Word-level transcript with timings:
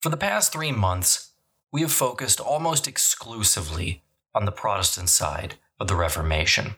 For 0.00 0.10
the 0.10 0.16
past 0.16 0.52
three 0.52 0.70
months, 0.70 1.32
we 1.72 1.80
have 1.80 1.90
focused 1.90 2.38
almost 2.38 2.86
exclusively 2.86 4.04
on 4.32 4.44
the 4.44 4.52
Protestant 4.52 5.08
side 5.08 5.56
of 5.80 5.88
the 5.88 5.96
Reformation. 5.96 6.76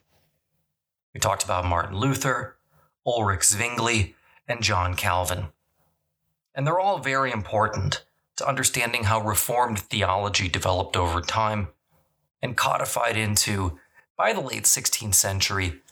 We 1.13 1.21
talked 1.21 1.45
about 1.45 1.67
Martin 1.67 1.99
Luther, 1.99 2.57
Ulrich 3.07 3.45
Zwingli, 3.45 4.15
and 4.49 4.63
John 4.63 4.95
Calvin. 4.95 5.49
And 6.55 6.67
they're 6.67 6.81
all 6.81 6.99
very 6.99 7.31
important 7.31 8.05
to 8.37 8.49
understanding 8.49 9.05
how 9.05 9.21
Reformed 9.21 9.81
theology 9.81 10.49
developed 10.49 10.97
over 10.97 11.21
time 11.21 11.69
and 12.41 12.57
codified 12.57 13.19
into, 13.19 13.79
by 14.17 14.33
the 14.33 14.41
late 14.41 14.65
16th 14.65 15.15
century, 15.15 15.83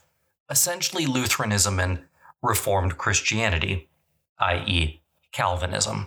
essentially 0.48 1.04
Lutheranism 1.04 1.78
and 1.78 2.04
Reformed 2.40 2.96
Christianity, 2.96 3.90
i.e., 4.38 5.02
Calvinism. 5.30 6.06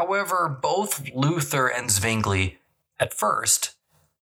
However, 0.00 0.48
both 0.48 1.10
Luther 1.12 1.66
and 1.66 1.90
Zwingli, 1.90 2.56
at 2.98 3.12
first, 3.12 3.74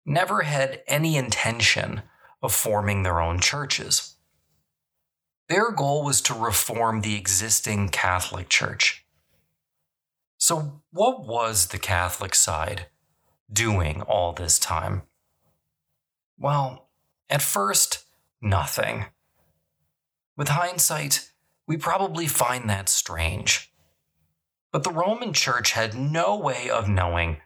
never 0.07 0.41
had 0.41 0.81
any 0.87 1.17
intention 1.17 2.01
of 2.41 2.51
forming 2.51 3.03
their 3.03 3.21
own 3.21 3.39
churches. 3.39 4.15
Their 5.49 5.69
goal 5.69 6.03
was 6.03 6.19
to 6.21 6.33
reform 6.33 7.01
the 7.01 7.13
existing 7.15 7.89
Catholic 7.89 8.49
Church. 8.49 9.05
So, 10.39 10.81
what 10.89 11.27
was 11.27 11.67
the 11.67 11.77
Catholic 11.77 12.33
side 12.33 12.87
doing 13.53 14.01
all 14.01 14.33
this 14.33 14.57
time? 14.57 15.03
Well, 16.39 16.89
at 17.29 17.43
first, 17.43 18.03
nothing. 18.41 19.05
With 20.35 20.49
hindsight, 20.49 21.29
we 21.67 21.77
probably 21.77 22.25
find 22.25 22.67
that 22.67 22.89
strange. 22.89 23.66
But 24.71 24.83
the 24.83 24.91
Roman 24.91 25.33
Church 25.33 25.71
had 25.71 25.95
no 25.95 26.37
way 26.37 26.69
of 26.69 26.89
knowing 26.89 27.37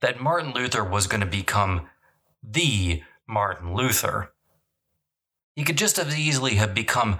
that 0.00 0.20
Martin 0.20 0.52
Luther 0.52 0.84
was 0.84 1.06
going 1.06 1.20
to 1.20 1.26
become 1.26 1.88
the 2.42 3.02
Martin 3.26 3.74
Luther. 3.74 4.32
He 5.54 5.64
could 5.64 5.78
just 5.78 5.98
as 5.98 6.18
easily 6.18 6.56
have 6.56 6.74
become 6.74 7.18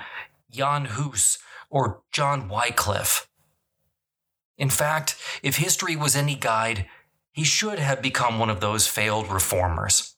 Jan 0.50 0.86
Hus 0.86 1.38
or 1.70 2.02
John 2.12 2.48
Wycliffe. 2.48 3.28
In 4.56 4.70
fact, 4.70 5.16
if 5.42 5.56
history 5.56 5.96
was 5.96 6.14
any 6.14 6.36
guide, 6.36 6.86
he 7.32 7.44
should 7.44 7.78
have 7.78 8.00
become 8.00 8.38
one 8.38 8.50
of 8.50 8.60
those 8.60 8.86
failed 8.86 9.30
reformers. 9.30 10.14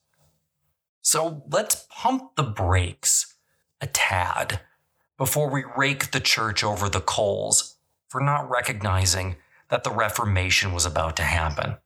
So 1.01 1.43
let's 1.49 1.87
pump 1.89 2.35
the 2.35 2.43
brakes 2.43 3.35
a 3.81 3.87
tad 3.87 4.61
before 5.17 5.49
we 5.49 5.63
rake 5.75 6.11
the 6.11 6.19
church 6.19 6.63
over 6.63 6.89
the 6.89 7.01
coals 7.01 7.76
for 8.07 8.21
not 8.21 8.49
recognizing 8.49 9.35
that 9.69 9.83
the 9.83 9.91
Reformation 9.91 10.73
was 10.73 10.85
about 10.85 11.15
to 11.17 11.23
happen. 11.23 11.77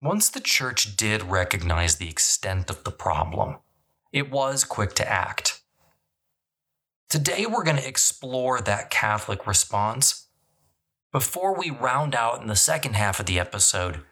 Once 0.00 0.28
the 0.28 0.40
church 0.40 0.96
did 0.96 1.22
recognize 1.24 1.96
the 1.96 2.08
extent 2.08 2.70
of 2.70 2.84
the 2.84 2.90
problem, 2.90 3.56
it 4.12 4.30
was 4.30 4.64
quick 4.64 4.94
to 4.94 5.08
act. 5.08 5.62
Today, 7.08 7.46
we're 7.46 7.64
going 7.64 7.76
to 7.76 7.88
explore 7.88 8.60
that 8.60 8.90
Catholic 8.90 9.46
response 9.46 10.26
before 11.10 11.58
we 11.58 11.70
round 11.70 12.14
out 12.14 12.40
in 12.40 12.48
the 12.48 12.56
second 12.56 12.94
half 12.94 13.18
of 13.18 13.26
the 13.26 13.40
episode 13.40 14.02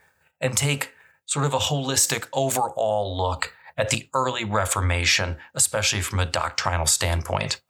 and 0.41 0.57
take 0.57 0.93
sort 1.25 1.45
of 1.45 1.55
a 1.55 1.59
holistic 1.59 2.27
overall 2.33 3.17
look 3.17 3.53
at 3.77 3.91
the 3.91 4.09
early 4.15 4.45
Reformation, 4.45 5.37
especially 5.55 6.01
from 6.01 6.19
a 6.19 6.27
doctrinal 6.27 6.87
standpoint. 6.87 7.61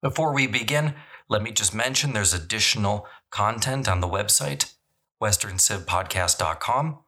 Before 0.00 0.32
we 0.32 0.46
begin, 0.46 0.94
let 1.28 1.42
me 1.42 1.50
just 1.50 1.74
mention 1.74 2.12
there's 2.12 2.34
additional 2.34 3.06
content 3.30 3.88
on 3.88 4.00
the 4.00 4.08
website, 4.08 4.74
westerncivpodcast.com. 5.22 6.98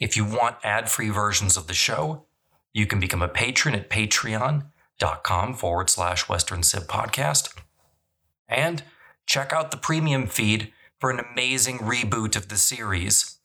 If 0.00 0.16
you 0.16 0.24
want 0.24 0.56
ad 0.64 0.90
free 0.90 1.10
versions 1.10 1.56
of 1.56 1.68
the 1.68 1.74
show, 1.74 2.26
you 2.72 2.86
can 2.86 3.00
become 3.00 3.22
a 3.22 3.28
patron 3.28 3.74
at 3.74 3.88
patreon.com 3.88 5.54
forward 5.54 5.88
slash 5.88 6.28
Western. 6.28 6.62
And 8.48 8.82
check 9.26 9.52
out 9.52 9.70
the 9.70 9.76
premium 9.76 10.26
feed 10.26 10.72
for 10.98 11.10
an 11.10 11.20
amazing 11.20 11.78
reboot 11.78 12.36
of 12.36 12.48
the 12.48 12.56
series. 12.56 13.38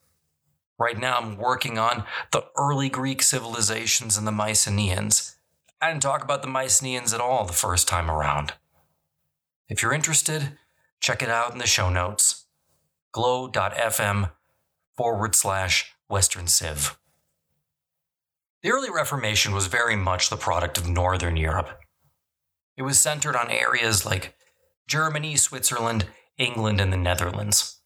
Right 0.78 1.00
now, 1.00 1.20
I'm 1.20 1.38
working 1.38 1.78
on 1.78 2.06
the 2.32 2.46
early 2.58 2.90
Greek 2.90 3.22
civilizations 3.22 4.18
and 4.18 4.26
the 4.26 4.32
Mycenaeans. 4.32 5.36
I 5.80 5.90
didn't 5.90 6.02
talk 6.02 6.24
about 6.24 6.42
the 6.42 6.48
Mycenaeans 6.48 7.14
at 7.14 7.22
all 7.22 7.46
the 7.46 7.54
first 7.54 7.88
time 7.88 8.10
around. 8.10 8.54
If 9.72 9.82
you're 9.82 9.94
interested, 9.94 10.58
check 11.00 11.24
it 11.24 11.30
out 11.30 11.54
in 11.54 11.58
the 11.58 11.66
show 11.66 11.90
notes 11.90 12.46
glow.fm 13.14 14.30
forward 14.98 15.34
slash 15.34 15.94
Western 16.10 16.48
Civ. 16.48 17.00
The 18.64 18.72
early 18.72 18.90
Reformation 18.92 19.54
was 19.54 19.68
very 19.68 19.96
much 19.96 20.30
the 20.30 20.36
product 20.36 20.78
of 20.78 20.90
Northern 20.90 21.38
Europe. 21.38 21.80
It 22.76 22.82
was 22.82 23.00
centered 23.00 23.38
on 23.38 23.50
areas 23.50 24.06
like 24.06 24.36
Germany, 24.88 25.38
Switzerland, 25.38 26.06
England, 26.38 26.82
and 26.82 26.92
the 26.92 26.98
Netherlands. 26.98 27.80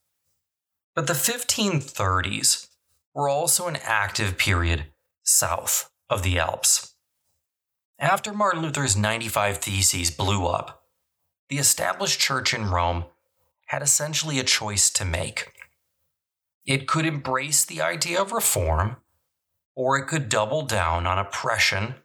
But 0.96 1.06
the 1.06 1.12
1530s 1.12 2.66
were 3.14 3.28
also 3.28 3.68
an 3.68 3.78
active 3.84 4.36
period 4.36 4.86
south 5.22 5.88
of 6.10 6.24
the 6.24 6.36
Alps. 6.36 6.94
After 7.96 8.32
Martin 8.32 8.62
Luther's 8.62 8.96
95 8.96 9.58
Theses 9.58 10.10
blew 10.10 10.46
up, 10.46 10.82
the 11.48 11.58
established 11.58 12.20
church 12.20 12.52
in 12.52 12.70
Rome 12.70 13.04
had 13.66 13.82
essentially 13.82 14.38
a 14.38 14.44
choice 14.44 14.90
to 14.90 15.04
make. 15.04 15.52
It 16.64 16.88
could 16.88 17.06
embrace 17.06 17.64
the 17.64 17.80
idea 17.80 18.20
of 18.20 18.32
reform, 18.32 18.96
or 19.74 19.96
it 19.98 20.06
could 20.06 20.28
double 20.28 20.62
down 20.62 21.06
on 21.06 21.18
oppression 21.18 21.96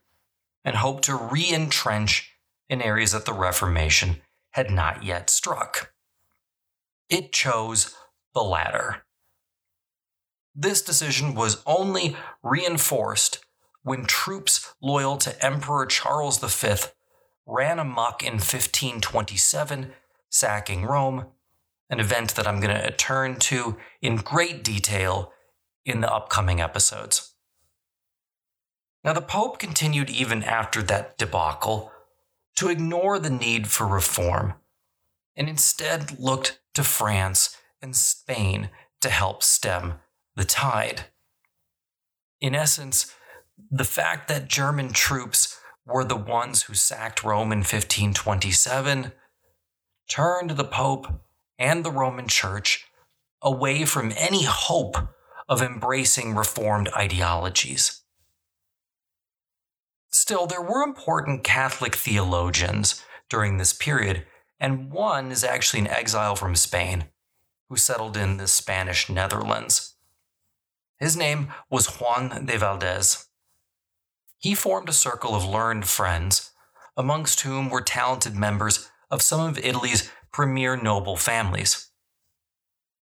and 0.63 0.75
hope 0.75 1.01
to 1.01 1.15
re 1.15 1.49
entrench 1.51 2.31
in 2.69 2.81
areas 2.81 3.11
that 3.11 3.25
the 3.25 3.33
Reformation 3.33 4.21
had 4.51 4.69
not 4.69 5.03
yet 5.03 5.29
struck. 5.29 5.93
It 7.09 7.31
chose 7.31 7.95
the 8.33 8.41
latter. 8.41 9.03
This 10.53 10.81
decision 10.81 11.33
was 11.33 11.63
only 11.65 12.15
reinforced 12.43 13.43
when 13.83 14.05
troops 14.05 14.73
loyal 14.81 15.17
to 15.17 15.45
Emperor 15.45 15.85
Charles 15.85 16.37
V 16.37 16.91
ran 17.51 17.79
amok 17.79 18.23
in 18.23 18.33
1527, 18.33 19.91
sacking 20.29 20.85
Rome, 20.85 21.25
an 21.89 21.99
event 21.99 22.35
that 22.35 22.47
I'm 22.47 22.61
going 22.61 22.75
to 22.75 22.91
turn 22.91 23.35
to 23.39 23.77
in 24.01 24.15
great 24.15 24.63
detail 24.63 25.33
in 25.85 25.99
the 25.99 26.11
upcoming 26.11 26.61
episodes. 26.61 27.33
Now, 29.03 29.11
the 29.11 29.21
Pope 29.21 29.59
continued 29.59 30.09
even 30.09 30.43
after 30.43 30.81
that 30.83 31.17
debacle 31.17 31.91
to 32.55 32.69
ignore 32.69 33.19
the 33.19 33.29
need 33.29 33.67
for 33.67 33.85
reform 33.85 34.53
and 35.35 35.49
instead 35.49 36.19
looked 36.19 36.61
to 36.75 36.83
France 36.83 37.57
and 37.81 37.95
Spain 37.95 38.69
to 39.01 39.09
help 39.09 39.43
stem 39.43 39.95
the 40.35 40.45
tide. 40.45 41.05
In 42.39 42.55
essence, 42.55 43.13
the 43.69 43.83
fact 43.83 44.27
that 44.29 44.47
German 44.47 44.93
troops 44.93 45.50
were 45.85 46.03
the 46.03 46.15
ones 46.15 46.63
who 46.63 46.73
sacked 46.73 47.23
Rome 47.23 47.51
in 47.51 47.59
1527, 47.59 49.11
turned 50.07 50.51
the 50.51 50.63
Pope 50.63 51.07
and 51.57 51.83
the 51.83 51.91
Roman 51.91 52.27
Church 52.27 52.85
away 53.41 53.85
from 53.85 54.13
any 54.15 54.43
hope 54.43 54.97
of 55.47 55.61
embracing 55.61 56.35
Reformed 56.35 56.89
ideologies. 56.95 58.01
Still, 60.11 60.45
there 60.45 60.61
were 60.61 60.83
important 60.83 61.43
Catholic 61.43 61.95
theologians 61.95 63.03
during 63.29 63.57
this 63.57 63.73
period, 63.73 64.25
and 64.59 64.91
one 64.91 65.31
is 65.31 65.43
actually 65.43 65.79
an 65.79 65.87
exile 65.87 66.35
from 66.35 66.55
Spain 66.55 67.05
who 67.69 67.77
settled 67.77 68.17
in 68.17 68.37
the 68.37 68.47
Spanish 68.47 69.09
Netherlands. 69.09 69.95
His 70.99 71.15
name 71.15 71.47
was 71.69 71.99
Juan 71.99 72.45
de 72.45 72.57
Valdés. 72.57 73.27
He 74.41 74.55
formed 74.55 74.89
a 74.89 74.93
circle 74.93 75.35
of 75.35 75.45
learned 75.45 75.87
friends, 75.87 76.51
amongst 76.97 77.41
whom 77.41 77.69
were 77.69 77.81
talented 77.81 78.35
members 78.35 78.89
of 79.11 79.21
some 79.21 79.39
of 79.39 79.59
Italy's 79.59 80.11
premier 80.31 80.75
noble 80.75 81.15
families. 81.15 81.91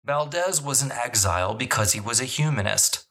Valdés 0.08 0.64
was 0.64 0.84
an 0.84 0.92
exile 0.92 1.56
because 1.56 1.94
he 1.94 2.00
was 2.00 2.22
a 2.22 2.26
humanist, 2.26 3.06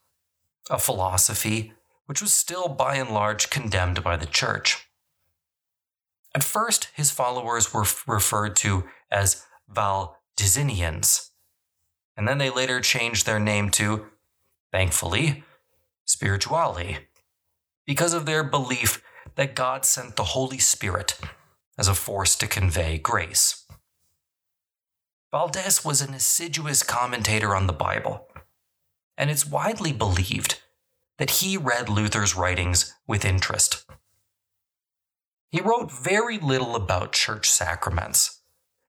a 0.71 0.79
philosophy 0.79 1.73
which 2.07 2.23
was 2.23 2.33
still 2.33 2.69
by 2.69 2.97
and 2.97 3.11
large 3.11 3.51
condemned 3.51 4.05
by 4.05 4.17
the 4.17 4.27
church. 4.27 4.87
At 6.35 6.45
first, 6.45 6.89
his 6.95 7.11
followers 7.11 7.75
were 7.75 7.87
referred 8.07 8.55
to 8.57 8.85
as 9.11 9.45
Valdezinians, 9.71 11.31
and 12.17 12.29
then 12.29 12.39
they 12.39 12.51
later 12.51 12.81
changed 12.81 13.27
their 13.27 13.41
name 13.41 13.71
to, 13.71 14.07
thankfully, 14.71 15.43
Spirituali, 16.07 16.99
because 17.87 18.15
of 18.15 18.27
their 18.27 18.45
belief 18.45 19.03
that 19.37 19.55
God 19.55 19.85
sent 19.85 20.17
the 20.17 20.25
Holy 20.25 20.59
Spirit 20.59 21.19
as 21.79 21.89
a 21.89 21.95
force 21.95 22.37
to 22.37 22.47
convey 22.47 22.99
grace. 22.99 23.65
Valdés 25.33 25.85
was 25.85 26.03
an 26.03 26.13
assiduous 26.13 26.83
commentator 26.83 27.57
on 27.57 27.67
the 27.67 27.73
Bible, 27.73 28.29
and 29.17 29.31
it's 29.31 29.47
widely 29.47 29.93
believed 29.93 30.61
that 31.17 31.31
he 31.31 31.57
read 31.57 31.89
Luther's 31.89 32.37
writings 32.37 32.95
with 33.07 33.25
interest. 33.25 33.87
He 35.51 35.61
wrote 35.61 35.91
very 35.91 36.39
little 36.39 36.77
about 36.77 37.13
church 37.13 37.51
sacraments, 37.51 38.41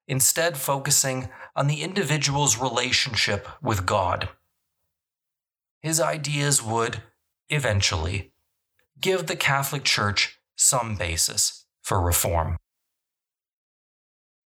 instead, 0.08 0.58
focusing 0.58 1.30
on 1.56 1.68
the 1.68 1.82
individual's 1.82 2.58
relationship 2.58 3.48
with 3.62 3.86
God. 3.86 4.30
His 5.82 6.02
ideas 6.02 6.62
would, 6.62 7.04
eventually, 7.50 8.33
give 9.04 9.28
the 9.28 9.36
Catholic 9.36 9.84
Church 9.84 10.40
some 10.56 10.96
basis 10.96 11.66
for 11.82 12.02
reform. 12.02 12.58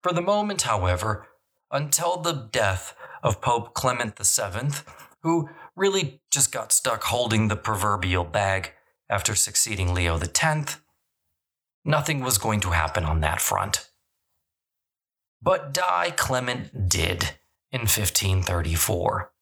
For 0.02 0.12
the 0.12 0.20
moment, 0.20 0.62
however, 0.62 1.28
until 1.70 2.16
the 2.16 2.32
death 2.32 2.96
of 3.22 3.40
Pope 3.40 3.74
Clement 3.74 4.18
VII, 4.18 4.70
who 5.22 5.48
really 5.76 6.20
just 6.30 6.50
got 6.50 6.72
stuck 6.72 7.04
holding 7.04 7.46
the 7.48 7.56
proverbial 7.56 8.24
bag 8.24 8.72
after 9.08 9.34
succeeding 9.34 9.94
Leo 9.94 10.18
X. 10.18 10.78
Nothing 11.84 12.20
was 12.20 12.38
going 12.38 12.60
to 12.60 12.70
happen 12.70 13.04
on 13.04 13.20
that 13.20 13.40
front. 13.40 13.88
But 15.40 15.72
die 15.72 16.12
Clement 16.16 16.88
did 16.88 17.36
in 17.70 17.82
1534. 17.82 19.32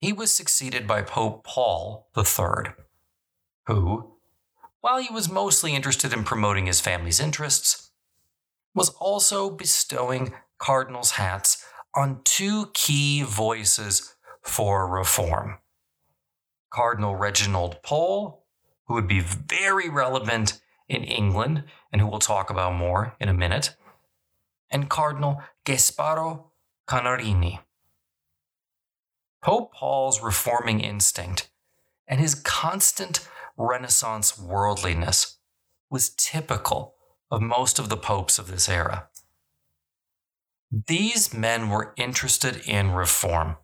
He 0.00 0.12
was 0.12 0.32
succeeded 0.32 0.86
by 0.86 1.02
Pope 1.02 1.44
Paul 1.44 2.08
III, 2.16 2.74
who, 3.66 4.12
while 4.80 4.98
he 4.98 5.12
was 5.12 5.30
mostly 5.30 5.74
interested 5.74 6.12
in 6.12 6.24
promoting 6.24 6.66
his 6.66 6.80
family's 6.80 7.20
interests, 7.20 7.90
was 8.74 8.90
also 8.90 9.50
bestowing 9.50 10.34
cardinals' 10.58 11.12
hats 11.12 11.64
on 11.94 12.20
two 12.24 12.70
key 12.74 13.22
voices 13.22 14.14
for 14.42 14.86
reform 14.88 15.58
Cardinal 16.70 17.14
Reginald 17.14 17.82
Pole, 17.82 18.44
who 18.86 18.94
would 18.94 19.06
be 19.06 19.20
very 19.20 19.88
relevant 19.88 20.60
in 20.88 21.04
England 21.04 21.64
and 21.92 22.00
who 22.00 22.06
we'll 22.06 22.18
talk 22.18 22.50
about 22.50 22.74
more 22.74 23.14
in 23.20 23.28
a 23.28 23.34
minute, 23.34 23.76
and 24.70 24.90
Cardinal 24.90 25.40
Gasparo 25.64 26.46
Contarini. 26.88 27.60
Pope 29.40 29.72
Paul's 29.72 30.20
reforming 30.20 30.80
instinct 30.80 31.48
and 32.08 32.20
his 32.20 32.34
constant 32.34 33.28
Renaissance 33.56 34.38
worldliness 34.38 35.38
was 35.90 36.10
typical 36.10 36.94
of 37.30 37.40
most 37.40 37.78
of 37.78 37.88
the 37.88 37.96
popes 37.96 38.38
of 38.38 38.48
this 38.48 38.68
era. 38.68 39.08
These 40.70 41.32
men 41.32 41.68
were 41.68 41.94
interested 41.96 42.62
in 42.66 42.90
reform, 42.90 43.56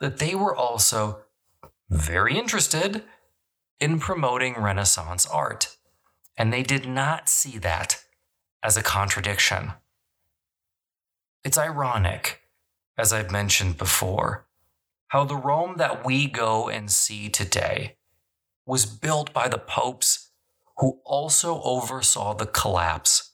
that 0.00 0.18
they 0.18 0.34
were 0.34 0.54
also 0.54 1.20
very 1.88 2.36
interested 2.36 3.04
in 3.78 4.00
promoting 4.00 4.54
Renaissance 4.54 5.26
art, 5.26 5.76
and 6.36 6.52
they 6.52 6.62
did 6.62 6.88
not 6.88 7.28
see 7.28 7.58
that 7.58 8.02
as 8.62 8.76
a 8.76 8.82
contradiction. 8.82 9.72
It's 11.44 11.58
ironic, 11.58 12.40
as 12.98 13.12
I've 13.12 13.30
mentioned 13.30 13.76
before, 13.78 14.46
how 15.08 15.24
the 15.24 15.36
Rome 15.36 15.76
that 15.76 16.04
we 16.04 16.26
go 16.26 16.68
and 16.68 16.90
see 16.90 17.28
today 17.28 17.96
was 18.66 18.86
built 18.86 19.32
by 19.32 19.48
the 19.48 19.58
popes 19.58 20.30
who 20.78 21.00
also 21.04 21.60
oversaw 21.62 22.34
the 22.34 22.46
collapse 22.46 23.32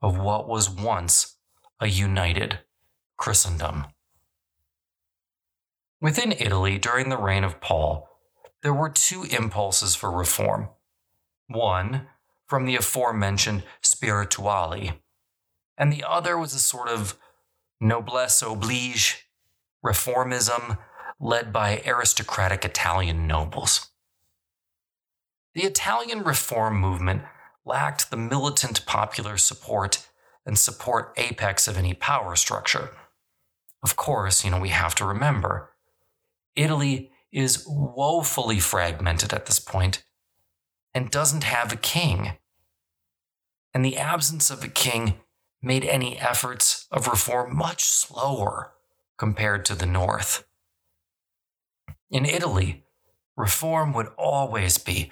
of 0.00 0.18
what 0.18 0.48
was 0.48 0.70
once 0.70 1.36
a 1.80 1.88
united 1.88 2.60
Christendom. 3.16 3.86
Within 6.00 6.32
Italy, 6.32 6.78
during 6.78 7.08
the 7.08 7.16
reign 7.16 7.44
of 7.44 7.60
Paul, 7.60 8.08
there 8.62 8.74
were 8.74 8.90
two 8.90 9.24
impulses 9.24 9.94
for 9.94 10.10
reform. 10.10 10.68
One, 11.46 12.08
from 12.46 12.66
the 12.66 12.76
aforementioned 12.76 13.62
spirituali, 13.82 14.98
and 15.78 15.92
the 15.92 16.04
other 16.04 16.36
was 16.36 16.54
a 16.54 16.58
sort 16.58 16.88
of 16.88 17.16
noblesse 17.80 18.42
oblige 18.42 19.28
reformism 19.84 20.78
led 21.20 21.52
by 21.52 21.82
aristocratic 21.86 22.64
Italian 22.64 23.26
nobles. 23.26 23.91
The 25.54 25.64
Italian 25.64 26.22
reform 26.22 26.78
movement 26.78 27.22
lacked 27.64 28.10
the 28.10 28.16
militant 28.16 28.86
popular 28.86 29.36
support 29.36 30.06
and 30.46 30.58
support 30.58 31.12
apex 31.16 31.68
of 31.68 31.76
any 31.76 31.94
power 31.94 32.36
structure. 32.36 32.90
Of 33.82 33.96
course, 33.96 34.44
you 34.44 34.50
know, 34.50 34.60
we 34.60 34.70
have 34.70 34.94
to 34.96 35.04
remember 35.04 35.70
Italy 36.54 37.10
is 37.32 37.64
woefully 37.66 38.60
fragmented 38.60 39.32
at 39.32 39.46
this 39.46 39.58
point 39.58 40.04
and 40.92 41.10
doesn't 41.10 41.44
have 41.44 41.72
a 41.72 41.76
king. 41.76 42.32
And 43.72 43.84
the 43.84 43.96
absence 43.96 44.50
of 44.50 44.62
a 44.62 44.68
king 44.68 45.14
made 45.62 45.84
any 45.84 46.18
efforts 46.18 46.86
of 46.90 47.06
reform 47.06 47.56
much 47.56 47.84
slower 47.84 48.72
compared 49.16 49.64
to 49.64 49.74
the 49.74 49.86
North. 49.86 50.44
In 52.10 52.26
Italy, 52.26 52.84
reform 53.36 53.94
would 53.94 54.08
always 54.18 54.76
be 54.76 55.10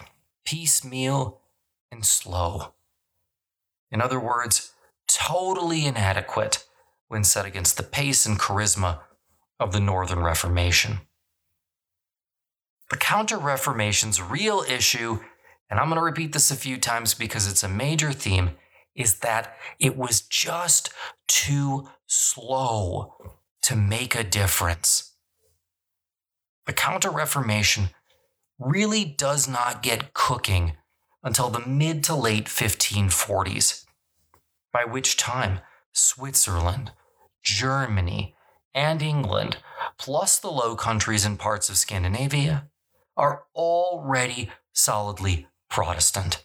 piecemeal 0.51 1.41
and 1.93 2.05
slow. 2.05 2.75
In 3.93 4.03
other 4.03 4.19
words, 4.19 4.73
totally 5.07 5.87
inadequate 5.87 6.67
when 7.07 7.23
set 7.23 7.47
against 7.47 7.77
the 7.77 7.85
pace 7.85 8.27
and 8.27 8.37
charisma 8.37 8.99
of 9.61 9.73
the 9.73 9.79
Northern 9.79 10.19
Reformation. 10.19 11.03
The 12.91 12.97
Counter 12.97 13.39
Reformation's 13.39 14.21
real 14.21 14.65
issue, 14.69 15.21
and 15.71 15.79
I'm 15.79 15.87
going 15.87 16.01
to 16.01 16.05
repeat 16.05 16.33
this 16.33 16.51
a 16.51 16.57
few 16.57 16.79
times 16.79 17.15
because 17.15 17.47
it's 17.47 17.63
a 17.63 17.69
major 17.69 18.11
theme, 18.11 18.51
is 18.97 19.21
that 19.21 19.55
it 19.79 19.97
was 19.97 20.21
just 20.21 20.93
too 21.29 21.89
slow 22.09 23.15
to 23.63 23.77
make 23.77 24.17
a 24.17 24.25
difference. 24.25 25.15
The 26.67 26.73
Counter 26.73 27.11
Reformation 27.11 27.91
really 28.61 29.05
does 29.05 29.49
not 29.49 29.83
get 29.83 30.13
cooking 30.13 30.75
until 31.25 31.49
the 31.49 31.67
mid 31.67 32.05
to 32.05 32.15
late 32.15 32.45
1540s 32.45 33.87
by 34.73 34.85
which 34.85 35.17
time 35.17 35.61
Switzerland, 35.93 36.93
Germany, 37.43 38.37
and 38.75 39.03
England, 39.03 39.57
plus 39.99 40.39
the 40.39 40.51
Low 40.51 40.77
Countries 40.77 41.25
and 41.25 41.39
parts 41.39 41.69
of 41.69 41.77
Scandinavia, 41.77 42.69
are 43.17 43.45
already 43.55 44.51
solidly 44.73 45.49
Protestant. 45.69 46.45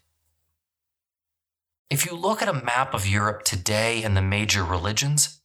If 1.90 2.06
you 2.06 2.16
look 2.16 2.42
at 2.42 2.48
a 2.48 2.54
map 2.66 2.94
of 2.94 3.08
Europe 3.08 3.44
today 3.44 4.04
and 4.04 4.18
the 4.18 4.22
major 4.22 4.64
religions, 4.64 5.42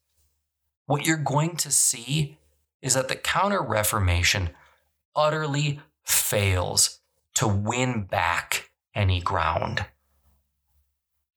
what 0.87 1.05
you're 1.05 1.17
going 1.17 1.57
to 1.57 1.71
see 1.71 2.39
is 2.81 2.95
that 2.95 3.09
the 3.09 3.17
Counter 3.17 3.63
Reformation 3.63 4.51
utterly 5.15 5.81
fails 6.11 7.01
to 7.35 7.47
win 7.49 8.05
back 8.05 8.71
any 8.95 9.21
ground. 9.21 9.87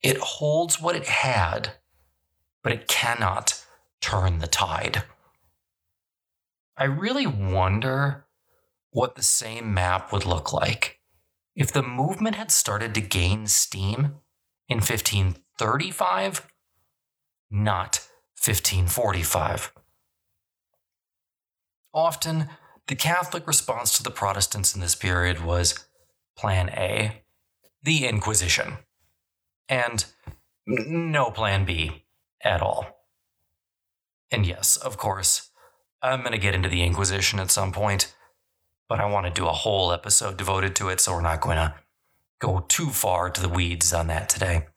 It 0.01 0.17
holds 0.17 0.81
what 0.81 0.95
it 0.95 1.07
had, 1.07 1.73
but 2.61 2.73
it 2.73 2.87
cannot 2.87 3.65
turn 4.01 4.39
the 4.39 4.47
tide. 4.47 5.03
I 6.75 6.85
really 6.85 7.27
wonder 7.27 8.25
what 8.91 9.15
the 9.15 9.23
same 9.23 9.73
map 9.73 10.11
would 10.11 10.25
look 10.25 10.51
like 10.51 10.99
if 11.55 11.71
the 11.71 11.83
movement 11.83 12.35
had 12.35 12.51
started 12.51 12.93
to 12.95 13.01
gain 13.01 13.47
steam 13.47 14.15
in 14.67 14.77
1535, 14.77 16.47
not 17.51 18.07
1545. 18.43 19.71
Often, 21.93 22.49
the 22.87 22.95
Catholic 22.95 23.47
response 23.47 23.95
to 23.97 24.03
the 24.03 24.11
Protestants 24.11 24.75
in 24.75 24.81
this 24.81 24.95
period 24.95 25.43
was 25.43 25.85
Plan 26.37 26.69
A, 26.69 27.23
the 27.81 28.05
Inquisition, 28.05 28.77
and 29.69 30.05
no 30.65 31.31
Plan 31.31 31.65
B 31.65 32.05
at 32.43 32.61
all. 32.61 33.07
And 34.31 34.45
yes, 34.45 34.77
of 34.77 34.97
course, 34.97 35.49
I'm 36.01 36.19
going 36.19 36.33
to 36.33 36.37
get 36.37 36.55
into 36.55 36.69
the 36.69 36.83
Inquisition 36.83 37.39
at 37.39 37.51
some 37.51 37.71
point, 37.71 38.13
but 38.89 38.99
I 38.99 39.05
want 39.05 39.25
to 39.25 39.31
do 39.31 39.47
a 39.47 39.53
whole 39.53 39.93
episode 39.93 40.37
devoted 40.37 40.75
to 40.77 40.89
it, 40.89 40.99
so 40.99 41.13
we're 41.13 41.21
not 41.21 41.41
going 41.41 41.57
to 41.57 41.75
go 42.39 42.65
too 42.67 42.89
far 42.89 43.29
to 43.29 43.41
the 43.41 43.47
weeds 43.47 43.93
on 43.93 44.07
that 44.07 44.27
today. 44.27 44.67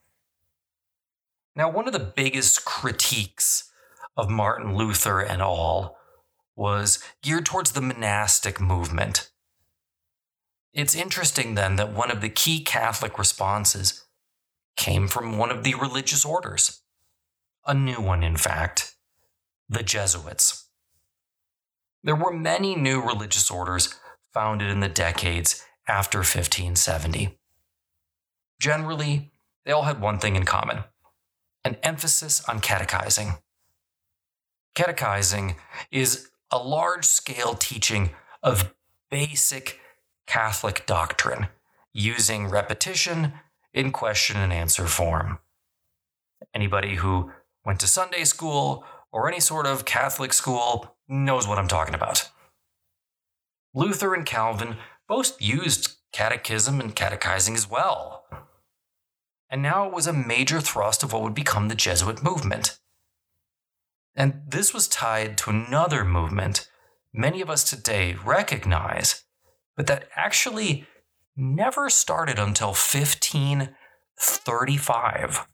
Now, 1.57 1.71
one 1.71 1.87
of 1.87 1.93
the 1.93 1.99
biggest 1.99 2.65
critiques 2.65 3.73
of 4.17 4.31
Martin 4.31 4.77
Luther 4.77 5.21
and 5.21 5.43
all 5.43 5.97
was 6.57 6.99
geared 7.23 7.47
towards 7.47 7.73
the 7.73 7.81
monastic 7.81 8.61
movement. 8.61 9.31
It's 10.73 10.95
interesting 10.95 11.55
then 11.55 11.77
that 11.77 11.93
one 11.93 12.11
of 12.11 12.21
the 12.21 12.29
key 12.29 12.63
Catholic 12.65 13.19
responses 13.19 14.05
came 14.77 15.09
from 15.09 15.39
one 15.39 15.51
of 15.51 15.63
the 15.63 15.75
religious 15.75 16.25
orders, 16.25 16.83
a 17.67 17.75
new 17.75 18.01
one, 18.01 18.23
in 18.23 18.37
fact, 18.37 18.95
the 19.69 19.83
Jesuits. 19.83 20.69
There 22.03 22.17
were 22.17 22.33
many 22.33 22.75
new 22.75 23.01
religious 23.01 23.51
orders 23.51 23.95
founded 24.33 24.71
in 24.71 24.81
the 24.81 24.89
decades 24.89 25.65
after 25.89 26.19
1570. 26.19 27.39
Generally, 28.61 29.33
they 29.65 29.73
all 29.73 29.83
had 29.83 30.01
one 30.01 30.19
thing 30.19 30.37
in 30.37 30.45
common 30.45 30.85
an 31.65 31.77
emphasis 31.83 32.45
on 32.49 32.61
catechizing. 32.61 33.35
Catechizing 34.77 35.57
is 35.91 36.29
a 36.51 36.59
large 36.59 37.05
scale 37.05 37.55
teaching 37.55 38.11
of 38.43 38.75
basic 39.11 39.81
Catholic 40.27 40.87
doctrine 40.87 41.49
using 41.93 42.49
repetition 42.49 43.33
in 43.73 43.93
question 43.93 44.37
and 44.37 44.53
answer 44.53 44.87
form. 44.87 45.39
Anybody 46.55 46.97
who 46.97 47.31
went 47.65 47.81
to 47.81 47.87
Sunday 47.87 48.25
school 48.25 48.85
or 49.13 49.29
any 49.29 49.41
sort 49.41 49.67
of 49.67 49.85
Catholic 49.85 50.33
school 50.33 50.97
knows 51.09 51.47
what 51.47 51.59
I'm 51.59 51.69
talking 51.69 51.95
about. 51.95 52.31
Luther 53.75 54.15
and 54.15 54.27
Calvin 54.27 54.77
both 55.09 55.41
used 55.41 55.97
catechism 56.13 56.81
and 56.81 56.97
catechizing 56.97 57.55
as 57.55 57.71
well. 57.71 58.25
And 59.51 59.63
now 59.63 59.87
it 59.87 59.93
was 59.93 60.07
a 60.07 60.13
major 60.13 60.61
thrust 60.61 61.03
of 61.03 61.13
what 61.13 61.23
would 61.23 61.35
become 61.35 61.69
the 61.69 61.75
Jesuit 61.75 62.23
movement. 62.23 62.79
And 64.17 64.43
this 64.49 64.73
was 64.73 64.89
tied 64.89 65.37
to 65.39 65.51
another 65.51 66.05
movement 66.05 66.69
many 67.17 67.41
of 67.41 67.51
us 67.51 67.65
today 67.65 68.15
recognize, 68.25 69.25
but 69.77 69.87
that 69.87 70.09
actually 70.15 70.87
never 71.37 71.91
started 71.91 72.39
until 72.39 72.69
1535. 72.69 75.49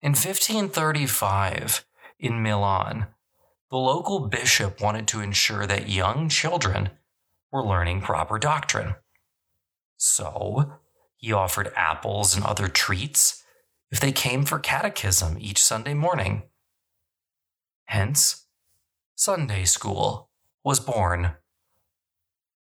In 0.00 0.10
1535, 0.10 1.84
in 2.20 2.40
Milan, 2.42 3.06
the 3.70 3.76
local 3.76 4.28
bishop 4.28 4.80
wanted 4.80 5.08
to 5.08 5.20
ensure 5.20 5.66
that 5.66 5.88
young 5.88 6.28
children 6.28 6.90
were 7.52 7.66
learning 7.66 8.00
proper 8.00 8.38
doctrine. 8.38 8.94
So, 9.96 10.74
he 11.16 11.32
offered 11.32 11.72
apples 11.74 12.36
and 12.36 12.44
other 12.44 12.68
treats 12.68 13.42
if 13.90 13.98
they 13.98 14.12
came 14.12 14.44
for 14.44 14.60
catechism 14.60 15.36
each 15.40 15.60
Sunday 15.60 15.94
morning. 15.94 16.44
Hence, 17.88 18.44
Sunday 19.14 19.64
school 19.64 20.28
was 20.62 20.78
born. 20.78 21.32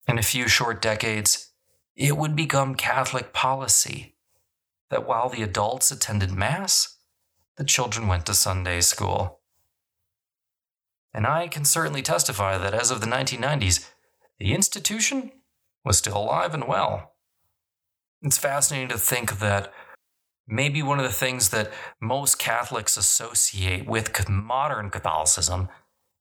In 0.08 0.18
a 0.18 0.24
few 0.24 0.48
short 0.48 0.82
decades, 0.82 1.54
it 1.96 2.18
would 2.18 2.36
become 2.36 2.74
Catholic 2.74 3.32
policy 3.32 4.16
that 4.90 5.08
while 5.08 5.30
the 5.30 5.44
adults 5.44 5.92
attended 5.92 6.32
Mass, 6.32 6.98
the 7.58 7.64
children 7.64 8.08
went 8.08 8.26
to 8.26 8.34
Sunday 8.34 8.82
school. 8.82 9.42
And 11.14 11.28
I 11.28 11.48
can 11.48 11.66
certainly 11.66 12.02
testify 12.02 12.58
that 12.58 12.74
as 12.74 12.90
of 12.90 13.00
the 13.00 13.06
1990s, 13.06 13.92
the 14.40 14.56
institution 14.56 15.32
was 15.86 16.00
still 16.00 16.18
alive 16.18 16.56
and 16.56 16.68
well. 16.68 17.14
It's 18.24 18.40
fascinating 18.40 18.90
to 18.90 18.98
think 18.98 19.38
that 19.38 19.72
maybe 20.52 20.84
one 20.84 21.00
of 21.00 21.06
the 21.06 21.12
things 21.12 21.50
that 21.50 21.72
most 22.02 22.38
Catholics 22.38 22.98
associate 22.98 23.88
with 23.88 24.30
modern 24.30 24.90
Catholicism, 24.90 25.70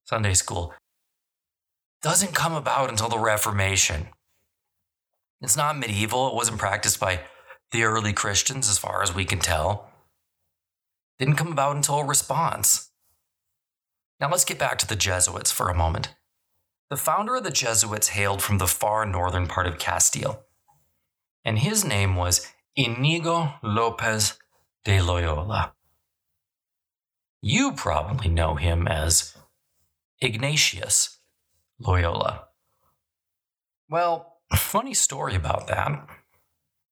Sunday 0.05 0.35
school, 0.35 0.73
doesn't 2.01 2.35
come 2.35 2.55
about 2.55 2.89
until 2.89 3.09
the 3.09 3.19
Reformation. 3.19 4.09
It's 5.43 5.57
not 5.57 5.79
medieval, 5.79 6.29
it 6.29 6.35
wasn't 6.35 6.59
practiced 6.59 7.01
by 7.01 7.21
the 7.73 7.83
early 7.83 8.13
Christians, 8.13 8.69
as 8.69 8.79
far 8.79 9.03
as 9.03 9.15
we 9.15 9.25
can 9.25 9.39
tell. 9.39 9.91
Didn't 11.19 11.37
come 11.37 11.53
about 11.53 11.77
until 11.77 11.99
a 11.99 12.05
response. 12.05 12.91
Now 14.21 14.31
let's 14.31 14.45
get 14.45 14.59
back 14.59 14.79
to 14.79 14.87
the 14.87 14.97
Jesuits 14.97 15.51
for 15.51 15.69
a 15.69 15.75
moment. 15.75 16.15
The 16.89 16.97
founder 16.97 17.37
of 17.37 17.45
the 17.45 17.51
Jesuits 17.51 18.09
hailed 18.09 18.43
from 18.43 18.59
the 18.59 18.67
far 18.67 19.07
northern 19.07 19.47
part 19.47 19.67
of 19.67 19.79
Castile, 19.79 20.45
and 21.45 21.59
his 21.59 21.85
name 21.85 22.17
was 22.17 22.47
Inigo 22.77 23.55
Lopez 23.63 24.39
de 24.85 25.01
Loyola. 25.01 25.75
You 27.43 27.73
probably 27.73 28.29
know 28.29 28.55
him 28.55 28.87
as 28.87 29.37
Ignatius 30.21 31.19
Loyola. 31.81 32.47
Well, 33.89 34.37
funny 34.55 34.95
story 34.95 35.35
about 35.35 35.67
that. 35.67 36.07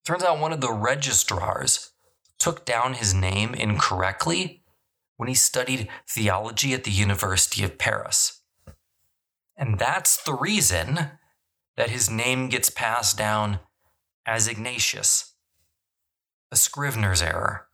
Turns 0.04 0.24
out 0.24 0.40
one 0.40 0.52
of 0.52 0.60
the 0.60 0.72
registrars 0.72 1.92
took 2.38 2.64
down 2.64 2.94
his 2.94 3.14
name 3.14 3.54
incorrectly 3.54 4.62
when 5.16 5.28
he 5.28 5.34
studied 5.34 5.88
theology 6.08 6.72
at 6.72 6.84
the 6.84 6.90
University 6.90 7.62
of 7.62 7.78
Paris. 7.78 8.42
And 9.56 9.78
that's 9.78 10.22
the 10.22 10.34
reason 10.34 11.10
that 11.76 11.90
his 11.90 12.10
name 12.10 12.48
gets 12.48 12.70
passed 12.70 13.16
down 13.16 13.60
as 14.26 14.48
Ignatius. 14.48 15.27
A 16.50 16.56
Scrivener's 16.56 17.20
error. 17.20 17.66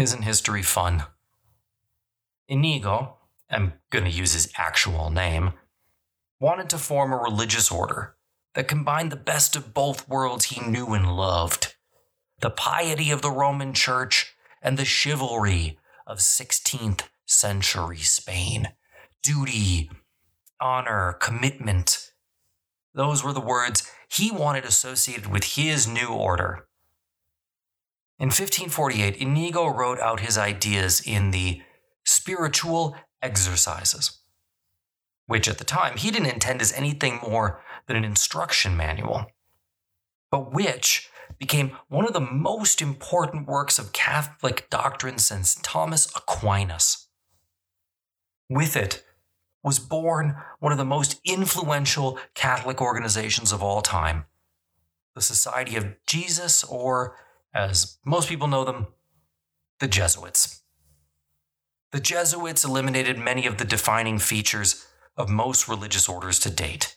Isn't 0.00 0.22
history 0.22 0.62
fun? 0.62 1.04
Inigo, 2.48 3.18
I'm 3.48 3.74
going 3.90 4.04
to 4.04 4.10
use 4.10 4.32
his 4.32 4.52
actual 4.58 5.10
name, 5.10 5.52
wanted 6.40 6.68
to 6.70 6.78
form 6.78 7.12
a 7.12 7.16
religious 7.16 7.70
order 7.70 8.16
that 8.54 8.66
combined 8.66 9.12
the 9.12 9.16
best 9.16 9.54
of 9.54 9.72
both 9.72 10.08
worlds 10.08 10.46
he 10.46 10.68
knew 10.68 10.92
and 10.92 11.16
loved 11.16 11.74
the 12.40 12.50
piety 12.50 13.12
of 13.12 13.22
the 13.22 13.30
Roman 13.30 13.74
Church 13.74 14.34
and 14.60 14.76
the 14.76 14.84
chivalry 14.84 15.78
of 16.08 16.18
16th 16.18 17.02
century 17.24 17.98
Spain. 17.98 18.70
Duty, 19.22 19.88
honor, 20.60 21.12
commitment. 21.20 22.10
Those 22.92 23.22
were 23.22 23.32
the 23.32 23.40
words 23.40 23.88
he 24.08 24.32
wanted 24.32 24.64
associated 24.64 25.26
with 25.26 25.54
his 25.54 25.86
new 25.86 26.08
order. 26.08 26.66
In 28.18 28.26
1548, 28.26 29.16
Inigo 29.16 29.66
wrote 29.66 29.98
out 29.98 30.20
his 30.20 30.38
ideas 30.38 31.00
in 31.04 31.32
the 31.32 31.62
Spiritual 32.04 32.96
Exercises, 33.20 34.20
which 35.26 35.48
at 35.48 35.58
the 35.58 35.64
time 35.64 35.96
he 35.96 36.12
didn't 36.12 36.32
intend 36.32 36.60
as 36.60 36.72
anything 36.72 37.18
more 37.26 37.60
than 37.86 37.96
an 37.96 38.04
instruction 38.04 38.76
manual, 38.76 39.26
but 40.30 40.52
which 40.52 41.08
became 41.38 41.76
one 41.88 42.06
of 42.06 42.12
the 42.12 42.20
most 42.20 42.80
important 42.80 43.48
works 43.48 43.78
of 43.80 43.92
Catholic 43.92 44.70
doctrine 44.70 45.18
since 45.18 45.58
Thomas 45.62 46.06
Aquinas. 46.14 47.08
With 48.48 48.76
it 48.76 49.04
was 49.62 49.78
born 49.78 50.36
one 50.60 50.70
of 50.70 50.78
the 50.78 50.84
most 50.84 51.20
influential 51.24 52.18
Catholic 52.34 52.80
organizations 52.80 53.50
of 53.50 53.62
all 53.62 53.82
time, 53.82 54.26
the 55.14 55.22
Society 55.22 55.74
of 55.74 55.94
Jesus, 56.06 56.62
or 56.62 57.16
as 57.54 57.98
most 58.04 58.28
people 58.28 58.48
know 58.48 58.64
them, 58.64 58.88
the 59.80 59.88
Jesuits. 59.88 60.62
The 61.92 62.00
Jesuits 62.00 62.64
eliminated 62.64 63.18
many 63.18 63.46
of 63.46 63.58
the 63.58 63.64
defining 63.64 64.18
features 64.18 64.86
of 65.16 65.28
most 65.28 65.68
religious 65.68 66.08
orders 66.08 66.40
to 66.40 66.50
date. 66.50 66.96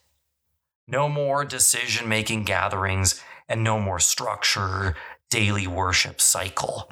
No 0.88 1.08
more 1.08 1.46
decision 1.46 2.10
making 2.10 2.44
gatherings 2.44 3.22
and 3.48 3.64
no 3.64 3.80
more 3.80 4.00
structure, 4.00 4.96
daily 5.30 5.68
worship 5.68 6.20
cycle. 6.20 6.90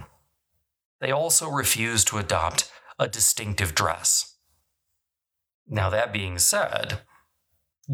They 1.01 1.12
also 1.12 1.50
refused 1.50 2.07
to 2.10 2.17
adopt 2.17 2.72
a 3.00 3.07
distinctive 3.07 3.74
dress. 3.74 4.36
Now, 5.67 5.89
that 5.89 6.13
being 6.13 6.38
said, 6.38 7.00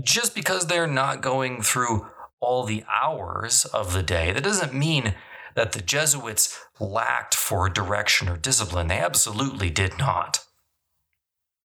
just 0.04 0.36
because 0.36 0.68
they're 0.68 0.88
not 0.88 1.22
going 1.22 1.62
through 1.62 2.08
all 2.40 2.63
the 2.63 2.84
hours 2.92 3.66
of 3.66 3.94
the 3.94 4.04
day, 4.04 4.32
that 4.32 4.44
doesn't 4.44 4.74
mean 4.74 5.16
that 5.55 5.72
the 5.74 5.81
Jesuits 5.81 6.58
lacked 6.79 7.36
for 7.36 7.70
direction 7.70 8.27
or 8.27 8.38
discipline. 8.38 8.88
They 8.88 9.00
absolutely 9.00 9.70
did 9.70 9.98
not. 9.98 10.46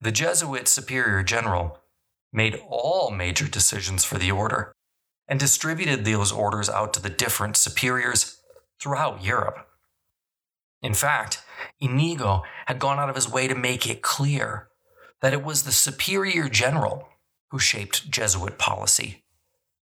The 0.01 0.11
Jesuit 0.11 0.67
superior 0.67 1.23
general 1.23 1.79
made 2.31 2.61
all 2.69 3.11
major 3.11 3.47
decisions 3.47 4.03
for 4.03 4.17
the 4.17 4.31
order 4.31 4.73
and 5.27 5.39
distributed 5.39 6.05
those 6.05 6.31
orders 6.31 6.69
out 6.69 6.93
to 6.93 7.01
the 7.01 7.09
different 7.09 7.57
superiors 7.57 8.37
throughout 8.79 9.23
Europe. 9.23 9.67
In 10.81 10.93
fact, 10.93 11.41
Inigo 11.79 12.43
had 12.67 12.79
gone 12.79 12.99
out 12.99 13.09
of 13.09 13.15
his 13.15 13.31
way 13.31 13.47
to 13.47 13.55
make 13.55 13.87
it 13.87 14.01
clear 14.01 14.67
that 15.21 15.33
it 15.33 15.43
was 15.43 15.63
the 15.63 15.71
superior 15.71 16.49
general 16.49 17.07
who 17.49 17.57
shaped 17.57 18.11
Jesuit 18.11 18.57
policy, 18.59 19.23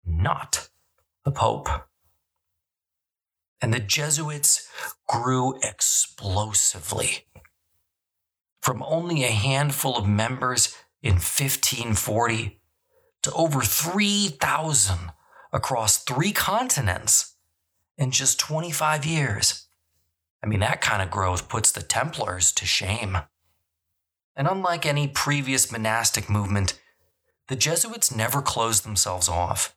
not 0.05 0.69
the 1.25 1.31
Pope. 1.31 1.69
And 3.61 3.73
the 3.73 3.79
Jesuits 3.79 4.69
grew 5.07 5.59
explosively. 5.61 7.25
From 8.61 8.83
only 8.83 9.23
a 9.23 9.31
handful 9.31 9.97
of 9.97 10.07
members 10.07 10.75
in 11.01 11.13
1540 11.13 12.59
to 13.23 13.31
over 13.33 13.61
3,000 13.61 15.11
across 15.53 16.03
three 16.03 16.31
continents 16.31 17.35
in 17.97 18.11
just 18.11 18.39
25 18.39 19.05
years. 19.05 19.67
I 20.43 20.47
mean, 20.47 20.61
that 20.61 20.81
kind 20.81 21.01
of 21.01 21.11
growth 21.11 21.49
puts 21.49 21.71
the 21.71 21.83
Templars 21.83 22.51
to 22.53 22.65
shame. 22.65 23.17
And 24.35 24.47
unlike 24.47 24.85
any 24.85 25.07
previous 25.07 25.71
monastic 25.71 26.29
movement, 26.29 26.79
the 27.47 27.55
Jesuits 27.55 28.15
never 28.15 28.41
closed 28.41 28.83
themselves 28.83 29.29
off. 29.29 29.75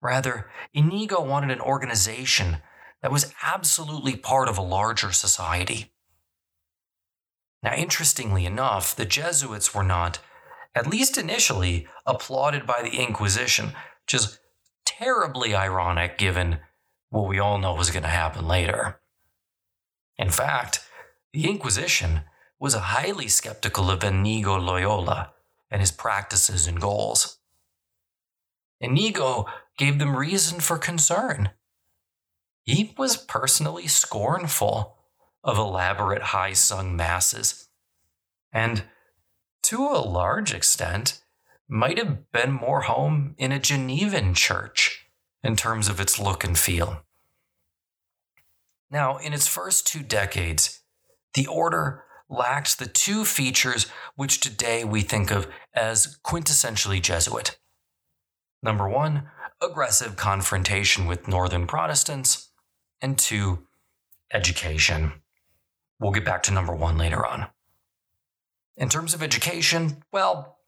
Rather, 0.00 0.48
Inigo 0.72 1.22
wanted 1.22 1.50
an 1.50 1.60
organization 1.60 2.58
that 3.02 3.12
was 3.12 3.34
absolutely 3.42 4.16
part 4.16 4.48
of 4.48 4.58
a 4.58 4.62
larger 4.62 5.12
society. 5.12 5.92
Now, 7.62 7.74
interestingly 7.74 8.46
enough, 8.46 8.94
the 8.94 9.04
Jesuits 9.04 9.74
were 9.74 9.82
not, 9.82 10.20
at 10.74 10.86
least 10.86 11.18
initially, 11.18 11.88
applauded 12.06 12.66
by 12.66 12.82
the 12.82 13.02
Inquisition, 13.02 13.72
which 14.04 14.14
is 14.14 14.38
terribly 14.84 15.54
ironic 15.54 16.18
given 16.18 16.58
what 17.10 17.28
we 17.28 17.38
all 17.38 17.58
know 17.58 17.74
was 17.74 17.90
going 17.90 18.02
to 18.02 18.08
happen 18.08 18.46
later. 18.46 19.00
In 20.16 20.30
fact, 20.30 20.80
the 21.32 21.48
Inquisition 21.48 22.22
was 22.60 22.74
highly 22.74 23.28
skeptical 23.28 23.90
of 23.90 24.04
Inigo 24.04 24.58
Loyola 24.58 25.32
and 25.70 25.80
his 25.80 25.92
practices 25.92 26.66
and 26.66 26.80
goals. 26.80 27.38
Inigo 28.80 29.46
gave 29.78 29.98
them 29.98 30.16
reason 30.16 30.60
for 30.60 30.76
concern. 30.76 31.50
He 32.64 32.94
was 32.98 33.16
personally 33.16 33.86
scornful 33.86 34.98
of 35.42 35.56
elaborate 35.56 36.22
high 36.22 36.52
sung 36.52 36.94
masses, 36.94 37.68
and 38.52 38.84
to 39.62 39.82
a 39.86 40.04
large 40.04 40.52
extent, 40.52 41.22
might 41.68 41.98
have 41.98 42.30
been 42.32 42.52
more 42.52 42.82
home 42.82 43.34
in 43.36 43.52
a 43.52 43.58
Genevan 43.58 44.34
church 44.34 45.06
in 45.42 45.56
terms 45.56 45.88
of 45.88 46.00
its 46.00 46.18
look 46.18 46.42
and 46.42 46.58
feel. 46.58 47.02
Now, 48.90 49.18
in 49.18 49.34
its 49.34 49.46
first 49.46 49.86
two 49.86 50.02
decades, 50.02 50.80
the 51.34 51.46
order 51.46 52.04
lacked 52.30 52.78
the 52.78 52.86
two 52.86 53.24
features 53.24 53.86
which 54.16 54.40
today 54.40 54.84
we 54.84 55.02
think 55.02 55.30
of 55.30 55.46
as 55.74 56.18
quintessentially 56.24 57.02
Jesuit. 57.02 57.58
Number 58.62 58.88
one, 58.88 59.28
aggressive 59.62 60.16
confrontation 60.16 61.06
with 61.06 61.28
Northern 61.28 61.66
Protestants, 61.66 62.50
and 63.00 63.18
two, 63.18 63.66
education. 64.32 65.12
We'll 66.00 66.12
get 66.12 66.24
back 66.24 66.42
to 66.44 66.52
number 66.52 66.74
one 66.74 66.98
later 66.98 67.24
on. 67.26 67.46
In 68.76 68.88
terms 68.88 69.14
of 69.14 69.22
education, 69.22 70.04
well, 70.12 70.58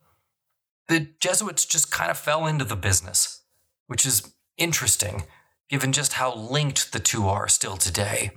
the 0.89 1.09
Jesuits 1.21 1.65
just 1.65 1.93
kind 1.93 2.11
of 2.11 2.19
fell 2.19 2.47
into 2.47 2.65
the 2.65 2.77
business, 2.77 3.43
which 3.87 4.05
is 4.05 4.35
interesting 4.57 5.25
given 5.71 5.93
just 5.93 6.15
how 6.15 6.35
linked 6.35 6.93
the 6.93 6.99
two 6.99 7.29
are 7.29 7.49
still 7.49 7.77
today. 7.77 8.33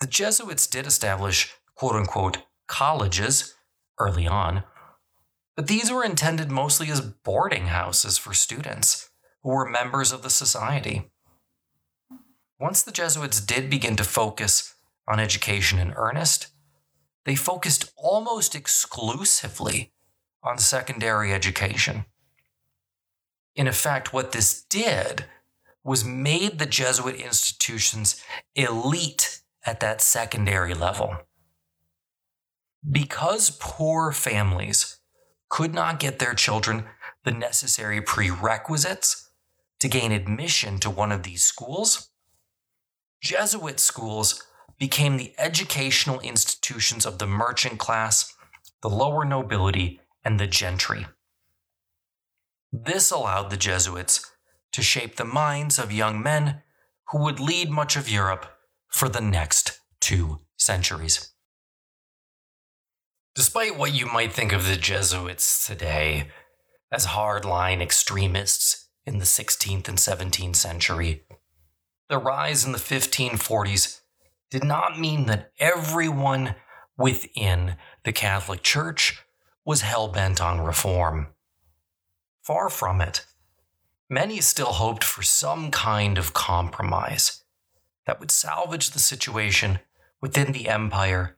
The 0.00 0.06
Jesuits 0.06 0.68
did 0.68 0.86
establish 0.86 1.52
quote 1.74 1.96
unquote 1.96 2.38
colleges 2.68 3.54
early 3.98 4.28
on, 4.28 4.62
but 5.58 5.66
these 5.66 5.90
were 5.90 6.04
intended 6.04 6.52
mostly 6.52 6.88
as 6.88 7.00
boarding 7.00 7.66
houses 7.66 8.16
for 8.16 8.32
students 8.32 9.10
who 9.42 9.48
were 9.48 9.68
members 9.68 10.12
of 10.12 10.22
the 10.22 10.30
society. 10.30 11.10
Once 12.60 12.80
the 12.80 12.92
Jesuits 12.92 13.40
did 13.40 13.68
begin 13.68 13.96
to 13.96 14.04
focus 14.04 14.76
on 15.08 15.18
education 15.18 15.80
in 15.80 15.94
earnest, 15.94 16.46
they 17.24 17.34
focused 17.34 17.92
almost 17.96 18.54
exclusively 18.54 19.92
on 20.44 20.58
secondary 20.58 21.32
education. 21.32 22.04
In 23.56 23.66
effect, 23.66 24.12
what 24.12 24.30
this 24.30 24.62
did 24.62 25.24
was 25.82 26.04
made 26.04 26.60
the 26.60 26.66
Jesuit 26.66 27.16
institutions 27.16 28.22
elite 28.54 29.40
at 29.66 29.80
that 29.80 30.02
secondary 30.02 30.74
level. 30.74 31.16
Because 32.88 33.50
poor 33.50 34.12
families 34.12 34.97
could 35.48 35.74
not 35.74 36.00
get 36.00 36.18
their 36.18 36.34
children 36.34 36.84
the 37.24 37.32
necessary 37.32 38.00
prerequisites 38.00 39.30
to 39.80 39.88
gain 39.88 40.12
admission 40.12 40.78
to 40.80 40.90
one 40.90 41.12
of 41.12 41.22
these 41.22 41.44
schools, 41.44 42.10
Jesuit 43.20 43.80
schools 43.80 44.42
became 44.78 45.16
the 45.16 45.34
educational 45.38 46.20
institutions 46.20 47.04
of 47.04 47.18
the 47.18 47.26
merchant 47.26 47.78
class, 47.78 48.32
the 48.82 48.88
lower 48.88 49.24
nobility, 49.24 50.00
and 50.24 50.38
the 50.38 50.46
gentry. 50.46 51.06
This 52.72 53.10
allowed 53.10 53.50
the 53.50 53.56
Jesuits 53.56 54.30
to 54.72 54.82
shape 54.82 55.16
the 55.16 55.24
minds 55.24 55.78
of 55.78 55.92
young 55.92 56.22
men 56.22 56.62
who 57.08 57.22
would 57.24 57.40
lead 57.40 57.70
much 57.70 57.96
of 57.96 58.08
Europe 58.08 58.46
for 58.88 59.08
the 59.08 59.20
next 59.20 59.80
two 60.00 60.40
centuries. 60.56 61.32
Despite 63.38 63.78
what 63.78 63.94
you 63.94 64.04
might 64.04 64.32
think 64.32 64.52
of 64.52 64.66
the 64.66 64.74
Jesuits 64.74 65.64
today 65.64 66.26
as 66.90 67.06
hardline 67.06 67.80
extremists 67.80 68.88
in 69.06 69.18
the 69.18 69.24
16th 69.24 69.86
and 69.86 69.96
17th 69.96 70.56
century, 70.56 71.22
the 72.08 72.18
rise 72.18 72.64
in 72.64 72.72
the 72.72 72.78
1540s 72.78 74.00
did 74.50 74.64
not 74.64 74.98
mean 74.98 75.26
that 75.26 75.52
everyone 75.60 76.56
within 76.96 77.76
the 78.02 78.10
Catholic 78.10 78.64
Church 78.64 79.22
was 79.64 79.82
hell 79.82 80.08
bent 80.08 80.40
on 80.40 80.60
reform. 80.60 81.28
Far 82.42 82.68
from 82.68 83.00
it. 83.00 83.24
Many 84.10 84.40
still 84.40 84.72
hoped 84.72 85.04
for 85.04 85.22
some 85.22 85.70
kind 85.70 86.18
of 86.18 86.34
compromise 86.34 87.44
that 88.04 88.18
would 88.18 88.32
salvage 88.32 88.90
the 88.90 88.98
situation 88.98 89.78
within 90.20 90.50
the 90.50 90.68
empire 90.68 91.37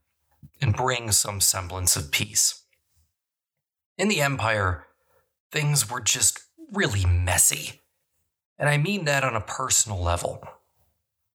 and 0.61 0.77
bring 0.77 1.11
some 1.13 1.41
semblance 1.41 1.97
of 1.97 2.11
peace. 2.11 2.65
In 3.97 4.09
the 4.09 4.21
empire, 4.21 4.87
things 5.51 5.91
were 5.91 6.01
just 6.01 6.41
really 6.73 7.05
messy. 7.05 7.83
And 8.59 8.69
I 8.69 8.77
mean 8.77 9.05
that 9.07 9.25
on 9.25 9.35
a 9.35 9.41
personal 9.41 10.03
level. 10.03 10.43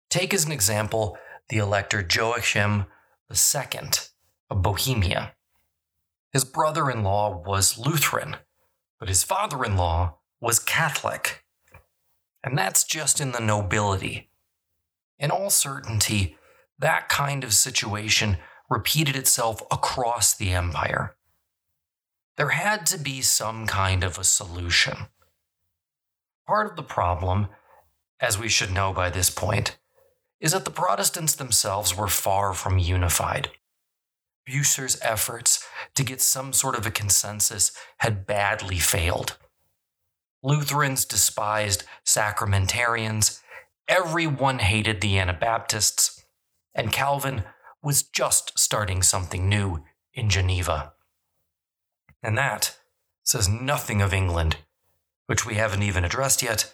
Take 0.09 0.33
as 0.33 0.45
an 0.45 0.51
example 0.51 1.17
the 1.49 1.57
elector 1.57 2.05
Joachim 2.07 2.85
II 3.31 3.89
of 4.49 4.61
Bohemia. 4.61 5.33
His 6.31 6.43
brother 6.43 6.89
in 6.89 7.03
law 7.03 7.43
was 7.45 7.77
Lutheran, 7.77 8.37
but 8.99 9.09
his 9.09 9.23
father 9.23 9.63
in 9.63 9.77
law 9.77 10.17
was 10.39 10.59
Catholic. 10.59 11.43
And 12.43 12.57
that's 12.57 12.83
just 12.83 13.19
in 13.19 13.31
the 13.31 13.39
nobility. 13.39 14.29
In 15.17 15.31
all 15.31 15.49
certainty, 15.49 16.37
that 16.77 17.09
kind 17.09 17.43
of 17.43 17.53
situation 17.53 18.37
repeated 18.69 19.15
itself 19.15 19.61
across 19.71 20.33
the 20.35 20.51
empire. 20.51 21.15
There 22.37 22.49
had 22.49 22.85
to 22.87 22.97
be 22.97 23.21
some 23.21 23.65
kind 23.65 24.03
of 24.03 24.17
a 24.17 24.23
solution. 24.23 25.07
Part 26.47 26.69
of 26.69 26.75
the 26.75 26.83
problem, 26.83 27.47
as 28.19 28.37
we 28.37 28.49
should 28.49 28.71
know 28.71 28.93
by 28.93 29.09
this 29.09 29.29
point, 29.29 29.77
is 30.39 30.51
that 30.51 30.65
the 30.65 30.71
Protestants 30.71 31.35
themselves 31.35 31.95
were 31.95 32.07
far 32.07 32.53
from 32.53 32.77
unified. 32.77 33.49
Bucer's 34.45 34.99
efforts 35.01 35.65
to 35.95 36.03
get 36.03 36.21
some 36.21 36.53
sort 36.53 36.77
of 36.77 36.85
a 36.85 36.91
consensus 36.91 37.71
had 37.97 38.27
badly 38.27 38.77
failed. 38.77 39.37
Lutherans 40.43 41.05
despised 41.05 41.83
sacramentarians, 42.05 43.41
everyone 43.87 44.59
hated 44.59 45.01
the 45.01 45.17
Anabaptists, 45.17 46.23
and 46.75 46.91
Calvin 46.91 47.43
was 47.85 48.01
just 48.01 48.57
starting 48.57 49.03
something 49.03 49.47
new 49.47 49.83
in 50.11 50.27
Geneva. 50.27 50.93
And 52.23 52.35
that 52.35 52.75
says 53.23 53.47
nothing 53.47 54.01
of 54.01 54.11
England, 54.11 54.57
which 55.27 55.45
we 55.45 55.53
haven't 55.53 55.83
even 55.83 56.03
addressed 56.03 56.41
yet, 56.41 56.73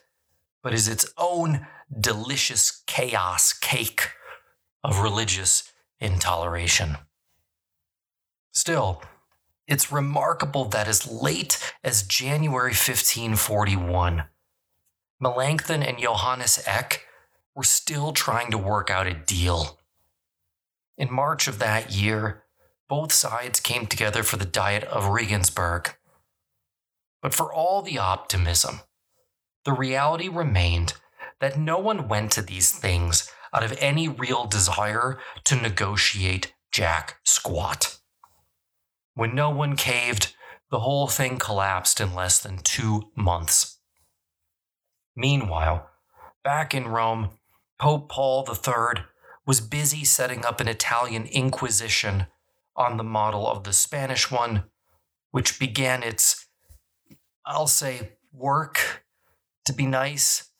but 0.64 0.74
is 0.74 0.88
its 0.88 1.06
own 1.18 1.68
delicious 2.00 2.82
chaos 2.88 3.52
cake 3.52 4.12
of 4.86 5.00
religious 5.00 5.74
intoleration. 6.00 6.98
Still, 8.54 9.04
it's 9.68 9.92
remarkable 9.92 10.64
that 10.66 10.88
as 10.88 11.12
late 11.12 11.74
as 11.84 12.04
January 12.04 12.72
1541, 12.72 14.24
Melanchthon 15.20 15.84
and 15.84 16.00
Johannes 16.00 16.64
Eck 16.66 17.06
were 17.54 17.64
still 17.64 18.14
trying 18.14 18.50
to 18.52 18.58
work 18.58 18.90
out 18.90 19.08
a 19.08 19.14
deal. 19.14 19.81
In 21.02 21.12
March 21.12 21.48
of 21.48 21.58
that 21.58 21.92
year, 21.92 22.44
both 22.88 23.12
sides 23.12 23.60
came 23.60 23.88
together 23.88 24.22
for 24.22 24.38
the 24.38 24.46
Diet 24.46 24.84
of 24.84 25.08
Regensburg. 25.08 25.96
But 27.24 27.34
for 27.34 27.52
all 27.52 27.82
the 27.82 27.98
optimism, 27.98 28.82
the 29.66 29.74
reality 29.74 30.30
remained 30.30 30.94
that 31.40 31.58
no 31.58 31.80
one 31.80 32.08
went 32.08 32.32
to 32.34 32.44
these 32.44 32.70
things 32.72 33.32
out 33.52 33.64
of 33.64 33.76
any 33.80 34.08
real 34.10 34.46
desire 34.46 35.18
to 35.46 35.56
negotiate 35.56 36.54
jack 36.72 37.18
squat. 37.24 37.98
When 39.16 39.34
no 39.34 39.50
one 39.50 39.76
caved, 39.76 40.36
the 40.70 40.82
whole 40.82 41.08
thing 41.08 41.40
collapsed 41.40 42.00
in 42.00 42.14
less 42.14 42.38
than 42.38 42.60
two 42.60 43.10
months. 43.16 43.80
Meanwhile, 45.16 45.90
back 46.44 46.76
in 46.76 46.88
Rome, 46.88 47.32
Pope 47.80 48.08
Paul 48.08 48.48
III 48.48 49.06
was 49.46 49.62
busy 49.62 50.04
setting 50.04 50.46
up 50.46 50.60
an 50.60 50.68
Italian 50.68 51.26
Inquisition 51.26 52.28
on 52.76 52.98
the 52.98 53.04
model 53.04 53.48
of 53.48 53.64
the 53.64 53.74
Spanish 53.74 54.32
one, 54.32 54.66
which 55.32 55.60
began 55.60 56.04
its, 56.04 56.48
I'll 57.46 57.68
say, 57.68 58.14
work, 58.32 59.04
to 59.66 59.74
be 59.74 59.86
nice, 59.86 60.52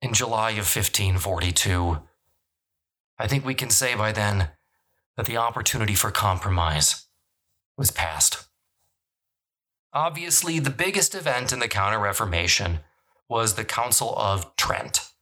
in 0.00 0.12
July 0.12 0.50
of 0.50 0.66
1542. 0.66 2.00
I 3.18 3.26
think 3.26 3.44
we 3.44 3.54
can 3.54 3.70
say 3.70 3.94
by 3.94 4.12
then 4.12 4.50
that 5.16 5.26
the 5.26 5.36
opportunity 5.36 5.94
for 5.94 6.10
compromise 6.10 7.06
was 7.76 7.90
past. 7.90 8.46
Obviously, 9.92 10.58
the 10.58 10.70
biggest 10.70 11.14
event 11.14 11.52
in 11.52 11.58
the 11.58 11.68
Counter 11.68 11.98
Reformation 11.98 12.80
was 13.28 13.54
the 13.54 13.64
Council 13.64 14.14
of 14.16 14.54
Trent, 14.56 15.12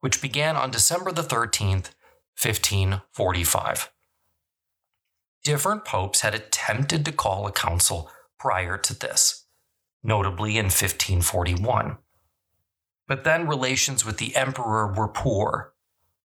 which 0.00 0.20
began 0.20 0.56
on 0.56 0.70
December 0.70 1.10
the 1.10 1.22
13th, 1.22 1.90
1545. 2.40 3.90
Different 5.42 5.84
popes 5.84 6.22
had 6.22 6.34
attempted 6.34 7.04
to 7.04 7.12
call 7.12 7.46
a 7.46 7.52
council 7.52 8.10
prior 8.38 8.78
to 8.78 8.98
this, 8.98 9.46
notably 10.02 10.58
in 10.58 10.66
1541. 10.66 11.98
But 13.06 13.24
then 13.24 13.46
relations 13.46 14.04
with 14.04 14.16
the 14.16 14.34
emperor 14.36 14.92
were 14.92 15.08
poor, 15.08 15.74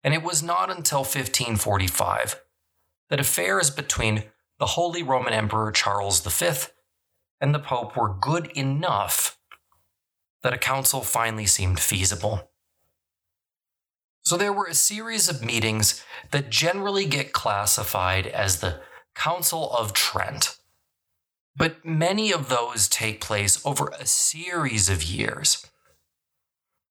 and 0.03 0.13
it 0.13 0.23
was 0.23 0.41
not 0.41 0.69
until 0.69 0.99
1545 0.99 2.41
that 3.09 3.19
affairs 3.19 3.69
between 3.69 4.23
the 4.59 4.65
Holy 4.65 5.03
Roman 5.03 5.33
Emperor 5.33 5.71
Charles 5.71 6.21
V 6.21 6.71
and 7.39 7.53
the 7.53 7.59
Pope 7.59 7.95
were 7.95 8.15
good 8.19 8.47
enough 8.55 9.37
that 10.41 10.53
a 10.53 10.57
council 10.57 11.01
finally 11.01 11.45
seemed 11.45 11.79
feasible. 11.79 12.49
So 14.23 14.37
there 14.37 14.53
were 14.53 14.67
a 14.67 14.73
series 14.73 15.27
of 15.27 15.43
meetings 15.43 16.03
that 16.31 16.49
generally 16.49 17.05
get 17.05 17.33
classified 17.33 18.25
as 18.25 18.59
the 18.59 18.79
Council 19.15 19.71
of 19.73 19.93
Trent. 19.93 20.57
But 21.55 21.85
many 21.85 22.31
of 22.31 22.49
those 22.49 22.87
take 22.87 23.21
place 23.21 23.63
over 23.65 23.91
a 23.99 24.05
series 24.05 24.89
of 24.89 25.03
years. 25.03 25.69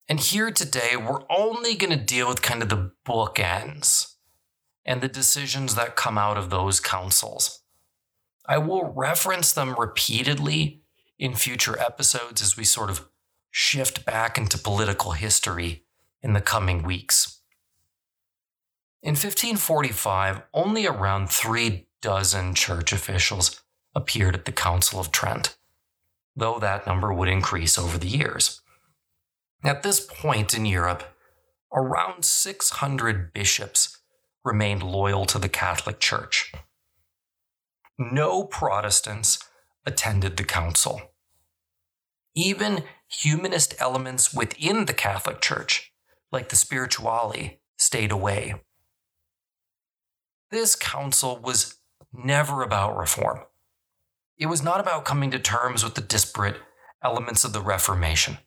And 0.07 0.19
here 0.19 0.51
today, 0.51 0.95
we're 0.95 1.23
only 1.29 1.75
going 1.75 1.97
to 1.97 2.05
deal 2.05 2.29
with 2.29 2.41
kind 2.41 2.61
of 2.61 2.69
the 2.69 2.91
bookends 3.05 4.13
and 4.85 5.01
the 5.01 5.07
decisions 5.07 5.75
that 5.75 5.95
come 5.95 6.17
out 6.17 6.37
of 6.37 6.49
those 6.49 6.79
councils. 6.79 7.61
I 8.45 8.59
will 8.59 8.93
reference 8.93 9.53
them 9.53 9.75
repeatedly 9.77 10.83
in 11.17 11.33
future 11.33 11.79
episodes 11.79 12.41
as 12.41 12.57
we 12.57 12.63
sort 12.63 12.89
of 12.89 13.07
shift 13.49 14.05
back 14.05 14.37
into 14.37 14.57
political 14.57 15.13
history 15.13 15.83
in 16.23 16.33
the 16.33 16.41
coming 16.41 16.81
weeks. 16.81 17.41
In 19.03 19.11
1545, 19.11 20.43
only 20.53 20.87
around 20.87 21.29
three 21.29 21.87
dozen 22.01 22.55
church 22.55 22.93
officials 22.93 23.61
appeared 23.93 24.33
at 24.33 24.45
the 24.45 24.51
Council 24.51 24.99
of 24.99 25.11
Trent, 25.11 25.57
though 26.35 26.57
that 26.59 26.87
number 26.87 27.13
would 27.13 27.27
increase 27.27 27.77
over 27.77 27.97
the 27.97 28.07
years. 28.07 28.61
At 29.63 29.83
this 29.83 29.99
point 29.99 30.53
in 30.53 30.65
Europe, 30.65 31.03
around 31.73 32.25
600 32.25 33.33
bishops 33.33 33.97
remained 34.43 34.83
loyal 34.83 35.25
to 35.25 35.39
the 35.39 35.49
Catholic 35.49 35.99
Church. 35.99 36.53
No 37.97 38.43
Protestants 38.43 39.39
attended 39.85 40.37
the 40.37 40.43
council. 40.43 41.01
Even 42.35 42.83
humanist 43.07 43.75
elements 43.79 44.33
within 44.33 44.85
the 44.85 44.93
Catholic 44.93 45.39
Church, 45.39 45.92
like 46.33 46.49
the 46.49 46.55
spirituali, 46.55 47.59
stayed 47.77 48.11
away. 48.11 48.55
This 50.51 50.75
council 50.75 51.39
was 51.41 51.75
never 52.11 52.63
about 52.63 52.97
reform. 52.97 53.41
It 54.37 54.47
was 54.47 54.63
not 54.63 54.79
about 54.79 55.05
coming 55.05 55.31
to 55.31 55.39
terms 55.39 55.83
with 55.83 55.95
the 55.95 56.01
disparate 56.01 56.57
elements 57.03 57.43
of 57.43 57.53
the 57.53 57.61
Reformation. 57.61 58.39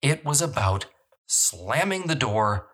It 0.00 0.24
was 0.24 0.40
about 0.40 0.86
slamming 1.26 2.06
the 2.06 2.14
door, 2.14 2.68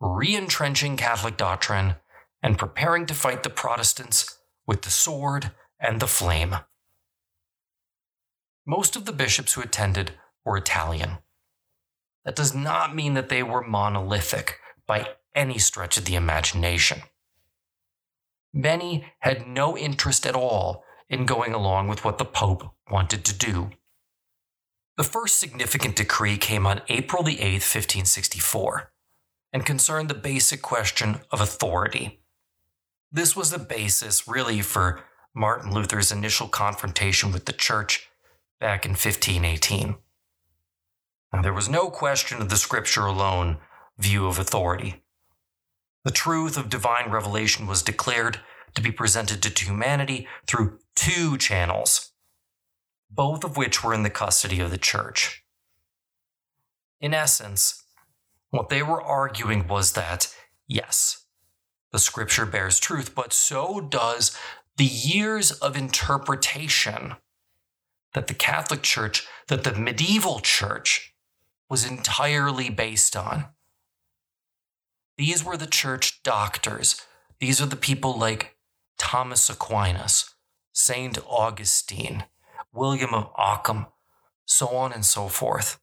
re 0.00 0.34
entrenching 0.34 0.96
Catholic 0.96 1.36
doctrine, 1.36 1.96
and 2.42 2.58
preparing 2.58 3.06
to 3.06 3.14
fight 3.14 3.42
the 3.42 3.50
Protestants 3.50 4.38
with 4.66 4.82
the 4.82 4.90
sword 4.90 5.52
and 5.78 6.00
the 6.00 6.06
flame. 6.06 6.56
Most 8.66 8.96
of 8.96 9.04
the 9.04 9.12
bishops 9.12 9.52
who 9.52 9.60
attended 9.60 10.12
were 10.44 10.56
Italian. 10.56 11.18
That 12.24 12.36
does 12.36 12.54
not 12.54 12.94
mean 12.94 13.14
that 13.14 13.28
they 13.28 13.42
were 13.42 13.62
monolithic 13.62 14.58
by 14.86 15.08
any 15.34 15.58
stretch 15.58 15.98
of 15.98 16.04
the 16.04 16.14
imagination. 16.14 17.02
Many 18.52 19.06
had 19.20 19.46
no 19.46 19.76
interest 19.76 20.26
at 20.26 20.34
all 20.34 20.84
in 21.08 21.26
going 21.26 21.52
along 21.52 21.88
with 21.88 22.04
what 22.04 22.18
the 22.18 22.24
Pope 22.24 22.70
wanted 22.90 23.24
to 23.24 23.34
do. 23.34 23.70
The 24.96 25.04
first 25.04 25.38
significant 25.38 25.96
decree 25.96 26.36
came 26.36 26.66
on 26.66 26.82
April 26.88 27.22
the 27.22 27.36
8th, 27.36 27.64
1564, 27.74 28.92
and 29.52 29.64
concerned 29.64 30.10
the 30.10 30.14
basic 30.14 30.60
question 30.60 31.20
of 31.30 31.40
authority. 31.40 32.20
This 33.10 33.34
was 33.34 33.50
the 33.50 33.58
basis, 33.58 34.28
really, 34.28 34.60
for 34.60 35.02
Martin 35.34 35.72
Luther's 35.72 36.12
initial 36.12 36.46
confrontation 36.46 37.32
with 37.32 37.46
the 37.46 37.52
Church 37.52 38.08
back 38.60 38.84
in 38.84 38.92
1518. 38.92 39.96
There 41.40 41.52
was 41.52 41.68
no 41.68 41.88
question 41.88 42.42
of 42.42 42.50
the 42.50 42.56
Scripture 42.56 43.06
alone 43.06 43.58
view 43.98 44.26
of 44.26 44.38
authority. 44.38 45.02
The 46.04 46.10
truth 46.10 46.56
of 46.56 46.68
divine 46.68 47.10
revelation 47.10 47.66
was 47.66 47.82
declared 47.82 48.40
to 48.74 48.82
be 48.82 48.92
presented 48.92 49.42
to 49.42 49.64
humanity 49.64 50.28
through 50.46 50.78
two 50.94 51.38
channels, 51.38 52.12
both 53.10 53.44
of 53.44 53.56
which 53.56 53.82
were 53.82 53.94
in 53.94 54.02
the 54.02 54.10
custody 54.10 54.60
of 54.60 54.70
the 54.70 54.78
church. 54.78 55.44
In 57.00 57.14
essence, 57.14 57.82
what 58.50 58.68
they 58.68 58.82
were 58.82 59.02
arguing 59.02 59.66
was 59.66 59.92
that, 59.92 60.34
yes, 60.68 61.24
the 61.92 61.98
scripture 61.98 62.46
bears 62.46 62.78
truth, 62.78 63.14
but 63.14 63.32
so 63.32 63.80
does 63.80 64.36
the 64.76 64.84
years 64.84 65.52
of 65.52 65.76
interpretation 65.76 67.16
that 68.14 68.26
the 68.26 68.34
Catholic 68.34 68.82
Church, 68.82 69.26
that 69.48 69.64
the 69.64 69.74
medieval 69.74 70.40
church 70.40 71.11
was 71.72 71.90
entirely 71.90 72.68
based 72.68 73.16
on. 73.16 73.46
These 75.16 75.42
were 75.42 75.56
the 75.56 75.66
church 75.66 76.22
doctors. 76.22 77.00
These 77.40 77.62
are 77.62 77.66
the 77.66 77.76
people 77.76 78.12
like 78.18 78.58
Thomas 78.98 79.48
Aquinas, 79.48 80.34
Saint 80.74 81.16
Augustine, 81.26 82.24
William 82.74 83.14
of 83.14 83.30
Ockham, 83.36 83.86
so 84.44 84.68
on 84.68 84.92
and 84.92 85.02
so 85.02 85.28
forth. 85.28 85.80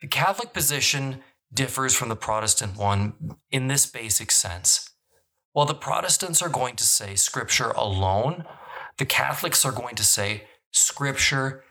The 0.00 0.06
Catholic 0.06 0.52
position 0.52 1.24
differs 1.52 1.96
from 1.96 2.08
the 2.08 2.14
Protestant 2.14 2.76
one 2.76 3.14
in 3.50 3.66
this 3.66 3.84
basic 3.84 4.30
sense. 4.30 4.90
While 5.54 5.66
the 5.66 5.74
Protestants 5.74 6.40
are 6.40 6.48
going 6.48 6.76
to 6.76 6.84
say 6.84 7.16
Scripture 7.16 7.70
alone, 7.70 8.44
the 8.98 9.06
Catholics 9.06 9.64
are 9.64 9.72
going 9.72 9.96
to 9.96 10.04
say 10.04 10.44
Scripture 10.70 11.64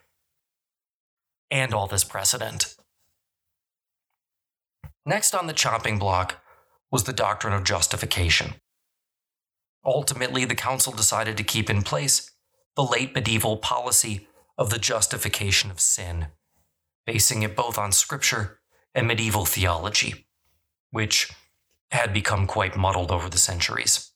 and 1.56 1.74
all 1.74 1.88
this 1.88 2.04
precedent. 2.04 2.76
Next 5.06 5.34
on 5.34 5.48
the 5.48 5.54
chopping 5.54 5.98
block 5.98 6.44
was 6.92 7.06
the 7.06 7.14
doctrine 7.14 7.54
of 7.54 7.64
justification. 7.64 8.56
Ultimately, 9.86 10.44
the 10.44 10.56
council 10.56 10.92
decided 10.92 11.38
to 11.38 11.44
keep 11.44 11.70
in 11.70 11.82
place 11.82 12.32
the 12.76 12.84
late 12.84 13.16
medieval 13.16 13.56
policy 13.56 14.28
of 14.58 14.70
the 14.70 14.78
justification 14.78 15.72
of 15.72 15.80
sin, 15.80 16.28
basing 17.06 17.42
it 17.42 17.56
both 17.56 17.78
on 17.78 17.94
scripture 17.94 18.60
and 18.94 19.08
medieval 19.08 19.46
theology, 19.46 20.28
which 20.92 21.32
had 21.92 22.12
become 22.12 22.48
quite 22.48 22.76
muddled 22.76 23.12
over 23.12 23.30
the 23.30 23.38
centuries. 23.38 24.12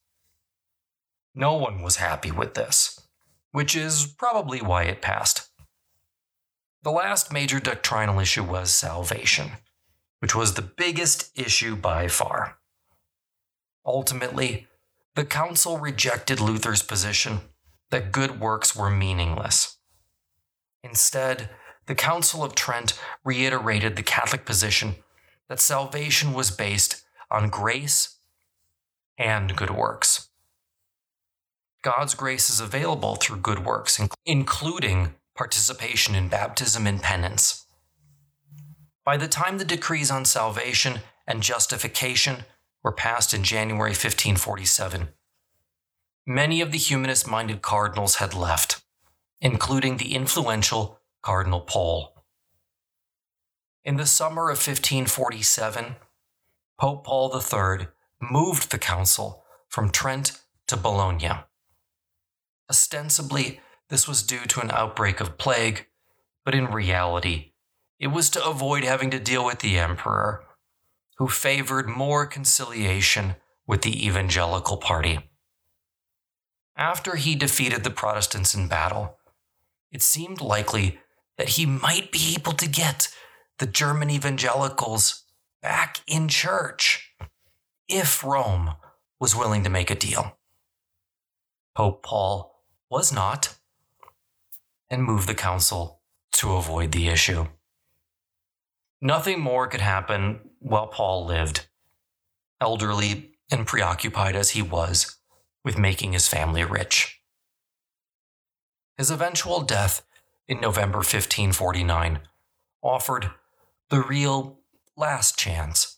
No 1.34 1.54
one 1.54 1.84
was 1.84 1.96
happy 1.96 2.32
with 2.32 2.56
this, 2.56 3.00
which 3.52 3.78
is 3.78 4.14
probably 4.18 4.62
why 4.62 4.84
it 4.84 5.02
passed. 5.02 5.49
The 6.82 6.92
last 6.92 7.34
major 7.34 7.60
doctrinal 7.60 8.20
issue 8.20 8.44
was 8.44 8.72
salvation, 8.72 9.52
which 10.20 10.34
was 10.34 10.54
the 10.54 10.62
biggest 10.62 11.38
issue 11.38 11.76
by 11.76 12.08
far. 12.08 12.58
Ultimately, 13.86 14.68
the 15.16 15.26
council 15.26 15.78
rejected 15.78 16.40
Luther's 16.40 16.82
position 16.82 17.42
that 17.90 18.12
good 18.12 18.40
works 18.40 18.76
were 18.76 18.90
meaningless. 18.90 19.78
Instead, 20.84 21.50
the 21.88 21.96
Council 21.96 22.44
of 22.44 22.56
Trent 22.56 22.98
reiterated 23.26 23.96
the 23.96 24.04
Catholic 24.04 24.46
position 24.46 24.96
that 25.48 25.60
salvation 25.60 26.34
was 26.34 26.52
based 26.52 27.04
on 27.32 27.50
grace 27.50 28.20
and 29.18 29.56
good 29.56 29.72
works. 29.72 30.30
God's 31.82 32.14
grace 32.14 32.50
is 32.50 32.60
available 32.60 33.16
through 33.16 33.38
good 33.38 33.66
works, 33.66 34.00
including 34.26 35.16
participation 35.40 36.16
in 36.16 36.28
baptism 36.28 36.86
and 36.86 37.02
penance. 37.02 37.66
By 39.06 39.16
the 39.16 39.30
time 39.30 39.58
the 39.58 39.64
decrees 39.64 40.12
on 40.12 40.26
salvation 40.26 41.00
and 41.26 41.42
justification 41.42 42.44
were 42.84 42.92
passed 42.92 43.34
in 43.34 43.44
January 43.44 43.92
1547, 43.92 45.08
many 46.28 46.60
of 46.60 46.74
the 46.74 46.78
humanist 46.78 47.26
minded 47.26 47.62
cardinals 47.62 48.16
had 48.16 48.34
left, 48.34 48.84
including 49.40 49.96
the 49.96 50.14
influential 50.14 51.00
Cardinal 51.22 51.62
Pole. 51.62 52.22
In 53.86 53.96
the 53.96 54.06
summer 54.06 54.50
of 54.50 54.58
1547, 54.58 55.96
Pope 56.78 57.06
Paul 57.06 57.34
III 57.34 57.88
moved 58.22 58.72
the 58.72 58.78
council 58.78 59.46
from 59.70 59.90
Trent 59.90 60.42
to 60.68 60.76
Bologna. 60.76 61.32
Ostensibly, 62.70 63.62
this 63.90 64.08
was 64.08 64.24
due 64.24 64.46
to 64.46 64.62
an 64.62 64.72
outbreak 64.72 65.20
of 65.20 65.38
plague, 65.38 65.88
but 66.46 66.56
in 66.56 66.66
reality, 66.66 67.54
it 68.00 68.08
was 68.08 68.30
to 68.32 68.46
avoid 68.46 68.84
having 68.84 69.10
to 69.12 69.20
deal 69.20 69.44
with 69.44 69.60
the 69.60 69.78
emperor, 69.78 70.44
who 71.18 71.28
favored 71.28 71.90
more 71.90 72.26
conciliation 72.26 73.36
with 73.68 73.82
the 73.82 74.08
evangelical 74.08 74.78
party. 74.78 75.20
After 76.78 77.18
he 77.18 77.36
defeated 77.36 77.84
the 77.84 77.90
Protestants 77.90 78.56
in 78.56 78.68
battle, 78.68 79.18
it 79.92 80.02
seemed 80.02 80.40
likely 80.40 81.00
that 81.38 81.50
he 81.50 81.66
might 81.66 82.12
be 82.12 82.36
able 82.38 82.54
to 82.54 82.70
get 82.70 83.10
the 83.58 83.68
German 83.68 84.10
evangelicals 84.10 85.26
back 85.62 86.00
in 86.08 86.30
church 86.30 87.14
if 87.88 88.24
Rome 88.24 88.76
was 89.20 89.36
willing 89.36 89.64
to 89.66 89.70
make 89.70 89.92
a 89.92 89.96
deal. 89.96 90.38
Pope 91.76 92.04
Paul 92.04 92.64
was 92.90 93.12
not 93.12 93.59
and 94.90 95.04
move 95.04 95.28
the 95.28 95.36
council 95.36 96.02
to 96.34 96.54
avoid 96.54 96.92
the 96.92 97.08
issue. 97.08 97.48
Nothing 99.02 99.40
more 99.40 99.68
could 99.68 99.82
happen 99.82 100.42
while 100.60 100.88
Paul 100.88 101.26
lived, 101.26 101.68
elderly 102.60 103.32
and 103.52 103.66
preoccupied 103.66 104.36
as 104.36 104.52
he 104.52 104.62
was 104.62 105.18
with 105.64 105.78
making 105.78 106.14
his 106.14 106.28
family 106.28 106.64
rich. 106.64 107.22
His 108.98 109.10
eventual 109.10 109.62
death 109.62 110.06
in 110.48 110.60
November 110.60 110.98
1549 110.98 112.20
offered 112.82 113.32
the 113.90 114.02
real 114.02 114.60
last 114.98 115.38
chance 115.38 115.98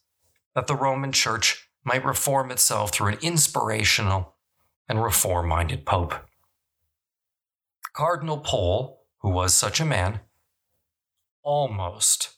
that 0.53 0.67
the 0.67 0.75
Roman 0.75 1.11
Church 1.11 1.69
might 1.83 2.05
reform 2.05 2.51
itself 2.51 2.91
through 2.91 3.13
an 3.13 3.17
inspirational 3.21 4.35
and 4.87 5.01
reform 5.01 5.47
minded 5.47 5.85
pope. 5.85 6.13
Cardinal 7.93 8.37
Pole, 8.37 9.01
who 9.19 9.29
was 9.29 9.53
such 9.53 9.79
a 9.79 9.85
man, 9.85 10.21
almost 11.43 12.37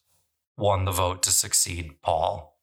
won 0.58 0.86
the 0.86 0.92
vote 0.92 1.22
to 1.24 1.32
succeed 1.32 2.02
Paul. 2.02 2.58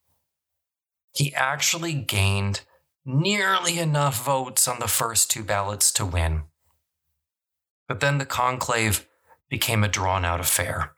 He 1.12 1.35
actually 1.35 1.94
gained 1.94 2.62
nearly 3.05 3.79
enough 3.79 4.24
votes 4.24 4.66
on 4.66 4.81
the 4.81 4.88
first 4.88 5.31
two 5.31 5.44
ballots 5.44 5.92
to 5.92 6.05
win. 6.05 6.44
But 7.87 8.00
then 8.00 8.18
the 8.18 8.26
conclave 8.26 9.07
became 9.48 9.83
a 9.83 9.88
drawn 9.88 10.24
out 10.24 10.40
affair. 10.40 10.96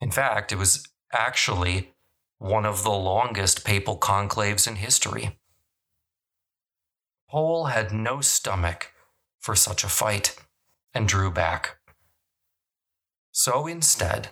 In 0.00 0.10
fact, 0.10 0.52
it 0.52 0.58
was 0.58 0.86
actually 1.12 1.94
one 2.38 2.66
of 2.66 2.82
the 2.82 2.90
longest 2.90 3.64
papal 3.64 3.98
conclaves 3.98 4.66
in 4.66 4.76
history. 4.76 5.38
Pole 7.30 7.66
had 7.66 7.92
no 7.92 8.20
stomach 8.20 8.92
for 9.40 9.54
such 9.54 9.82
a 9.82 9.88
fight 9.88 10.36
and 10.94 11.08
drew 11.08 11.30
back. 11.30 11.78
So 13.32 13.66
instead, 13.66 14.30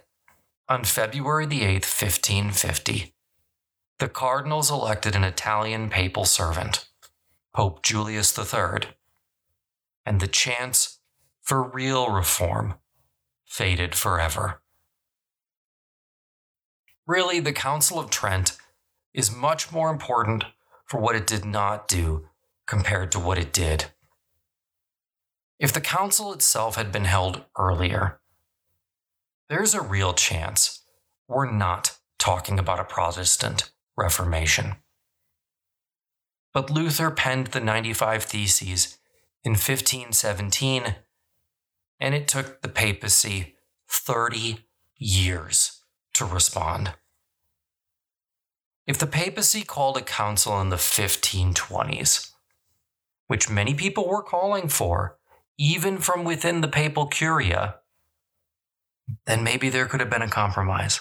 on 0.68 0.85
February 0.85 1.46
the 1.46 1.61
8th, 1.61 1.90
1550, 2.01 3.14
the 3.98 4.09
cardinals 4.09 4.70
elected 4.70 5.14
an 5.14 5.25
Italian 5.25 5.90
papal 5.90 6.25
servant, 6.25 6.88
Pope 7.55 7.83
Julius 7.83 8.37
III, 8.38 8.88
and 10.07 10.20
the 10.20 10.29
chance 10.29 11.01
for 11.42 11.62
real 11.62 12.11
reform 12.11 12.75
faded 13.44 13.94
forever. 13.94 14.62
Really, 17.07 17.40
the 17.40 17.53
Council 17.53 17.98
of 17.98 18.11
Trent 18.11 18.57
is 19.12 19.35
much 19.35 19.72
more 19.72 19.90
important 19.90 20.44
for 20.87 21.01
what 21.01 21.16
it 21.16 21.27
did 21.27 21.44
not 21.44 21.88
do 21.88 22.29
compared 22.66 23.12
to 23.12 23.18
what 23.18 23.38
it 23.38 23.53
did. 23.53 23.91
If 25.62 25.72
the 25.72 25.81
council 25.81 26.33
itself 26.33 26.75
had 26.75 26.90
been 26.90 27.05
held 27.05 27.44
earlier, 27.57 28.20
there's 29.48 29.75
a 29.75 29.81
real 29.81 30.12
chance 30.12 30.83
we're 31.29 31.48
not 31.48 31.98
talking 32.18 32.59
about 32.59 32.81
a 32.81 32.85
Protestant 32.85 33.70
Reformation. 33.96 34.75
But 36.53 36.68
Luther 36.68 37.12
penned 37.12 37.48
the 37.48 37.61
95 37.61 38.25
Theses 38.25 38.98
in 39.44 39.53
1517, 39.53 40.96
and 42.01 42.14
it 42.16 42.27
took 42.27 42.61
the 42.61 42.68
papacy 42.68 43.55
30 43.88 44.66
years 44.96 45.85
to 46.14 46.25
respond. 46.25 46.94
If 48.88 48.98
the 48.98 49.07
papacy 49.07 49.62
called 49.62 49.96
a 49.96 50.03
council 50.03 50.61
in 50.61 50.70
the 50.70 50.77
1520s, 50.77 52.33
which 53.29 53.48
many 53.48 53.75
people 53.75 54.09
were 54.09 54.25
calling 54.25 54.66
for, 54.66 55.18
even 55.58 55.98
from 55.98 56.24
within 56.24 56.60
the 56.60 56.68
papal 56.68 57.06
curia, 57.06 57.76
then 59.26 59.42
maybe 59.44 59.68
there 59.68 59.86
could 59.86 60.00
have 60.00 60.10
been 60.10 60.22
a 60.22 60.28
compromise. 60.28 61.00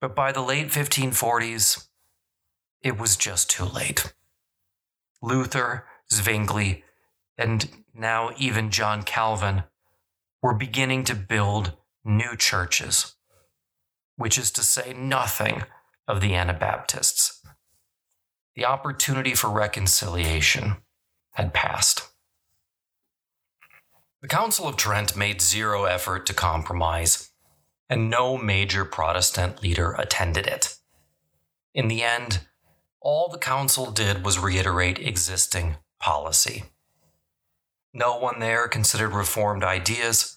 But 0.00 0.14
by 0.14 0.32
the 0.32 0.42
late 0.42 0.68
1540s, 0.68 1.88
it 2.82 2.98
was 2.98 3.16
just 3.16 3.50
too 3.50 3.64
late. 3.64 4.12
Luther, 5.22 5.86
Zwingli, 6.12 6.84
and 7.38 7.68
now 7.94 8.30
even 8.36 8.70
John 8.70 9.02
Calvin 9.02 9.64
were 10.42 10.54
beginning 10.54 11.04
to 11.04 11.14
build 11.14 11.72
new 12.04 12.36
churches, 12.36 13.14
which 14.16 14.36
is 14.36 14.50
to 14.52 14.62
say 14.62 14.92
nothing 14.92 15.62
of 16.06 16.20
the 16.20 16.34
Anabaptists. 16.34 17.42
The 18.54 18.66
opportunity 18.66 19.34
for 19.34 19.48
reconciliation 19.48 20.76
had 21.32 21.54
passed. 21.54 22.08
The 24.24 24.28
Council 24.28 24.66
of 24.66 24.76
Trent 24.76 25.18
made 25.18 25.42
zero 25.42 25.84
effort 25.84 26.24
to 26.24 26.32
compromise 26.32 27.30
and 27.90 28.08
no 28.08 28.38
major 28.38 28.86
Protestant 28.86 29.62
leader 29.62 29.92
attended 29.98 30.46
it. 30.46 30.76
In 31.74 31.88
the 31.88 32.02
end, 32.02 32.40
all 33.02 33.28
the 33.28 33.36
council 33.36 33.90
did 33.90 34.24
was 34.24 34.38
reiterate 34.38 34.98
existing 34.98 35.76
policy. 36.00 36.64
No 37.92 38.16
one 38.16 38.40
there 38.40 38.66
considered 38.66 39.10
reformed 39.10 39.62
ideas, 39.62 40.34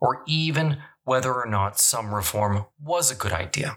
or 0.00 0.22
even 0.26 0.78
whether 1.04 1.34
or 1.34 1.44
not 1.44 1.78
some 1.78 2.14
reform 2.14 2.64
was 2.82 3.10
a 3.10 3.14
good 3.14 3.32
idea. 3.34 3.76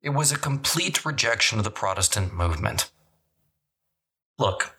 It 0.00 0.10
was 0.10 0.30
a 0.30 0.38
complete 0.38 1.04
rejection 1.04 1.58
of 1.58 1.64
the 1.64 1.72
Protestant 1.72 2.32
movement. 2.32 2.88
Look, 4.38 4.78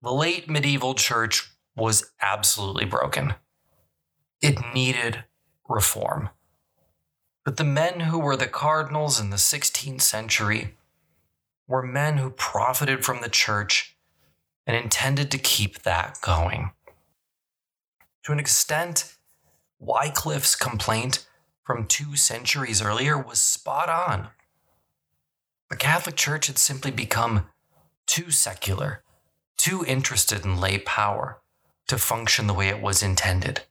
the 0.00 0.12
late 0.12 0.48
medieval 0.48 0.94
church 0.94 1.51
was 1.76 2.12
absolutely 2.20 2.84
broken. 2.84 3.34
It 4.40 4.58
needed 4.74 5.24
reform. 5.68 6.30
But 7.44 7.56
the 7.56 7.64
men 7.64 8.00
who 8.00 8.18
were 8.18 8.36
the 8.36 8.46
cardinals 8.46 9.20
in 9.20 9.30
the 9.30 9.36
16th 9.36 10.02
century 10.02 10.76
were 11.66 11.82
men 11.82 12.18
who 12.18 12.30
profited 12.30 13.04
from 13.04 13.20
the 13.20 13.28
church 13.28 13.96
and 14.66 14.76
intended 14.76 15.30
to 15.30 15.38
keep 15.38 15.82
that 15.82 16.18
going. 16.20 16.72
To 18.24 18.32
an 18.32 18.38
extent, 18.38 19.16
Wycliffe's 19.80 20.54
complaint 20.54 21.26
from 21.64 21.86
two 21.86 22.16
centuries 22.16 22.82
earlier 22.82 23.18
was 23.18 23.40
spot 23.40 23.88
on. 23.88 24.28
The 25.70 25.76
Catholic 25.76 26.16
Church 26.16 26.46
had 26.46 26.58
simply 26.58 26.90
become 26.90 27.46
too 28.06 28.30
secular, 28.30 29.02
too 29.56 29.84
interested 29.86 30.44
in 30.44 30.60
lay 30.60 30.78
power 30.78 31.41
to 31.88 31.98
function 31.98 32.46
the 32.46 32.54
way 32.54 32.68
it 32.68 32.80
was 32.80 33.02
intended. 33.02 33.62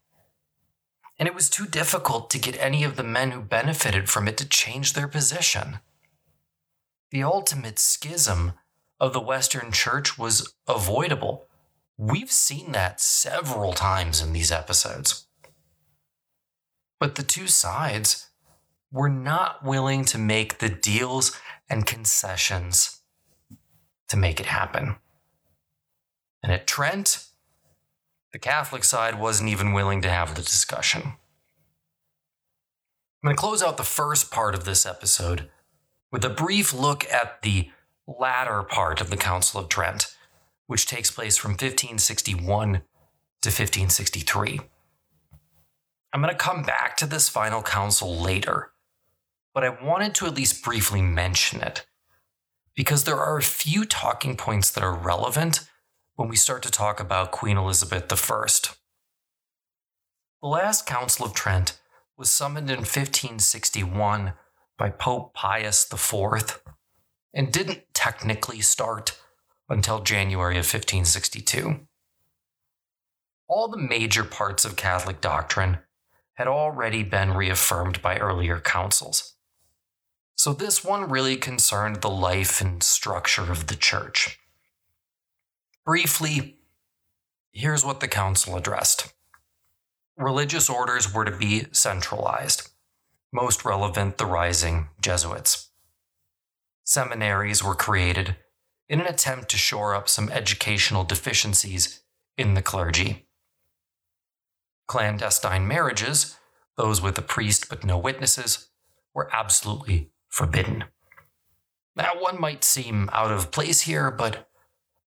And 1.17 1.27
it 1.27 1.35
was 1.35 1.49
too 1.49 1.65
difficult 1.65 2.29
to 2.31 2.39
get 2.39 2.57
any 2.59 2.83
of 2.83 2.95
the 2.95 3.03
men 3.03 3.31
who 3.31 3.41
benefited 3.41 4.09
from 4.09 4.27
it 4.27 4.37
to 4.37 4.47
change 4.47 4.93
their 4.93 5.07
position. 5.07 5.79
The 7.11 7.23
ultimate 7.23 7.77
schism 7.77 8.53
of 8.99 9.13
the 9.13 9.19
Western 9.19 9.71
Church 9.71 10.17
was 10.17 10.53
avoidable. 10.67 11.47
We've 11.97 12.31
seen 12.31 12.71
that 12.71 13.01
several 13.01 13.73
times 13.73 14.21
in 14.21 14.33
these 14.33 14.51
episodes. 14.51 15.27
But 16.99 17.15
the 17.15 17.23
two 17.23 17.47
sides 17.47 18.29
were 18.91 19.09
not 19.09 19.63
willing 19.63 20.05
to 20.05 20.17
make 20.17 20.59
the 20.59 20.69
deals 20.69 21.39
and 21.69 21.85
concessions 21.85 23.01
to 24.09 24.17
make 24.17 24.39
it 24.39 24.45
happen. 24.45 24.97
And 26.43 26.51
at 26.51 26.67
Trent, 26.67 27.25
the 28.33 28.39
Catholic 28.39 28.83
side 28.83 29.19
wasn't 29.19 29.49
even 29.49 29.73
willing 29.73 30.01
to 30.01 30.09
have 30.09 30.35
the 30.35 30.41
discussion. 30.41 31.01
I'm 33.23 33.27
going 33.27 33.35
to 33.35 33.39
close 33.39 33.61
out 33.61 33.77
the 33.77 33.83
first 33.83 34.31
part 34.31 34.55
of 34.55 34.65
this 34.65 34.85
episode 34.85 35.49
with 36.11 36.25
a 36.25 36.29
brief 36.29 36.73
look 36.73 37.05
at 37.11 37.41
the 37.41 37.69
latter 38.07 38.63
part 38.63 38.99
of 38.99 39.09
the 39.09 39.17
Council 39.17 39.61
of 39.61 39.69
Trent, 39.69 40.15
which 40.67 40.85
takes 40.85 41.11
place 41.11 41.37
from 41.37 41.51
1561 41.51 42.81
to 43.41 43.49
1563. 43.49 44.59
I'm 46.13 46.21
going 46.21 46.33
to 46.33 46.37
come 46.37 46.63
back 46.63 46.97
to 46.97 47.05
this 47.05 47.29
final 47.29 47.61
council 47.61 48.17
later, 48.17 48.71
but 49.53 49.63
I 49.63 49.69
wanted 49.69 50.15
to 50.15 50.25
at 50.25 50.35
least 50.35 50.63
briefly 50.63 51.01
mention 51.01 51.61
it 51.61 51.85
because 52.75 53.03
there 53.03 53.19
are 53.19 53.37
a 53.37 53.43
few 53.43 53.85
talking 53.85 54.35
points 54.35 54.71
that 54.71 54.83
are 54.83 54.95
relevant 54.95 55.69
when 56.21 56.29
we 56.29 56.35
start 56.35 56.61
to 56.61 56.69
talk 56.69 56.99
about 56.99 57.31
Queen 57.31 57.57
Elizabeth 57.57 58.03
I. 58.13 58.45
The 60.39 60.47
last 60.47 60.85
Council 60.85 61.25
of 61.25 61.33
Trent 61.33 61.79
was 62.15 62.29
summoned 62.29 62.69
in 62.69 62.81
1561 62.81 64.33
by 64.77 64.91
Pope 64.91 65.33
Pius 65.33 65.91
IV 65.91 66.61
and 67.33 67.51
didn't 67.51 67.91
technically 67.95 68.61
start 68.61 69.19
until 69.67 70.03
January 70.03 70.57
of 70.57 70.65
1562. 70.65 71.87
All 73.47 73.67
the 73.67 73.77
major 73.77 74.23
parts 74.23 74.63
of 74.63 74.75
Catholic 74.75 75.21
doctrine 75.21 75.79
had 76.33 76.47
already 76.47 77.01
been 77.01 77.33
reaffirmed 77.33 77.99
by 78.03 78.17
earlier 78.17 78.59
councils. 78.59 79.33
So 80.35 80.53
this 80.53 80.83
one 80.83 81.09
really 81.09 81.37
concerned 81.37 82.01
the 82.01 82.11
life 82.11 82.61
and 82.61 82.83
structure 82.83 83.51
of 83.51 83.65
the 83.65 83.75
church. 83.75 84.37
Briefly, 85.83 86.57
here's 87.51 87.83
what 87.83 88.01
the 88.01 88.07
council 88.07 88.55
addressed 88.55 89.13
religious 90.15 90.69
orders 90.69 91.11
were 91.11 91.25
to 91.25 91.35
be 91.35 91.65
centralized, 91.71 92.69
most 93.33 93.65
relevant, 93.65 94.19
the 94.19 94.25
rising 94.25 94.89
Jesuits. 95.01 95.71
Seminaries 96.83 97.63
were 97.63 97.73
created 97.73 98.35
in 98.87 99.01
an 99.01 99.07
attempt 99.07 99.49
to 99.49 99.57
shore 99.57 99.95
up 99.95 100.07
some 100.07 100.29
educational 100.29 101.03
deficiencies 101.03 102.03
in 102.37 102.53
the 102.53 102.61
clergy. 102.61 103.25
Clandestine 104.87 105.67
marriages, 105.67 106.37
those 106.77 107.01
with 107.01 107.17
a 107.17 107.23
priest 107.23 107.67
but 107.69 107.83
no 107.83 107.97
witnesses, 107.97 108.69
were 109.15 109.29
absolutely 109.33 110.11
forbidden. 110.29 110.83
Now, 111.95 112.11
one 112.19 112.39
might 112.39 112.63
seem 112.63 113.09
out 113.11 113.31
of 113.31 113.49
place 113.49 113.81
here, 113.81 114.11
but 114.11 114.50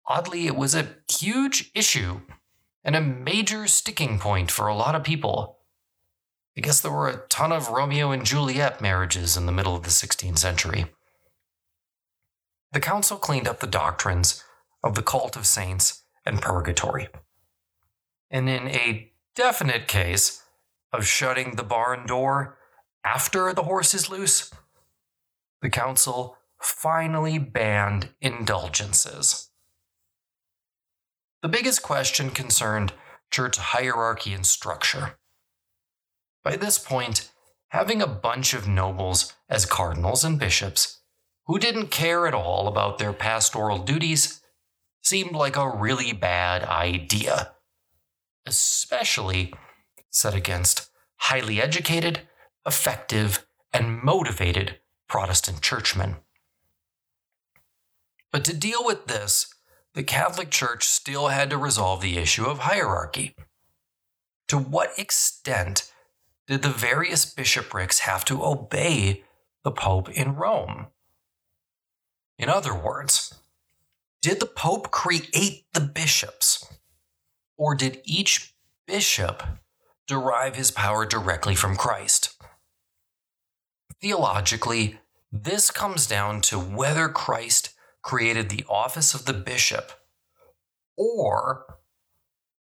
Oddly, 0.08 0.48
it 0.48 0.56
was 0.56 0.76
a 0.76 0.96
huge 1.10 1.72
issue 1.74 2.22
and 2.84 2.96
a 2.96 3.02
major 3.02 3.68
sticking 3.68 4.20
point 4.20 4.52
for 4.52 4.68
a 4.68 4.76
lot 4.76 4.96
of 4.96 5.04
people. 5.04 5.60
I 6.58 6.62
guess 6.62 6.82
there 6.82 6.92
were 6.92 7.10
a 7.10 7.26
ton 7.30 7.52
of 7.52 7.70
Romeo 7.70 8.12
and 8.12 8.26
Juliet 8.26 8.82
marriages 8.82 9.38
in 9.38 9.46
the 9.46 9.52
middle 9.52 9.76
of 9.76 9.84
the 9.84 9.90
16th 9.90 10.38
century. 10.38 10.86
The 12.74 12.80
council 12.80 13.18
cleaned 13.18 13.48
up 13.48 13.60
the 13.60 13.68
doctrines 13.68 14.44
of 14.84 14.96
the 14.96 15.04
cult 15.04 15.36
of 15.36 15.46
saints 15.46 16.04
and 16.26 16.42
purgatory. 16.42 17.08
And 18.30 18.50
in 18.50 18.68
a 18.68 19.12
definite 19.36 19.88
case 19.88 20.44
of 20.92 21.08
shutting 21.08 21.56
the 21.56 21.64
barn 21.64 22.06
door 22.06 22.58
after 23.04 23.54
the 23.54 23.64
horse 23.64 23.94
is 23.94 24.10
loose, 24.10 24.52
the 25.62 25.70
council 25.70 26.38
finally 26.60 27.38
banned 27.38 28.10
indulgences. 28.22 29.50
The 31.44 31.50
biggest 31.50 31.84
question 31.84 32.30
concerned 32.30 32.94
church 33.30 33.58
hierarchy 33.58 34.32
and 34.32 34.46
structure. 34.46 35.18
By 36.42 36.56
this 36.56 36.80
point, 36.80 37.32
having 37.68 38.02
a 38.02 38.08
bunch 38.08 38.54
of 38.54 38.66
nobles 38.66 39.34
as 39.50 39.66
cardinals 39.66 40.24
and 40.24 40.40
bishops 40.40 41.02
who 41.48 41.60
didn't 41.60 41.88
care 41.88 42.28
at 42.28 42.34
all 42.34 42.70
about 42.70 42.98
their 42.98 43.12
pastoral 43.12 43.80
duties 43.80 44.42
seemed 45.02 45.34
like 45.34 45.58
a 45.58 45.68
really 45.68 46.14
bad 46.14 46.64
idea, 46.64 47.52
especially 48.46 49.54
set 50.12 50.34
against 50.34 50.90
highly 51.18 51.62
educated, 51.62 52.22
effective, 52.66 53.46
and 53.74 54.02
motivated 54.02 54.80
Protestant 55.10 55.62
churchmen. 55.62 56.16
But 58.32 58.46
to 58.46 58.56
deal 58.56 58.86
with 58.86 59.08
this, 59.08 59.53
the 59.94 60.04
Catholic 60.04 60.50
Church 60.50 60.88
still 60.88 61.28
had 61.28 61.50
to 61.50 61.58
resolve 61.58 62.02
the 62.02 62.18
issue 62.18 62.46
of 62.46 62.60
hierarchy. 62.60 63.36
To 64.48 64.58
what 64.58 64.98
extent 64.98 65.92
did 66.48 66.62
the 66.62 66.70
various 66.70 67.26
bishoprics 67.26 68.00
have 68.00 68.26
to 68.26 68.44
obey 68.44 69.24
the 69.64 69.72
Pope 69.72 70.10
in 70.10 70.36
Rome? 70.36 70.88
In 72.38 72.50
other 72.50 72.74
words, 72.74 73.36
did 74.22 74.40
the 74.40 74.46
Pope 74.46 74.92
create 74.92 75.66
the 75.74 75.80
bishops? 75.80 76.68
Or 77.58 77.76
did 77.76 78.02
each 78.04 78.56
bishop 78.88 79.44
derive 80.08 80.56
his 80.56 80.72
power 80.72 81.06
directly 81.06 81.56
from 81.56 81.76
Christ? 81.76 82.36
Theologically, 84.02 85.00
this 85.32 85.72
comes 85.72 86.08
down 86.08 86.42
to 86.42 86.60
whether 86.60 87.08
Christ 87.10 87.73
created 88.04 88.50
the 88.50 88.66
office 88.70 89.14
of 89.14 89.26
the 89.26 89.34
bishop, 89.34 89.92
or 90.98 91.66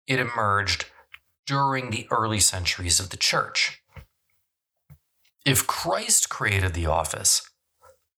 it 0.08 0.20
emerged 0.20 0.86
during 1.46 1.90
the 1.90 2.08
early 2.10 2.40
centuries 2.40 3.00
of 3.00 3.10
the 3.10 3.18
church. 3.18 3.82
If 5.46 5.68
Christ 5.68 6.30
created 6.30 6.74
the 6.74 6.86
office, 6.86 7.50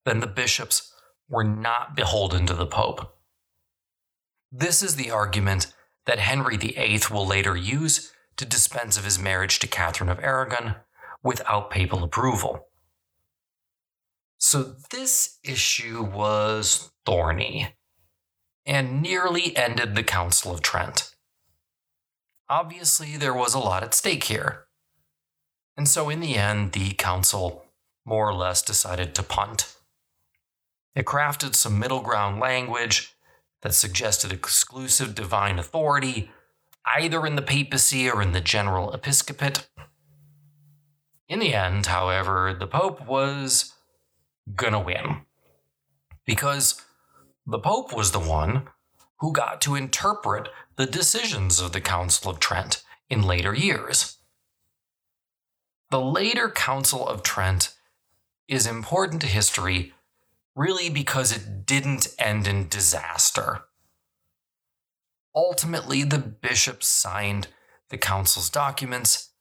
then 0.05 0.19
the 0.19 0.27
bishops 0.27 0.93
were 1.27 1.43
not 1.43 1.95
beholden 1.95 2.45
to 2.45 2.53
the 2.53 2.67
Pope. 2.67 3.17
This 4.51 4.83
is 4.83 4.95
the 4.95 5.09
argument 5.09 5.73
that 6.05 6.19
Henry 6.19 6.55
VIII 6.55 7.01
will 7.11 7.25
later 7.25 7.57
use 7.57 8.13
to 8.37 8.45
dispense 8.45 8.97
of 8.97 9.03
his 9.03 9.17
marriage 9.17 9.57
to 9.59 9.67
Catherine 9.67 10.09
of 10.09 10.19
Aragon 10.19 10.75
without 11.23 11.71
papal 11.71 12.03
approval. 12.03 12.67
So, 14.37 14.75
this 14.91 15.39
issue 15.43 16.03
was 16.03 16.91
thorny 17.05 17.75
and 18.65 19.01
nearly 19.01 19.55
ended 19.55 19.95
the 19.95 20.03
Council 20.03 20.51
of 20.51 20.61
Trent. 20.61 21.15
Obviously, 22.49 23.17
there 23.17 23.33
was 23.33 23.53
a 23.53 23.59
lot 23.59 23.83
at 23.83 23.93
stake 23.93 24.25
here. 24.25 24.65
And 25.77 25.87
so, 25.87 26.09
in 26.09 26.19
the 26.19 26.35
end, 26.35 26.73
the 26.73 26.91
council 26.91 27.65
more 28.05 28.29
or 28.29 28.33
less 28.33 28.61
decided 28.61 29.15
to 29.15 29.23
punt. 29.23 29.75
It 30.95 31.05
crafted 31.05 31.55
some 31.55 31.79
middle 31.79 32.01
ground 32.01 32.39
language 32.39 33.15
that 33.61 33.73
suggested 33.73 34.31
exclusive 34.31 35.15
divine 35.15 35.59
authority, 35.59 36.29
either 36.85 37.25
in 37.25 37.35
the 37.35 37.41
papacy 37.41 38.09
or 38.09 38.21
in 38.21 38.31
the 38.31 38.41
general 38.41 38.93
episcopate. 38.93 39.67
In 41.27 41.39
the 41.39 41.53
end, 41.53 41.87
however, 41.87 42.55
the 42.57 42.67
Pope 42.67 43.05
was 43.07 43.73
gonna 44.53 44.79
win. 44.79 45.21
Because 46.25 46.81
the 47.47 47.59
Pope 47.59 47.93
was 47.95 48.11
the 48.11 48.19
one 48.19 48.69
who 49.19 49.31
got 49.31 49.61
to 49.61 49.75
interpret 49.75 50.49
the 50.75 50.85
decisions 50.85 51.59
of 51.59 51.71
the 51.71 51.81
Council 51.81 52.29
of 52.29 52.39
Trent 52.39 52.83
in 53.09 53.21
later 53.23 53.53
years. 53.53 54.17
The 55.91 56.01
later 56.01 56.49
Council 56.49 57.07
of 57.07 57.23
Trent 57.23 57.73
is 58.47 58.67
important 58.67 59.21
to 59.21 59.27
history 59.27 59.93
really 60.55 60.89
because 60.89 61.31
it 61.31 61.65
didn't 61.65 62.07
end 62.17 62.47
in 62.47 62.67
disaster. 62.67 63.61
ultimately, 65.35 66.03
the 66.03 66.17
bishops 66.17 66.87
signed 66.87 67.47
the 67.89 67.97
council's 67.97 68.49
documents, 68.49 69.31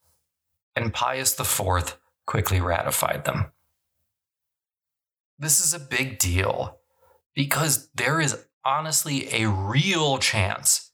and 0.74 0.92
Pius 0.92 1.38
IV 1.38 1.98
quickly 2.26 2.60
ratified 2.60 3.24
them. 3.24 3.52
This 5.44 5.60
is 5.60 5.74
a 5.74 5.78
big 5.78 6.18
deal 6.18 6.78
because 7.34 7.90
there 7.94 8.18
is 8.18 8.46
honestly 8.64 9.28
a 9.30 9.46
real 9.46 10.16
chance 10.16 10.92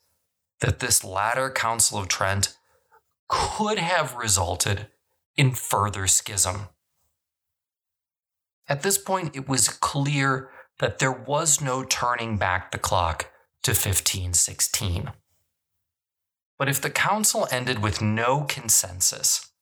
that 0.59 0.81
this 0.81 1.05
latter 1.05 1.51
Council 1.51 2.01
of 2.01 2.09
Trent 2.09 2.59
could 3.29 3.79
have 3.79 4.17
resulted 4.17 4.89
in 5.37 5.53
further 5.53 6.09
schism. 6.09 6.63
At 8.69 8.83
this 8.83 8.99
point, 8.99 9.37
it 9.37 9.49
was 9.49 9.69
clear 9.69 10.51
that 10.81 10.99
there 10.99 11.13
was 11.13 11.61
no 11.61 11.85
turning 11.85 12.37
back 12.37 12.73
the 12.73 12.79
clock 12.79 13.31
to 13.63 13.71
1516. 13.71 15.13
But 16.59 16.69
if 16.69 16.81
the 16.81 16.91
council 16.91 17.47
ended 17.53 17.85
with 17.85 18.03
no 18.03 18.41
consensus, 18.49 19.53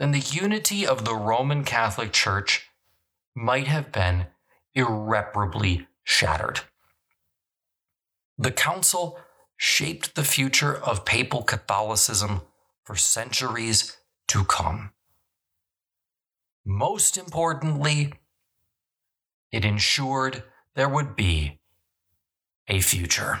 then 0.00 0.10
the 0.10 0.18
unity 0.18 0.84
of 0.84 1.04
the 1.04 1.14
Roman 1.14 1.62
Catholic 1.62 2.12
Church 2.12 2.67
might 3.38 3.68
have 3.68 3.92
been 3.92 4.26
irreparably 4.74 5.86
shattered. 6.02 6.60
The 8.36 8.50
council 8.50 9.18
shaped 9.56 10.14
the 10.14 10.24
future 10.24 10.76
of 10.76 11.04
papal 11.04 11.42
Catholicism 11.42 12.42
for 12.84 12.96
centuries 12.96 13.96
to 14.28 14.44
come. 14.44 14.90
Most 16.64 17.16
importantly, 17.16 18.12
it 19.52 19.64
ensured 19.64 20.42
there 20.74 20.88
would 20.88 21.16
be 21.16 21.60
a 22.66 22.80
future. 22.80 23.40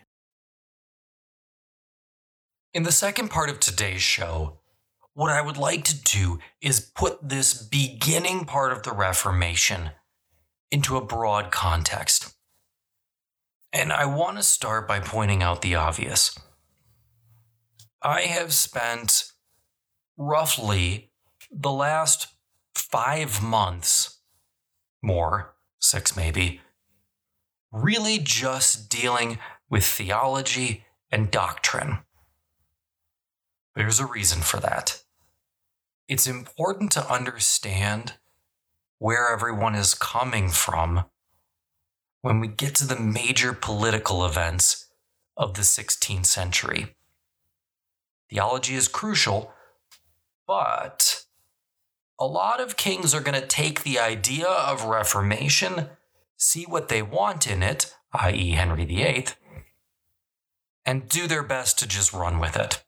In 2.73 2.83
the 2.83 2.91
second 2.93 3.27
part 3.27 3.49
of 3.49 3.59
today's 3.59 4.01
show, 4.01 4.59
what 5.13 5.29
I 5.29 5.41
would 5.41 5.57
like 5.57 5.83
to 5.85 6.01
do 6.03 6.39
is 6.61 6.79
put 6.79 7.27
this 7.27 7.53
beginning 7.53 8.45
part 8.45 8.71
of 8.71 8.83
the 8.83 8.93
Reformation 8.93 9.91
into 10.71 10.95
a 10.95 11.05
broad 11.05 11.51
context. 11.51 12.33
And 13.73 13.91
I 13.91 14.05
want 14.05 14.37
to 14.37 14.43
start 14.43 14.87
by 14.87 15.01
pointing 15.01 15.43
out 15.43 15.61
the 15.61 15.75
obvious. 15.75 16.39
I 18.01 18.21
have 18.21 18.53
spent 18.53 19.25
roughly 20.15 21.11
the 21.51 21.71
last 21.71 22.27
five 22.73 23.43
months, 23.43 24.19
more, 25.01 25.55
six 25.79 26.15
maybe, 26.15 26.61
really 27.69 28.17
just 28.17 28.89
dealing 28.89 29.39
with 29.69 29.83
theology 29.83 30.85
and 31.11 31.29
doctrine. 31.29 31.99
There's 33.75 33.99
a 33.99 34.05
reason 34.05 34.41
for 34.41 34.59
that. 34.59 35.03
It's 36.07 36.27
important 36.27 36.91
to 36.93 37.11
understand 37.11 38.13
where 38.99 39.31
everyone 39.31 39.75
is 39.75 39.93
coming 39.93 40.49
from 40.49 41.05
when 42.21 42.39
we 42.39 42.47
get 42.47 42.75
to 42.75 42.85
the 42.85 42.99
major 42.99 43.53
political 43.53 44.25
events 44.25 44.89
of 45.37 45.53
the 45.55 45.61
16th 45.61 46.25
century. 46.25 46.95
Theology 48.29 48.75
is 48.75 48.87
crucial, 48.87 49.53
but 50.45 51.23
a 52.19 52.25
lot 52.25 52.61
of 52.61 52.77
kings 52.77 53.15
are 53.15 53.21
going 53.21 53.39
to 53.39 53.47
take 53.47 53.83
the 53.83 53.97
idea 53.97 54.47
of 54.47 54.85
Reformation, 54.85 55.89
see 56.37 56.65
what 56.65 56.89
they 56.89 57.01
want 57.01 57.47
in 57.47 57.63
it, 57.63 57.93
i.e., 58.13 58.51
Henry 58.51 58.85
VIII, 58.85 59.27
and 60.85 61.09
do 61.09 61.25
their 61.27 61.43
best 61.43 61.79
to 61.79 61.87
just 61.87 62.13
run 62.13 62.39
with 62.39 62.55
it. 62.55 62.83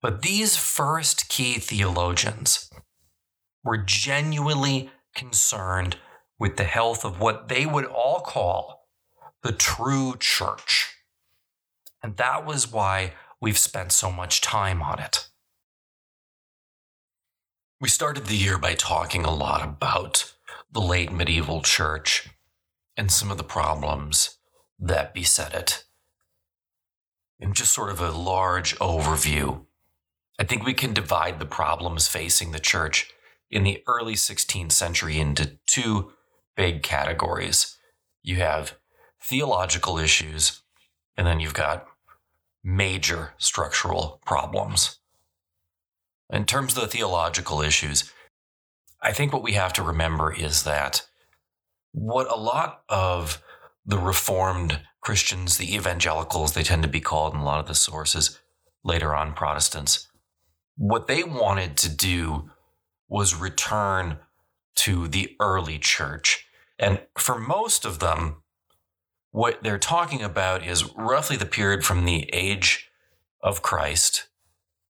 But 0.00 0.22
these 0.22 0.56
first 0.56 1.28
key 1.28 1.54
theologians 1.54 2.70
were 3.64 3.78
genuinely 3.78 4.90
concerned 5.14 5.96
with 6.38 6.56
the 6.56 6.64
health 6.64 7.04
of 7.04 7.20
what 7.20 7.48
they 7.48 7.66
would 7.66 7.84
all 7.84 8.20
call 8.20 8.86
the 9.42 9.52
true 9.52 10.14
church. 10.18 10.94
And 12.02 12.16
that 12.16 12.46
was 12.46 12.70
why 12.70 13.14
we've 13.40 13.58
spent 13.58 13.92
so 13.92 14.10
much 14.10 14.40
time 14.40 14.82
on 14.82 15.00
it. 15.00 15.28
We 17.80 17.88
started 17.88 18.26
the 18.26 18.36
year 18.36 18.58
by 18.58 18.74
talking 18.74 19.24
a 19.24 19.34
lot 19.34 19.62
about 19.62 20.34
the 20.70 20.80
late 20.80 21.12
medieval 21.12 21.62
church 21.62 22.28
and 22.96 23.10
some 23.10 23.30
of 23.30 23.36
the 23.36 23.44
problems 23.44 24.38
that 24.78 25.14
beset 25.14 25.54
it. 25.54 25.84
In 27.40 27.52
just 27.52 27.72
sort 27.72 27.90
of 27.90 28.00
a 28.00 28.10
large 28.10 28.76
overview, 28.78 29.66
I 30.38 30.44
think 30.44 30.64
we 30.64 30.74
can 30.74 30.92
divide 30.92 31.38
the 31.38 31.46
problems 31.46 32.06
facing 32.06 32.52
the 32.52 32.60
church 32.60 33.10
in 33.50 33.64
the 33.64 33.82
early 33.86 34.14
16th 34.14 34.72
century 34.72 35.18
into 35.18 35.58
two 35.66 36.12
big 36.56 36.82
categories. 36.82 37.76
You 38.22 38.36
have 38.36 38.76
theological 39.20 39.98
issues, 39.98 40.62
and 41.16 41.26
then 41.26 41.40
you've 41.40 41.54
got 41.54 41.86
major 42.62 43.34
structural 43.38 44.20
problems. 44.24 44.98
In 46.30 46.44
terms 46.44 46.76
of 46.76 46.82
the 46.82 46.88
theological 46.88 47.62
issues, 47.62 48.12
I 49.00 49.12
think 49.12 49.32
what 49.32 49.42
we 49.42 49.52
have 49.52 49.72
to 49.74 49.82
remember 49.82 50.32
is 50.32 50.64
that 50.64 51.06
what 51.92 52.30
a 52.30 52.36
lot 52.36 52.82
of 52.88 53.42
the 53.86 53.98
Reformed 53.98 54.80
Christians, 55.00 55.56
the 55.56 55.74
evangelicals, 55.74 56.52
they 56.52 56.62
tend 56.62 56.82
to 56.82 56.88
be 56.88 57.00
called 57.00 57.32
in 57.32 57.40
a 57.40 57.44
lot 57.44 57.60
of 57.60 57.66
the 57.66 57.74
sources, 57.74 58.38
later 58.84 59.14
on 59.14 59.32
Protestants, 59.32 60.08
what 60.78 61.08
they 61.08 61.24
wanted 61.24 61.76
to 61.76 61.88
do 61.90 62.50
was 63.08 63.34
return 63.34 64.18
to 64.76 65.08
the 65.08 65.36
early 65.40 65.78
church. 65.78 66.46
And 66.78 67.00
for 67.16 67.38
most 67.38 67.84
of 67.84 67.98
them, 67.98 68.42
what 69.32 69.62
they're 69.62 69.78
talking 69.78 70.22
about 70.22 70.64
is 70.64 70.94
roughly 70.94 71.36
the 71.36 71.44
period 71.44 71.84
from 71.84 72.04
the 72.04 72.30
age 72.32 72.90
of 73.42 73.60
Christ, 73.60 74.28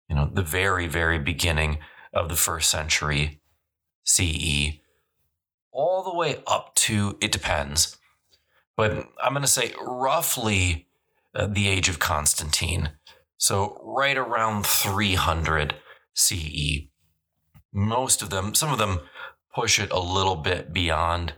you 0.09 0.15
know, 0.15 0.31
the 0.33 0.43
very, 0.43 0.87
very 0.87 1.19
beginning 1.19 1.79
of 2.13 2.29
the 2.29 2.37
first 2.37 2.71
century 2.71 3.41
CE, 4.05 4.81
all 5.73 6.03
the 6.03 6.15
way 6.15 6.43
up 6.47 6.75
to, 6.75 7.17
it 7.21 7.33
depends, 7.33 7.97
but 8.77 9.09
I'm 9.23 9.33
going 9.33 9.43
to 9.43 9.49
say 9.49 9.75
roughly 9.81 10.87
uh, 11.35 11.47
the 11.47 11.69
age 11.69 11.89
of 11.89 11.99
Constantine. 11.99 12.91
So, 13.39 13.81
right 13.85 14.17
around 14.17 14.67
300 14.67 15.77
CE. 16.13 16.89
Most 17.73 18.21
of 18.21 18.31
them, 18.31 18.55
some 18.55 18.73
of 18.73 18.79
them 18.79 19.01
push 19.55 19.79
it 19.79 19.93
a 19.93 20.01
little 20.01 20.35
bit 20.35 20.73
beyond, 20.73 21.35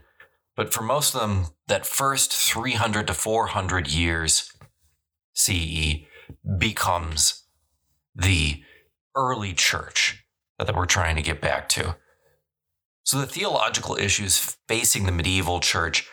but 0.55 0.73
for 0.73 0.81
most 0.81 1.13
of 1.13 1.21
them, 1.21 1.45
that 1.67 1.85
first 1.85 2.33
300 2.33 3.05
to 3.05 3.13
400 3.13 3.87
years 3.87 4.51
CE 5.33 6.07
becomes 6.57 7.43
the 8.15 8.63
early 9.15 9.53
church 9.53 10.25
that 10.57 10.75
we're 10.75 10.85
trying 10.85 11.15
to 11.15 11.21
get 11.21 11.39
back 11.39 11.69
to. 11.69 11.97
So, 13.03 13.19
the 13.19 13.27
theological 13.27 13.95
issues 13.95 14.57
facing 14.67 15.05
the 15.05 15.11
medieval 15.11 15.59
church 15.59 16.09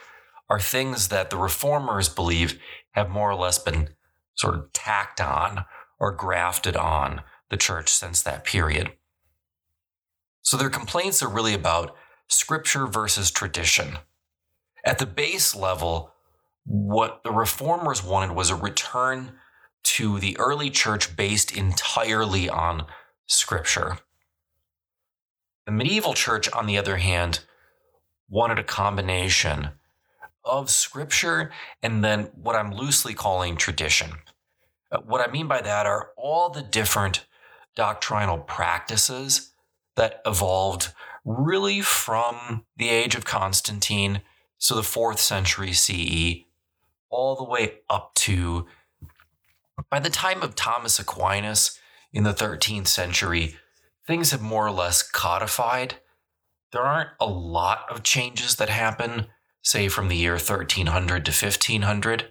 are 0.50 0.60
things 0.60 1.08
that 1.08 1.30
the 1.30 1.38
reformers 1.38 2.10
believe 2.10 2.60
have 2.92 3.08
more 3.08 3.30
or 3.30 3.34
less 3.34 3.58
been 3.58 3.90
sort 4.34 4.54
of 4.54 4.72
tacked 4.74 5.20
on 5.20 5.64
or 5.98 6.12
grafted 6.12 6.76
on 6.76 7.22
the 7.50 7.56
church 7.56 7.88
since 7.88 8.22
that 8.22 8.44
period. 8.44 8.92
So, 10.42 10.56
their 10.56 10.70
complaints 10.70 11.22
are 11.22 11.28
really 11.28 11.54
about 11.54 11.96
scripture 12.28 12.86
versus 12.86 13.30
tradition. 13.30 13.98
At 14.84 14.98
the 14.98 15.06
base 15.06 15.54
level, 15.54 16.12
what 16.64 17.22
the 17.22 17.32
reformers 17.32 18.04
wanted 18.04 18.34
was 18.34 18.50
a 18.50 18.54
return 18.54 19.32
to 19.82 20.18
the 20.18 20.38
early 20.38 20.70
church 20.70 21.16
based 21.16 21.56
entirely 21.56 22.48
on 22.48 22.86
scripture. 23.26 23.98
The 25.66 25.72
medieval 25.72 26.14
church, 26.14 26.50
on 26.52 26.66
the 26.66 26.78
other 26.78 26.96
hand, 26.96 27.40
wanted 28.28 28.58
a 28.58 28.64
combination 28.64 29.70
of 30.44 30.70
scripture 30.70 31.50
and 31.82 32.04
then 32.04 32.30
what 32.34 32.56
I'm 32.56 32.72
loosely 32.72 33.14
calling 33.14 33.56
tradition. 33.56 34.12
Uh, 34.90 34.98
what 35.04 35.26
I 35.26 35.30
mean 35.30 35.48
by 35.48 35.60
that 35.60 35.86
are 35.86 36.10
all 36.16 36.50
the 36.50 36.62
different 36.62 37.26
doctrinal 37.74 38.38
practices 38.38 39.52
that 39.96 40.20
evolved 40.24 40.92
really 41.24 41.80
from 41.80 42.64
the 42.76 42.88
age 42.88 43.14
of 43.14 43.24
Constantine, 43.24 44.22
so 44.56 44.74
the 44.74 44.82
fourth 44.82 45.20
century 45.20 45.72
CE, 45.72 46.44
all 47.10 47.36
the 47.36 47.44
way 47.44 47.80
up 47.88 48.14
to 48.14 48.66
by 49.90 50.00
the 50.00 50.10
time 50.10 50.42
of 50.42 50.54
Thomas 50.54 50.98
Aquinas 50.98 51.78
in 52.12 52.24
the 52.24 52.34
13th 52.34 52.88
century, 52.88 53.56
things 54.06 54.30
have 54.32 54.42
more 54.42 54.66
or 54.66 54.70
less 54.70 55.02
codified. 55.02 55.96
There 56.72 56.82
aren't 56.82 57.10
a 57.20 57.26
lot 57.26 57.86
of 57.90 58.02
changes 58.02 58.56
that 58.56 58.68
happen, 58.68 59.26
say 59.62 59.88
from 59.88 60.08
the 60.08 60.16
year 60.16 60.32
1300 60.32 61.24
to 61.24 61.30
1500. 61.30 62.30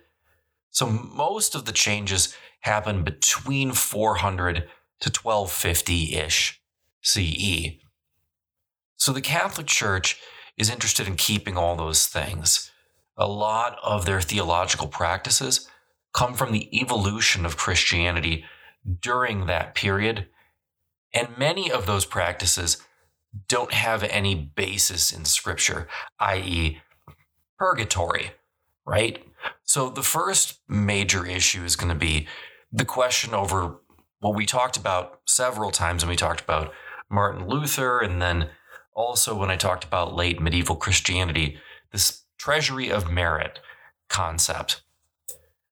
So 0.72 0.88
most 0.88 1.56
of 1.56 1.66
the 1.66 1.72
changes 1.72 2.36
happen 2.62 3.04
between 3.04 3.72
400 3.72 4.68
to 5.00 5.10
1250 5.10 6.16
ish 6.16 6.62
CE. 7.02 7.80
So 8.96 9.14
the 9.14 9.22
Catholic 9.22 9.68
Church 9.68 10.20
is 10.58 10.70
interested 10.70 11.08
in 11.08 11.16
keeping 11.16 11.58
all 11.58 11.76
those 11.76 12.08
things. 12.08 12.72
A 13.16 13.28
lot 13.28 13.78
of 13.84 14.06
their 14.06 14.22
theological 14.22 14.88
practices 14.88 15.68
come 16.14 16.34
from 16.34 16.52
the 16.52 16.70
evolution 16.80 17.46
of 17.46 17.58
Christianity 17.58 18.44
during 19.02 19.46
that 19.46 19.76
period 19.76 20.28
and 21.14 21.38
many 21.38 21.72
of 21.72 21.86
those 21.86 22.06
practices 22.06 22.78
don't 23.48 23.74
have 23.74 24.04
any 24.04 24.36
basis 24.36 25.12
in 25.12 25.26
scripture, 25.26 25.88
i.e., 26.20 26.80
purgatory, 27.58 28.32
right? 28.88 29.24
So 29.66 29.90
the 29.90 30.02
first 30.02 30.60
major 30.68 31.26
issue 31.26 31.64
is 31.64 31.76
going 31.76 31.94
to 31.94 32.00
be 32.00 32.28
the 32.72 32.86
question 32.86 33.34
over 33.34 33.76
what 34.20 34.34
we 34.34 34.46
talked 34.46 34.78
about 34.78 35.20
several 35.26 35.70
times 35.70 36.04
when 36.04 36.10
we 36.10 36.16
talked 36.16 36.42
about 36.42 36.74
Martin 37.10 37.48
Luther, 37.48 38.00
and 38.00 38.22
then 38.22 38.50
also 38.96 39.36
when 39.36 39.52
I 39.52 39.58
talked 39.58 39.84
about 39.84 40.16
late 40.16 40.42
medieval 40.42 40.76
Christianity, 40.76 41.60
this 41.92 42.24
treasury 42.38 42.90
of 42.90 43.12
merit 43.12 43.60
concept. 44.10 44.82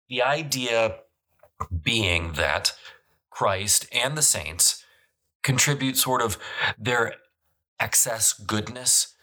The 0.09 0.21
idea 0.21 0.97
being 1.81 2.33
that 2.33 2.73
Christ 3.29 3.87
and 3.91 4.17
the 4.17 4.21
saints 4.21 4.83
contribute 5.41 5.97
sort 5.97 6.21
of 6.21 6.37
their 6.77 7.15
excess 7.79 8.33
goodness, 8.33 9.15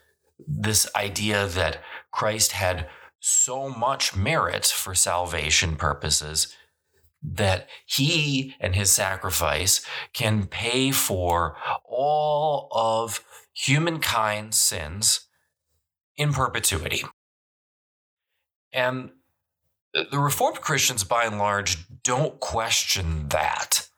this 0.47 0.88
idea 0.97 1.47
that 1.47 1.78
Christ 2.11 2.53
had 2.53 2.88
so 3.25 3.68
much 3.68 4.16
merit 4.16 4.66
for 4.66 4.97
salvation 4.97 5.77
purposes 5.77 6.57
that 7.23 7.68
he 7.87 8.57
and 8.59 8.75
his 8.75 8.91
sacrifice 8.91 9.87
can 10.12 10.45
pay 10.47 10.91
for 10.91 11.57
all 11.85 12.68
of 12.73 13.25
humankind's 13.53 14.57
sins 14.57 15.29
in 16.16 16.33
perpetuity. 16.33 17.05
And 18.73 19.11
the 19.95 20.18
Reformed 20.18 20.61
Christians, 20.61 21.05
by 21.05 21.25
and 21.25 21.39
large, 21.39 21.77
don't 22.03 22.41
question 22.41 23.29
that. 23.29 23.89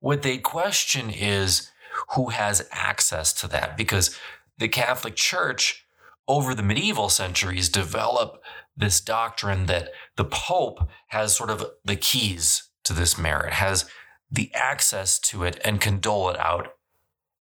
What 0.00 0.22
they 0.22 0.38
question 0.38 1.10
is 1.10 1.70
who 2.14 2.30
has 2.30 2.66
access 2.72 3.34
to 3.34 3.48
that 3.48 3.76
because 3.76 4.18
the 4.56 4.68
Catholic 4.68 5.16
Church 5.16 5.83
over 6.26 6.54
the 6.54 6.62
medieval 6.62 7.08
centuries 7.08 7.68
develop 7.68 8.42
this 8.76 9.00
doctrine 9.00 9.66
that 9.66 9.90
the 10.16 10.24
Pope 10.24 10.88
has 11.08 11.36
sort 11.36 11.50
of 11.50 11.64
the 11.84 11.96
keys 11.96 12.70
to 12.84 12.92
this 12.92 13.18
merit, 13.18 13.54
has 13.54 13.84
the 14.30 14.50
access 14.54 15.18
to 15.18 15.44
it, 15.44 15.60
and 15.64 15.80
can 15.80 16.00
dole 16.00 16.28
it 16.30 16.38
out 16.38 16.68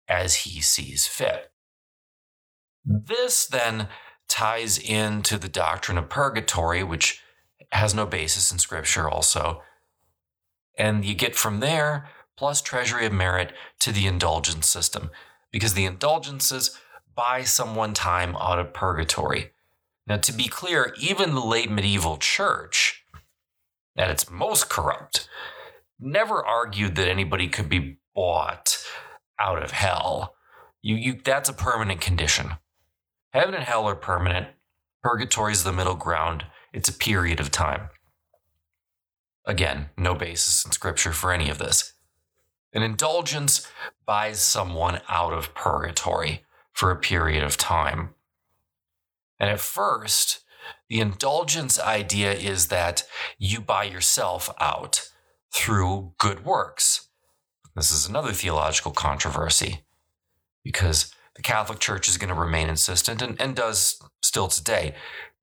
as 0.08 0.36
he 0.36 0.60
sees 0.60 1.06
fit. 1.06 1.50
This 2.84 3.46
then 3.46 3.88
ties 4.28 4.78
into 4.78 5.38
the 5.38 5.48
doctrine 5.48 5.98
of 5.98 6.08
purgatory, 6.08 6.82
which 6.82 7.22
has 7.70 7.94
no 7.94 8.06
basis 8.06 8.50
in 8.50 8.58
scripture, 8.58 9.08
also. 9.08 9.62
And 10.76 11.04
you 11.04 11.14
get 11.14 11.36
from 11.36 11.60
there 11.60 12.08
plus 12.36 12.60
treasury 12.60 13.06
of 13.06 13.12
merit 13.12 13.52
to 13.78 13.92
the 13.92 14.06
indulgence 14.06 14.68
system 14.68 15.10
because 15.50 15.74
the 15.74 15.84
indulgences 15.84 16.78
buy 17.14 17.44
someone 17.44 17.94
time 17.94 18.36
out 18.36 18.58
of 18.58 18.72
purgatory. 18.72 19.52
Now, 20.06 20.16
to 20.16 20.32
be 20.32 20.48
clear, 20.48 20.94
even 20.98 21.34
the 21.34 21.44
late 21.44 21.70
medieval 21.70 22.16
church, 22.16 23.04
at 23.96 24.10
its 24.10 24.30
most 24.30 24.68
corrupt, 24.68 25.28
never 26.00 26.44
argued 26.44 26.96
that 26.96 27.08
anybody 27.08 27.48
could 27.48 27.68
be 27.68 27.98
bought 28.14 28.78
out 29.38 29.62
of 29.62 29.70
hell. 29.70 30.34
You, 30.80 30.96
you, 30.96 31.20
that's 31.22 31.48
a 31.48 31.54
permanent 31.54 32.00
condition. 32.00 32.52
Heaven 33.32 33.54
and 33.54 33.64
hell 33.64 33.88
are 33.88 33.94
permanent. 33.94 34.48
Purgatory 35.02 35.52
is 35.52 35.64
the 35.64 35.72
middle 35.72 35.94
ground. 35.94 36.44
It's 36.72 36.88
a 36.88 36.94
period 36.94 37.38
of 37.40 37.50
time. 37.50 37.90
Again, 39.44 39.90
no 39.96 40.14
basis 40.14 40.64
in 40.64 40.72
scripture 40.72 41.12
for 41.12 41.32
any 41.32 41.48
of 41.48 41.58
this. 41.58 41.94
An 42.72 42.82
indulgence 42.82 43.68
buys 44.06 44.40
someone 44.40 45.00
out 45.08 45.32
of 45.32 45.54
purgatory 45.54 46.44
for 46.72 46.90
a 46.90 46.96
period 46.96 47.42
of 47.42 47.56
time. 47.56 48.14
And 49.38 49.50
at 49.50 49.60
first, 49.60 50.40
the 50.88 51.00
indulgence 51.00 51.78
idea 51.80 52.32
is 52.32 52.68
that 52.68 53.04
you 53.38 53.60
buy 53.60 53.84
yourself 53.84 54.50
out 54.60 55.10
through 55.52 56.14
good 56.18 56.44
works. 56.44 57.08
This 57.74 57.92
is 57.92 58.06
another 58.06 58.32
theological 58.32 58.92
controversy 58.92 59.84
because 60.62 61.12
the 61.34 61.42
Catholic 61.42 61.78
Church 61.78 62.08
is 62.08 62.18
going 62.18 62.32
to 62.32 62.40
remain 62.40 62.68
insistent 62.68 63.22
and, 63.22 63.40
and 63.40 63.56
does 63.56 64.00
still 64.22 64.48
today 64.48 64.94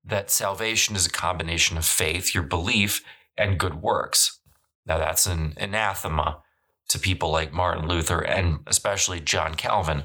that 0.04 0.30
salvation 0.30 0.96
is 0.96 1.06
a 1.06 1.10
combination 1.10 1.76
of 1.76 1.84
faith, 1.84 2.34
your 2.34 2.44
belief, 2.44 3.04
and 3.36 3.58
good 3.58 3.82
works. 3.82 4.40
Now, 4.86 4.98
that's 4.98 5.26
an 5.26 5.54
anathema 5.56 6.42
to 6.88 6.98
people 6.98 7.30
like 7.30 7.52
Martin 7.52 7.86
Luther 7.86 8.20
and 8.20 8.60
especially 8.66 9.20
John 9.20 9.54
Calvin. 9.54 10.04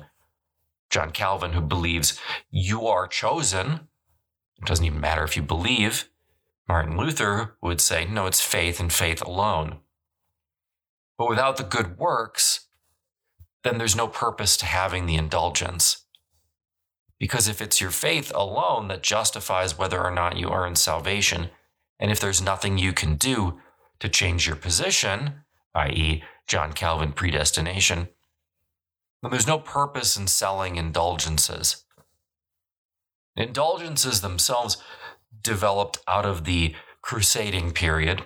John 0.90 1.12
Calvin, 1.12 1.54
who 1.54 1.62
believes 1.62 2.20
you 2.50 2.88
are 2.88 3.08
chosen, 3.08 3.88
it 4.58 4.66
doesn't 4.66 4.86
even 4.86 5.02
matter 5.02 5.24
if 5.24 5.36
you 5.36 5.44
believe. 5.44 6.10
Martin 6.68 6.98
Luther 6.98 7.58
would 7.62 7.82
say, 7.82 8.06
no, 8.06 8.26
it's 8.26 8.42
faith 8.42 8.80
and 8.80 8.92
faith 8.92 9.22
alone. 9.22 9.80
But 11.18 11.30
without 11.30 11.58
the 11.58 11.64
good 11.64 11.98
works, 11.98 12.68
then 13.64 13.78
there's 13.78 13.96
no 13.96 14.08
purpose 14.08 14.58
to 14.58 14.66
having 14.66 15.06
the 15.06 15.16
indulgence. 15.16 16.06
Because 17.20 17.48
if 17.48 17.62
it's 17.62 17.80
your 17.80 17.92
faith 17.92 18.32
alone 18.36 18.88
that 18.90 19.04
justifies 19.04 19.78
whether 19.78 20.04
or 20.04 20.12
not 20.12 20.38
you 20.38 20.50
earn 20.50 20.76
salvation, 20.76 21.50
and 22.00 22.12
if 22.12 22.20
there's 22.20 22.42
nothing 22.42 22.78
you 22.78 22.94
can 22.94 23.16
do 23.16 23.60
to 24.00 24.10
change 24.10 24.48
your 24.48 24.56
position, 24.56 25.42
i.e., 25.74 26.24
John 26.48 26.74
Calvin 26.74 27.14
predestination, 27.14 28.10
then 29.26 29.32
there's 29.32 29.48
no 29.48 29.60
purpose 29.60 30.16
in 30.16 30.28
selling 30.28 30.76
indulgences. 30.76 31.84
Indulgences 33.36 34.22
themselves 34.22 34.78
developed 35.42 36.00
out 36.08 36.26
of 36.26 36.46
the 36.46 36.76
crusading 37.02 37.72
period 37.72 38.24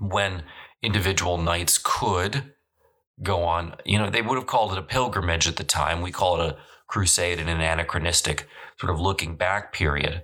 when 0.00 0.44
individual 0.82 1.38
knights 1.38 1.78
could 1.82 2.52
go 3.22 3.42
on. 3.44 3.74
You 3.84 3.98
know, 3.98 4.10
they 4.10 4.22
would 4.22 4.36
have 4.36 4.46
called 4.46 4.72
it 4.72 4.78
a 4.78 4.82
pilgrimage 4.82 5.48
at 5.48 5.56
the 5.56 5.64
time. 5.64 6.00
We 6.00 6.12
call 6.12 6.40
it 6.40 6.46
a 6.46 6.56
crusade 6.86 7.38
in 7.38 7.48
an 7.48 7.60
anachronistic 7.60 8.48
sort 8.80 8.92
of 8.92 9.00
looking 9.00 9.36
back 9.36 9.72
period. 9.72 10.22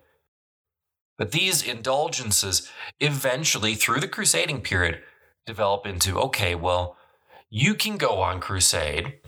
But 1.16 1.32
these 1.32 1.62
indulgences 1.62 2.70
eventually, 3.00 3.74
through 3.74 4.00
the 4.00 4.08
crusading 4.08 4.62
period, 4.62 5.00
develop 5.46 5.86
into 5.86 6.18
okay, 6.18 6.54
well, 6.54 6.96
you 7.50 7.74
can 7.74 7.96
go 7.96 8.20
on 8.20 8.40
crusade, 8.40 9.20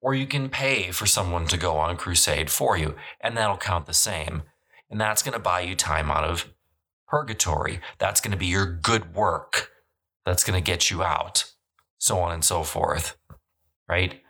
or 0.00 0.14
you 0.14 0.26
can 0.26 0.48
pay 0.48 0.90
for 0.90 1.06
someone 1.06 1.46
to 1.48 1.56
go 1.56 1.76
on 1.76 1.90
a 1.90 1.96
crusade 1.96 2.50
for 2.50 2.76
you, 2.76 2.94
and 3.20 3.36
that'll 3.36 3.56
count 3.56 3.86
the 3.86 3.94
same. 3.94 4.42
And 4.90 5.00
that's 5.00 5.22
going 5.22 5.34
to 5.34 5.38
buy 5.38 5.60
you 5.60 5.74
time 5.74 6.10
out 6.10 6.24
of 6.24 6.52
purgatory. 7.06 7.80
That's 7.98 8.20
going 8.20 8.32
to 8.32 8.38
be 8.38 8.46
your 8.46 8.66
good 8.66 9.14
work. 9.14 9.70
That's 10.24 10.44
going 10.44 10.62
to 10.62 10.64
get 10.64 10.90
you 10.90 11.02
out, 11.02 11.52
so 11.98 12.18
on 12.18 12.32
and 12.32 12.44
so 12.44 12.62
forth. 12.62 13.16
Right? 13.88 14.20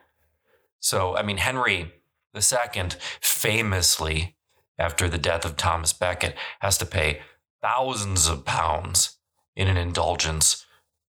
So, 0.81 1.17
I 1.17 1.23
mean, 1.23 1.39
Henry 1.39 1.93
II 2.35 2.89
famously, 3.21 4.37
after 4.79 5.09
the 5.09 5.19
death 5.19 5.45
of 5.45 5.57
Thomas 5.57 5.93
Becket, 5.93 6.37
has 6.61 6.79
to 6.79 6.87
pay 6.87 7.21
thousands 7.61 8.29
of 8.29 8.45
pounds 8.45 9.19
in 9.57 9.67
an 9.67 9.77
indulgence 9.77 10.65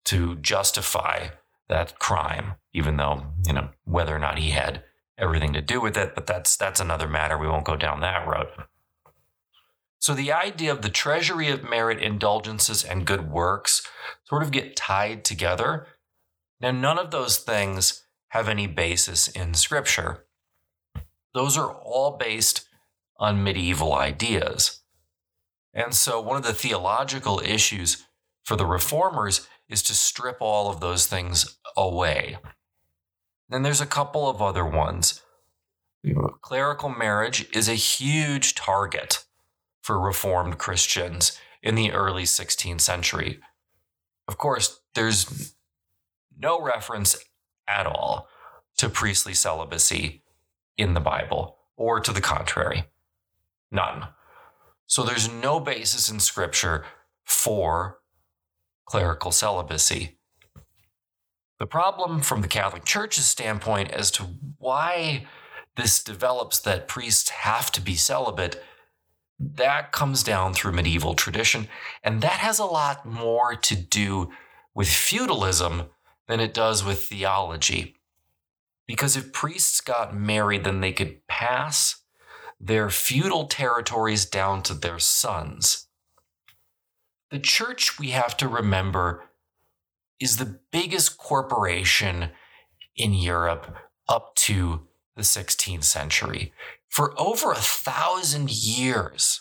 to 0.05 0.37
justify 0.37 1.29
that 1.69 1.99
crime, 1.99 2.55
even 2.73 2.97
though, 2.97 3.27
you 3.47 3.53
know, 3.53 3.71
whether 3.85 4.15
or 4.15 4.19
not 4.19 4.39
he 4.39 4.51
had 4.51 4.83
everything 5.19 5.53
to 5.53 5.61
do 5.61 5.81
with 5.81 5.97
it, 5.97 6.15
but 6.15 6.27
that's 6.27 6.57
that's 6.57 6.81
another 6.81 7.09
matter. 7.09 7.39
We 7.39 7.49
won't 7.49 7.65
go 7.65 7.77
down 7.77 8.01
that 8.01 8.27
road. 8.27 8.49
So 9.99 10.13
the 10.13 10.33
idea 10.33 10.71
of 10.71 10.83
the 10.83 10.91
treasury 10.91 11.49
of 11.49 11.65
merit, 11.65 12.03
indulgences, 12.03 12.85
and 12.85 13.07
good 13.07 13.31
works 13.31 13.87
sort 14.25 14.43
of 14.43 14.51
get 14.51 14.77
tied 14.77 15.25
together. 15.25 15.87
Now, 16.61 16.73
none 16.73 16.99
of 16.99 17.11
those 17.11 17.39
things 17.39 18.05
have 18.29 18.49
any 18.49 18.67
basis 18.67 19.29
in 19.29 19.55
scripture. 19.55 20.27
Those 21.33 21.57
are 21.57 21.73
all 21.73 22.19
based 22.19 22.69
on 23.17 23.43
medieval 23.43 23.95
ideas. 23.95 24.83
And 25.73 25.95
so, 25.95 26.21
one 26.21 26.37
of 26.37 26.43
the 26.43 26.53
theological 26.53 27.41
issues 27.41 28.05
for 28.45 28.57
the 28.57 28.67
reformers 28.67 29.49
is 29.69 29.83
to 29.83 29.95
strip 29.95 30.39
all 30.41 30.71
of 30.71 30.81
those 30.81 31.07
things 31.07 31.57
away. 31.77 32.39
And 33.51 33.65
there's 33.65 33.81
a 33.81 33.87
couple 33.87 34.29
of 34.29 34.43
other 34.43 34.65
ones. 34.65 35.23
Clerical 36.43 36.91
marriage 36.91 37.49
is 37.55 37.69
a 37.69 37.75
huge 37.75 38.55
target 38.55 39.25
for 39.81 39.99
Reformed 39.99 40.59
Christians 40.59 41.39
in 41.63 41.75
the 41.75 41.93
early 41.93 42.25
16th 42.25 42.81
century. 42.81 43.41
Of 44.29 44.39
course, 44.39 44.81
there's 44.95 45.55
no 46.39 46.61
reference 46.61 47.17
at 47.67 47.87
all 47.87 48.29
to 48.77 48.89
priestly 48.89 49.35
celibacy 49.35 50.23
in 50.77 50.95
the 50.95 51.01
Bible 51.01 51.59
or 51.77 52.01
to 52.01 52.13
the 52.13 52.21
contrary. 52.21 52.85
None. 53.71 54.09
So 54.87 55.03
there's 55.03 55.33
no 55.33 55.61
basis 55.61 56.11
in 56.11 56.21
Scripture 56.21 56.85
for 57.25 57.99
clerical 58.87 59.33
celibacy. 59.33 60.19
The 61.59 61.67
problem 61.67 62.21
from 62.21 62.43
the 62.43 62.49
Catholic 62.49 62.85
Church's 62.85 63.27
standpoint 63.27 63.91
as 63.91 64.11
to 64.13 64.25
why 64.59 65.27
this 65.77 66.03
develops 66.03 66.59
that 66.61 66.89
priests 66.89 67.31
have 67.31 67.71
to 67.73 67.81
be 67.81 67.95
celibate, 67.95 68.63
that 69.39 69.93
comes 69.93 70.23
down 70.23 70.55
through 70.55 70.73
medieval 70.73 71.15
tradition. 71.15 71.69
And 72.03 72.21
that 72.23 72.39
has 72.39 72.59
a 72.59 72.65
lot 72.65 73.07
more 73.07 73.55
to 73.55 73.77
do 73.77 74.31
with 74.75 74.89
feudalism 74.89 75.85
than 76.29 76.41
it 76.41 76.55
does 76.55 76.85
with 76.85 77.05
theology. 77.05 77.97
Because 78.87 79.17
if 79.17 79.33
priests 79.33 79.81
got 79.81 80.15
married, 80.15 80.65
then 80.65 80.81
they 80.81 80.93
could 80.93 81.27
pass 81.27 82.03
their 82.61 82.91
feudal 82.91 83.47
territories 83.47 84.25
down 84.25 84.63
to 84.63 84.75
their 84.75 84.99
sons. 84.99 85.89
The 87.35 87.41
church, 87.41 87.99
we 87.99 88.11
have 88.11 88.37
to 88.37 88.47
remember, 88.47 89.25
is 90.21 90.37
the 90.37 90.61
biggest 90.71 91.19
corporation 91.19 92.31
in 92.95 93.13
Europe 93.13 93.77
up 94.09 94.37
to 94.37 94.87
the 95.17 95.23
16th 95.23 95.83
century. 95.83 96.53
For 96.89 97.13
over 97.21 97.51
a 97.51 97.57
thousand 97.57 98.53
years, 98.53 99.41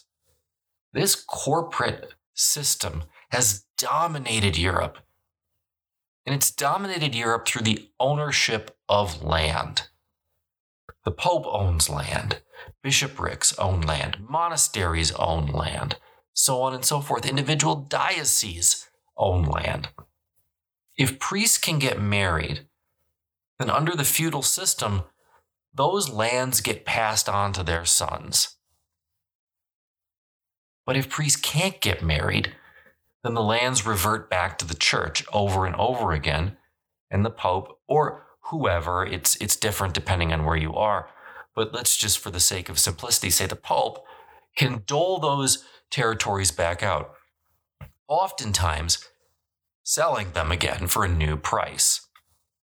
this 0.91 1.13
corporate 1.13 2.15
system 2.33 3.03
has 3.29 3.65
dominated 3.77 4.57
Europe. 4.57 4.97
And 6.25 6.33
it's 6.33 6.49
dominated 6.49 7.13
Europe 7.13 7.47
through 7.47 7.61
the 7.61 7.91
ownership 7.99 8.75
of 8.89 9.21
land. 9.21 9.89
The 11.05 11.11
Pope 11.11 11.45
owns 11.45 11.91
land, 11.91 12.41
bishoprics 12.81 13.55
own 13.59 13.81
land, 13.81 14.17
monasteries 14.27 15.11
own 15.11 15.45
land 15.45 15.97
so 16.33 16.61
on 16.61 16.73
and 16.73 16.83
so 16.83 16.99
forth. 16.99 17.25
Individual 17.25 17.75
dioceses 17.75 18.87
own 19.17 19.43
land. 19.43 19.89
If 20.97 21.19
priests 21.19 21.57
can 21.57 21.79
get 21.79 22.01
married, 22.01 22.67
then 23.59 23.69
under 23.69 23.95
the 23.95 24.03
feudal 24.03 24.41
system, 24.41 25.03
those 25.73 26.09
lands 26.09 26.61
get 26.61 26.85
passed 26.85 27.27
on 27.27 27.53
to 27.53 27.63
their 27.63 27.85
sons. 27.85 28.57
But 30.85 30.97
if 30.97 31.09
priests 31.09 31.39
can't 31.39 31.79
get 31.81 32.03
married, 32.03 32.55
then 33.23 33.33
the 33.33 33.41
lands 33.41 33.85
revert 33.85 34.29
back 34.29 34.57
to 34.57 34.67
the 34.67 34.75
church 34.75 35.25
over 35.31 35.65
and 35.65 35.75
over 35.77 36.11
again, 36.11 36.57
and 37.09 37.25
the 37.25 37.29
pope 37.29 37.79
or 37.87 38.25
whoever, 38.49 39.05
it's, 39.05 39.35
it's 39.37 39.55
different 39.55 39.93
depending 39.93 40.33
on 40.33 40.45
where 40.45 40.57
you 40.57 40.73
are. 40.75 41.09
But 41.55 41.73
let's 41.73 41.95
just, 41.95 42.19
for 42.19 42.31
the 42.31 42.39
sake 42.39 42.67
of 42.67 42.79
simplicity, 42.79 43.29
say 43.29 43.45
the 43.45 43.55
pope 43.55 44.03
can 44.55 44.83
dole 44.85 45.19
those 45.19 45.63
territories 45.93 46.51
back 46.51 46.81
out, 46.81 47.13
oftentimes 48.07 49.07
selling 49.83 50.31
them 50.31 50.51
again 50.51 50.87
for 50.87 51.05
a 51.05 51.09
new 51.09 51.37
price. 51.37 52.01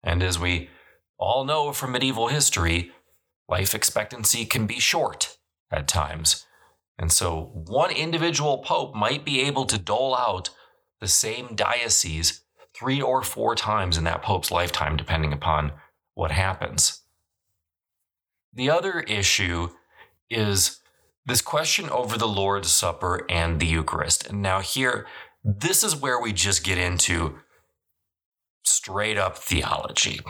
And 0.03 0.23
as 0.23 0.39
we 0.39 0.71
all 1.19 1.45
know 1.45 1.73
from 1.73 1.93
medieval 1.93 2.29
history, 2.29 2.93
life 3.49 3.75
expectancy 3.75 4.47
can 4.47 4.67
be 4.67 4.81
short 4.81 5.37
at 5.71 5.87
times. 5.87 6.47
And 6.99 7.13
so 7.13 7.51
one 7.53 7.91
individual 7.91 8.59
pope 8.59 8.95
might 8.95 9.25
be 9.25 9.43
able 9.43 9.67
to 9.67 9.79
dole 9.79 10.17
out 10.17 10.51
the 11.01 11.09
same 11.09 11.55
diocese 11.55 12.43
three 12.75 13.03
or 13.03 13.23
four 13.23 13.55
times 13.55 13.99
in 13.99 14.05
that 14.05 14.23
pope's 14.23 14.51
lifetime, 14.51 14.97
depending 14.97 15.33
upon 15.33 15.73
what 16.15 16.31
happens. 16.31 17.03
The 18.55 18.71
other 18.71 19.01
issue 19.01 19.69
is 20.31 20.81
this 21.27 21.43
question 21.43 21.89
over 21.91 22.17
the 22.17 22.29
Lord's 22.29 22.71
Supper 22.71 23.27
and 23.29 23.61
the 23.61 23.67
Eucharist. 23.67 24.27
And 24.29 24.43
now, 24.43 24.61
here, 24.61 25.07
this 25.45 25.85
is 25.85 25.97
where 25.97 26.21
we 26.21 26.33
just 26.33 26.65
get 26.65 26.79
into 26.79 27.39
straight 28.65 29.19
up 29.19 29.37
theology. 29.37 30.21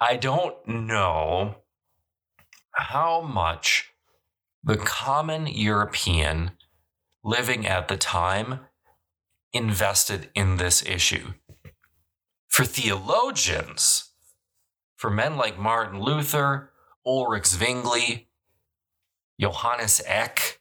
I 0.00 0.16
don't 0.16 0.54
know 0.66 1.56
how 2.72 3.20
much 3.20 3.90
the 4.62 4.76
common 4.76 5.46
European 5.46 6.52
living 7.22 7.66
at 7.66 7.88
the 7.88 7.96
time 7.96 8.60
invested 9.52 10.30
in 10.34 10.56
this 10.56 10.84
issue. 10.84 11.34
For 12.48 12.64
theologians, 12.64 14.12
for 14.96 15.10
men 15.10 15.36
like 15.36 15.58
Martin 15.58 16.00
Luther, 16.00 16.72
Ulrich 17.06 17.46
Zwingli, 17.46 18.28
Johannes 19.40 20.00
Eck, 20.06 20.60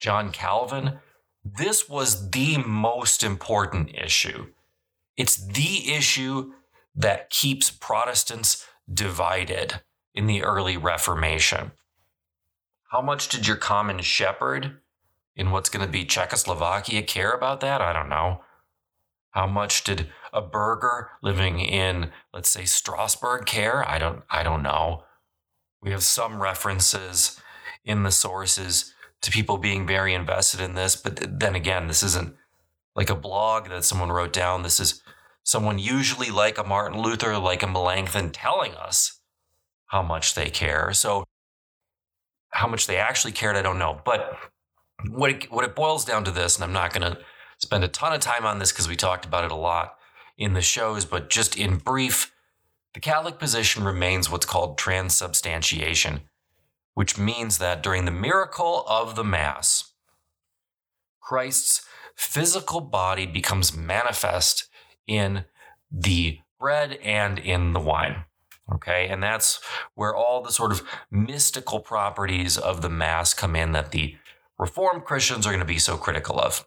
John 0.00 0.30
Calvin, 0.30 0.98
this 1.44 1.88
was 1.88 2.30
the 2.30 2.58
most 2.58 3.22
important 3.22 3.94
issue. 3.94 4.48
It's 5.16 5.36
the 5.36 5.92
issue 5.92 6.52
that 6.94 7.30
keeps 7.30 7.70
Protestants 7.70 8.66
divided 8.92 9.80
in 10.14 10.26
the 10.26 10.42
early 10.42 10.76
Reformation. 10.76 11.72
How 12.90 13.02
much 13.02 13.28
did 13.28 13.46
your 13.46 13.56
common 13.56 14.00
shepherd 14.00 14.78
in 15.36 15.50
what's 15.50 15.68
going 15.68 15.84
to 15.84 15.90
be 15.90 16.04
Czechoslovakia 16.04 17.02
care 17.02 17.32
about 17.32 17.60
that? 17.60 17.80
I 17.80 17.92
don't 17.92 18.08
know. 18.08 18.42
How 19.30 19.46
much 19.46 19.84
did 19.84 20.08
a 20.32 20.40
burgher 20.40 21.10
living 21.22 21.60
in, 21.60 22.10
let's 22.32 22.48
say, 22.48 22.64
Strasbourg 22.64 23.46
care? 23.46 23.88
I 23.88 23.98
don't 23.98 24.22
I 24.30 24.42
don't 24.42 24.62
know. 24.62 25.04
We 25.80 25.90
have 25.90 26.02
some 26.02 26.42
references 26.42 27.40
in 27.88 28.04
the 28.04 28.12
sources 28.12 28.94
to 29.22 29.32
people 29.32 29.56
being 29.56 29.86
very 29.86 30.14
invested 30.14 30.60
in 30.60 30.74
this. 30.74 30.94
But 30.94 31.40
then 31.40 31.56
again, 31.56 31.88
this 31.88 32.02
isn't 32.04 32.36
like 32.94 33.10
a 33.10 33.16
blog 33.16 33.68
that 33.70 33.84
someone 33.84 34.12
wrote 34.12 34.32
down. 34.32 34.62
This 34.62 34.78
is 34.78 35.02
someone 35.42 35.78
usually 35.78 36.30
like 36.30 36.58
a 36.58 36.64
Martin 36.64 37.00
Luther, 37.00 37.36
like 37.38 37.62
a 37.62 37.66
Melanchthon 37.66 38.30
telling 38.30 38.74
us 38.74 39.20
how 39.86 40.02
much 40.02 40.34
they 40.34 40.50
care. 40.50 40.92
So 40.92 41.24
how 42.50 42.68
much 42.68 42.86
they 42.86 42.98
actually 42.98 43.32
cared, 43.32 43.56
I 43.56 43.62
don't 43.62 43.78
know. 43.78 44.00
But 44.04 44.38
what 45.10 45.30
it, 45.30 45.50
what 45.50 45.64
it 45.64 45.74
boils 45.74 46.04
down 46.04 46.24
to 46.24 46.30
this, 46.30 46.56
and 46.56 46.64
I'm 46.64 46.72
not 46.72 46.92
going 46.92 47.10
to 47.10 47.18
spend 47.58 47.84
a 47.84 47.88
ton 47.88 48.12
of 48.12 48.20
time 48.20 48.44
on 48.44 48.58
this 48.58 48.70
because 48.70 48.88
we 48.88 48.96
talked 48.96 49.24
about 49.24 49.44
it 49.44 49.50
a 49.50 49.56
lot 49.56 49.94
in 50.36 50.52
the 50.52 50.62
shows, 50.62 51.04
but 51.04 51.30
just 51.30 51.56
in 51.56 51.76
brief, 51.76 52.32
the 52.94 53.00
Catholic 53.00 53.38
position 53.38 53.84
remains 53.84 54.30
what's 54.30 54.46
called 54.46 54.78
transubstantiation, 54.78 56.20
which 56.98 57.16
means 57.16 57.58
that 57.58 57.80
during 57.80 58.06
the 58.06 58.10
miracle 58.10 58.84
of 58.88 59.14
the 59.14 59.22
Mass, 59.22 59.92
Christ's 61.20 61.86
physical 62.16 62.80
body 62.80 63.24
becomes 63.24 63.72
manifest 63.72 64.68
in 65.06 65.44
the 65.92 66.40
bread 66.58 66.98
and 67.04 67.38
in 67.38 67.72
the 67.72 67.78
wine. 67.78 68.24
Okay, 68.74 69.06
and 69.06 69.22
that's 69.22 69.60
where 69.94 70.12
all 70.12 70.42
the 70.42 70.50
sort 70.50 70.72
of 70.72 70.82
mystical 71.08 71.78
properties 71.78 72.58
of 72.58 72.82
the 72.82 72.90
Mass 72.90 73.32
come 73.32 73.54
in 73.54 73.70
that 73.70 73.92
the 73.92 74.16
Reformed 74.58 75.04
Christians 75.04 75.46
are 75.46 75.50
going 75.50 75.60
to 75.60 75.64
be 75.64 75.78
so 75.78 75.96
critical 75.96 76.40
of. 76.40 76.66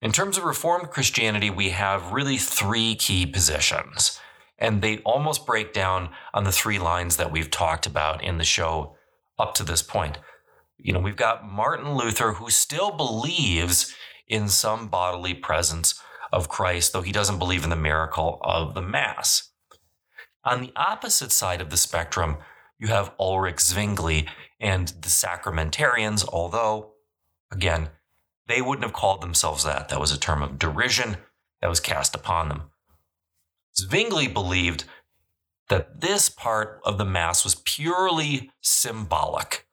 In 0.00 0.12
terms 0.12 0.38
of 0.38 0.44
Reformed 0.44 0.88
Christianity, 0.88 1.50
we 1.50 1.70
have 1.70 2.14
really 2.14 2.38
three 2.38 2.94
key 2.94 3.26
positions, 3.26 4.18
and 4.58 4.82
they 4.82 4.98
almost 4.98 5.46
break 5.46 5.72
down 5.72 6.10
on 6.32 6.44
the 6.44 6.52
three 6.52 6.78
lines 6.78 7.16
that 7.16 7.32
we've 7.32 7.50
talked 7.50 7.86
about 7.86 8.22
in 8.22 8.38
the 8.38 8.44
show 8.44 8.96
up 9.38 9.54
to 9.54 9.64
this 9.64 9.82
point. 9.82 10.18
You 10.78 10.92
know, 10.92 11.00
we've 11.00 11.16
got 11.16 11.48
Martin 11.48 11.94
Luther, 11.94 12.34
who 12.34 12.50
still 12.50 12.90
believes 12.90 13.94
in 14.28 14.48
some 14.48 14.88
bodily 14.88 15.34
presence 15.34 16.00
of 16.32 16.48
Christ, 16.48 16.92
though 16.92 17.02
he 17.02 17.12
doesn't 17.12 17.38
believe 17.38 17.64
in 17.64 17.70
the 17.70 17.76
miracle 17.76 18.38
of 18.42 18.74
the 18.74 18.82
Mass. 18.82 19.50
On 20.44 20.60
the 20.60 20.72
opposite 20.76 21.32
side 21.32 21.60
of 21.60 21.70
the 21.70 21.76
spectrum, 21.76 22.36
you 22.78 22.88
have 22.88 23.14
Ulrich 23.18 23.60
Zwingli 23.60 24.26
and 24.60 24.88
the 24.88 25.08
Sacramentarians, 25.08 26.26
although, 26.28 26.92
again, 27.50 27.90
they 28.46 28.60
wouldn't 28.60 28.84
have 28.84 28.92
called 28.92 29.22
themselves 29.22 29.64
that. 29.64 29.88
That 29.88 30.00
was 30.00 30.12
a 30.12 30.18
term 30.18 30.42
of 30.42 30.58
derision 30.58 31.16
that 31.60 31.68
was 31.70 31.80
cast 31.80 32.14
upon 32.14 32.48
them. 32.48 32.70
Zwingli 33.76 34.28
believed 34.28 34.84
that 35.68 36.00
this 36.00 36.28
part 36.28 36.80
of 36.84 36.98
the 36.98 37.04
Mass 37.04 37.44
was 37.44 37.54
purely 37.54 38.50
symbolic. 38.60 39.66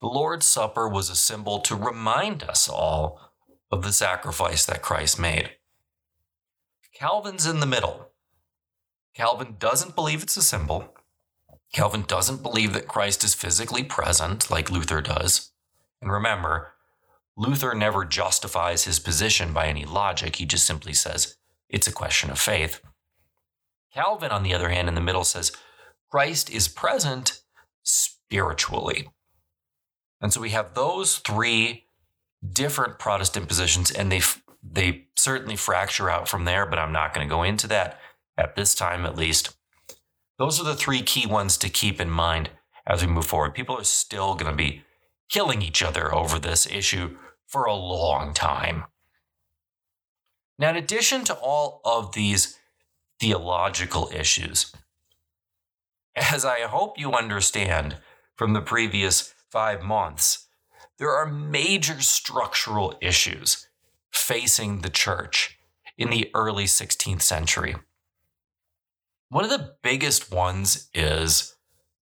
The 0.00 0.08
Lord's 0.08 0.46
Supper 0.46 0.88
was 0.88 1.10
a 1.10 1.16
symbol 1.16 1.60
to 1.60 1.76
remind 1.76 2.42
us 2.42 2.68
all 2.68 3.20
of 3.70 3.82
the 3.82 3.92
sacrifice 3.92 4.64
that 4.66 4.82
Christ 4.82 5.18
made. 5.18 5.50
Calvin's 6.94 7.46
in 7.46 7.60
the 7.60 7.66
middle. 7.66 8.10
Calvin 9.14 9.56
doesn't 9.58 9.94
believe 9.94 10.22
it's 10.22 10.36
a 10.36 10.42
symbol. 10.42 10.94
Calvin 11.72 12.04
doesn't 12.06 12.42
believe 12.42 12.72
that 12.72 12.88
Christ 12.88 13.22
is 13.24 13.34
physically 13.34 13.84
present 13.84 14.50
like 14.50 14.70
Luther 14.70 15.00
does. 15.00 15.52
And 16.02 16.10
remember, 16.10 16.74
Luther 17.36 17.74
never 17.74 18.04
justifies 18.04 18.84
his 18.84 18.98
position 18.98 19.52
by 19.52 19.66
any 19.66 19.84
logic, 19.84 20.36
he 20.36 20.46
just 20.46 20.66
simply 20.66 20.92
says 20.92 21.36
it's 21.68 21.86
a 21.86 21.92
question 21.92 22.30
of 22.30 22.38
faith. 22.38 22.80
Calvin, 23.92 24.30
on 24.30 24.42
the 24.42 24.54
other 24.54 24.68
hand, 24.68 24.88
in 24.88 24.94
the 24.94 25.00
middle 25.00 25.24
says 25.24 25.52
Christ 26.10 26.50
is 26.50 26.68
present 26.68 27.42
spiritually. 27.82 29.08
And 30.20 30.32
so 30.32 30.40
we 30.40 30.50
have 30.50 30.74
those 30.74 31.18
three 31.18 31.84
different 32.48 32.98
Protestant 32.98 33.48
positions, 33.48 33.90
and 33.90 34.10
they, 34.10 34.20
they 34.62 35.06
certainly 35.16 35.56
fracture 35.56 36.10
out 36.10 36.28
from 36.28 36.44
there, 36.44 36.66
but 36.66 36.78
I'm 36.78 36.92
not 36.92 37.14
going 37.14 37.26
to 37.26 37.34
go 37.34 37.42
into 37.42 37.66
that 37.68 37.98
at 38.36 38.56
this 38.56 38.74
time 38.74 39.04
at 39.04 39.16
least. 39.16 39.56
Those 40.38 40.60
are 40.60 40.64
the 40.64 40.74
three 40.74 41.02
key 41.02 41.26
ones 41.26 41.56
to 41.58 41.68
keep 41.68 42.00
in 42.00 42.10
mind 42.10 42.50
as 42.86 43.02
we 43.02 43.12
move 43.12 43.26
forward. 43.26 43.54
People 43.54 43.78
are 43.78 43.84
still 43.84 44.34
going 44.34 44.50
to 44.50 44.56
be 44.56 44.82
killing 45.28 45.62
each 45.62 45.82
other 45.82 46.14
over 46.14 46.38
this 46.38 46.66
issue 46.66 47.16
for 47.46 47.64
a 47.64 47.74
long 47.74 48.32
time. 48.32 48.84
Now, 50.58 50.70
in 50.70 50.76
addition 50.76 51.24
to 51.24 51.34
all 51.34 51.80
of 51.84 52.12
these 52.12 52.58
theological 53.20 54.10
issues, 54.14 54.72
as 56.16 56.44
I 56.44 56.60
hope 56.60 56.98
you 56.98 57.12
understand 57.12 57.98
from 58.34 58.54
the 58.54 58.62
previous 58.62 59.34
five 59.50 59.82
months, 59.82 60.46
there 60.98 61.10
are 61.10 61.26
major 61.26 62.00
structural 62.00 62.96
issues 63.00 63.68
facing 64.10 64.80
the 64.80 64.90
church 64.90 65.58
in 65.96 66.10
the 66.10 66.30
early 66.34 66.64
16th 66.64 67.22
century. 67.22 67.76
One 69.28 69.44
of 69.44 69.50
the 69.50 69.74
biggest 69.82 70.32
ones 70.32 70.88
is 70.94 71.56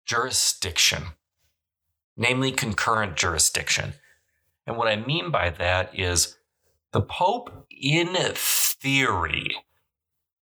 jurisdiction, 0.05 1.03
namely 2.15 2.51
concurrent 2.51 3.15
jurisdiction. 3.15 3.93
And 4.67 4.77
what 4.77 4.87
I 4.87 4.97
mean 4.97 5.31
by 5.31 5.49
that 5.49 5.97
is 5.97 6.37
the 6.91 7.01
Pope, 7.01 7.67
in 7.69 8.15
theory, 8.35 9.55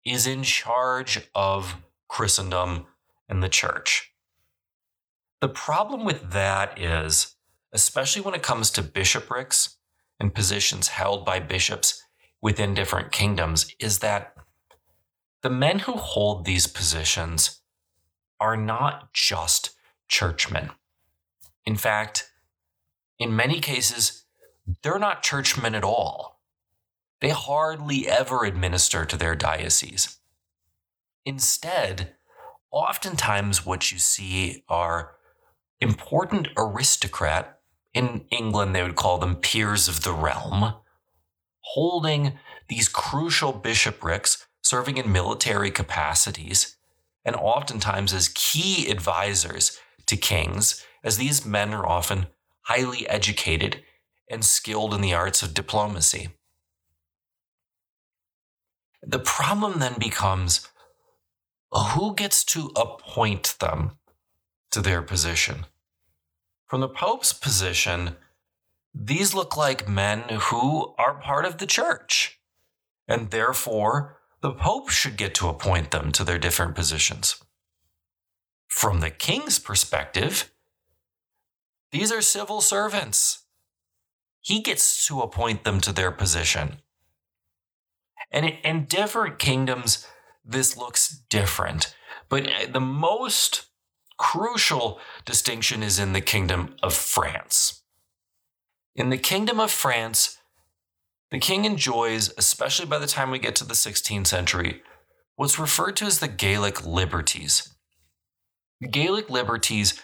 is 0.06 0.28
in 0.28 0.44
charge 0.44 1.28
of 1.36 1.76
Christendom 2.08 2.88
and 3.30 3.42
the 3.42 3.50
church. 3.50 4.14
The 5.40 5.50
problem 5.50 6.06
with 6.06 6.32
that 6.32 6.80
is, 6.80 7.36
especially 7.74 8.22
when 8.22 8.36
it 8.36 8.44
comes 8.44 8.70
to 8.72 8.84
bishoprics 8.84 9.78
and 10.20 10.34
positions 10.34 10.90
held 10.90 11.26
by 11.26 11.40
bishops 11.40 12.04
within 12.42 12.74
different 12.74 13.12
kingdoms, 13.12 13.74
is 13.80 14.00
that 14.00 14.36
the 15.42 15.50
men 15.50 15.80
who 15.80 15.94
hold 15.94 16.46
these 16.46 16.68
positions 16.68 17.62
are 18.40 18.58
not 18.58 19.14
just 19.14 19.72
churchmen. 20.08 20.72
In 21.66 21.76
fact, 21.76 22.30
in 23.18 23.36
many 23.36 23.60
cases, 23.60 24.26
they're 24.84 25.00
not 25.00 25.24
churchmen 25.24 25.76
at 25.76 25.84
all. 25.84 26.31
They 27.22 27.30
hardly 27.30 28.08
ever 28.08 28.44
administer 28.46 29.06
to 29.06 29.16
their 29.16 29.36
diocese. 29.36 30.18
Instead, 31.24 32.16
oftentimes 32.72 33.66
what 33.66 33.92
you 33.92 34.00
see 34.00 34.64
are 34.68 35.12
important 35.80 36.48
aristocrat, 36.58 37.60
in 37.94 38.26
England 38.32 38.74
they 38.74 38.82
would 38.82 38.96
call 38.96 39.18
them 39.20 39.36
peers 39.36 39.88
of 39.88 40.04
the 40.04 40.14
realm, 40.14 40.74
holding 41.60 42.40
these 42.70 42.88
crucial 42.88 43.52
bishoprics, 43.52 44.48
serving 44.64 44.98
in 44.98 45.12
military 45.12 45.70
capacities, 45.70 46.78
and 47.24 47.36
oftentimes 47.36 48.14
as 48.14 48.30
key 48.34 48.90
advisors 48.90 49.80
to 50.08 50.18
kings, 50.18 50.84
as 51.04 51.18
these 51.18 51.46
men 51.46 51.74
are 51.74 51.86
often 51.86 52.28
highly 52.64 53.08
educated, 53.08 53.84
and 54.30 54.44
skilled 54.46 54.94
in 54.94 55.02
the 55.02 55.14
arts 55.14 55.44
of 55.44 55.54
diplomacy. 55.54 56.30
The 59.02 59.20
problem 59.20 59.80
then 59.80 59.96
becomes 59.98 60.68
who 61.72 62.14
gets 62.16 62.44
to 62.46 62.72
appoint 62.76 63.56
them 63.60 63.98
to 64.72 64.82
their 64.82 65.02
position? 65.02 65.66
From 66.68 66.82
the 66.82 66.90
Pope's 66.90 67.34
position, 67.34 68.16
these 68.94 69.34
look 69.34 69.56
like 69.56 69.88
men 69.88 70.24
who 70.30 70.94
are 70.98 71.22
part 71.22 71.46
of 71.46 71.58
the 71.58 71.66
church, 71.66 72.40
and 73.08 73.32
therefore 73.32 74.18
the 74.42 74.52
Pope 74.52 74.90
should 74.90 75.18
get 75.18 75.34
to 75.36 75.50
appoint 75.50 75.92
them 75.92 76.12
to 76.14 76.24
their 76.24 76.38
different 76.38 76.76
positions. 76.76 77.42
From 78.68 79.00
the 79.00 79.12
king's 79.12 79.60
perspective, 79.60 80.52
these 81.92 82.12
are 82.12 82.22
civil 82.22 82.62
servants. 82.62 83.44
He 84.40 84.62
gets 84.62 85.06
to 85.08 85.22
appoint 85.22 85.64
them 85.64 85.82
to 85.82 85.92
their 85.92 86.12
position. 86.12 86.78
And 88.32 88.46
in 88.64 88.86
different 88.86 89.40
kingdoms, 89.40 90.08
this 90.46 90.78
looks 90.78 91.10
different. 91.30 91.96
But 92.30 92.48
uh, 92.48 92.72
the 92.72 92.80
most 92.80 93.66
crucial 94.18 95.00
distinction 95.26 95.84
is 95.84 96.00
in 96.00 96.14
the 96.14 96.22
kingdom 96.22 96.76
of 96.82 96.94
France. 96.94 97.82
In 98.96 99.10
the 99.10 99.18
kingdom 99.18 99.60
of 99.60 99.72
France, 99.72 100.38
the 101.32 101.40
king 101.40 101.66
enjoys, 101.66 102.34
especially 102.38 102.86
by 102.86 103.00
the 103.00 103.08
time 103.08 103.32
we 103.32 103.40
get 103.40 103.56
to 103.56 103.66
the 103.66 103.74
16th 103.74 104.28
century, 104.28 104.82
what's 105.36 105.58
referred 105.58 105.96
to 105.98 106.06
as 106.06 106.20
the 106.20 106.28
Gallic 106.28 106.86
liberties. 106.86 107.74
The 108.80 108.88
Gallic 108.88 109.30
liberties 109.30 110.02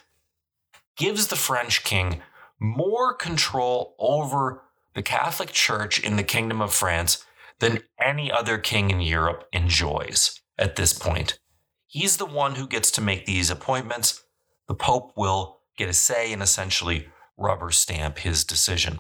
gives 0.96 1.28
the 1.28 1.36
French 1.36 1.84
king 1.84 2.22
more 2.60 3.14
control 3.14 3.96
over 4.00 4.64
the 4.96 5.04
Catholic 5.04 5.52
Church 5.52 6.00
in 6.00 6.16
the 6.16 6.24
Kingdom 6.24 6.62
of 6.62 6.74
France 6.74 7.24
than 7.60 7.80
any 8.00 8.32
other 8.32 8.58
king 8.58 8.90
in 8.90 9.02
Europe 9.02 9.48
enjoys 9.52 10.40
at 10.58 10.76
this 10.76 10.94
point. 10.94 11.40
He's 11.88 12.18
the 12.18 12.26
one 12.26 12.56
who 12.56 12.68
gets 12.68 12.92
to 12.92 13.02
make 13.02 13.26
these 13.26 13.50
appointments. 13.50 14.24
The 14.68 14.76
Pope 14.76 15.14
will 15.16 15.60
get 15.78 15.90
a 15.90 15.94
say 15.94 16.34
and 16.34 16.42
essentially 16.42 17.08
rubber 17.38 17.72
stamp 17.72 18.20
his 18.20 18.44
decision. 18.44 19.00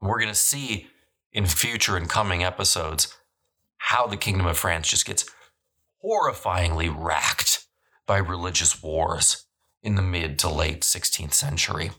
We're 0.00 0.20
going 0.20 0.32
to 0.32 0.34
see 0.34 0.88
in 1.32 1.46
future 1.46 1.96
and 1.96 2.08
coming 2.08 2.44
episodes 2.44 3.14
how 3.78 4.06
the 4.06 4.16
Kingdom 4.16 4.46
of 4.46 4.56
France 4.56 4.88
just 4.88 5.06
gets 5.06 5.24
horrifyingly 6.04 6.94
racked 6.96 7.66
by 8.06 8.18
religious 8.18 8.82
wars 8.82 9.46
in 9.82 9.94
the 9.96 10.02
mid 10.02 10.38
to 10.38 10.48
late 10.48 10.82
16th 10.82 11.32
century. 11.32 11.90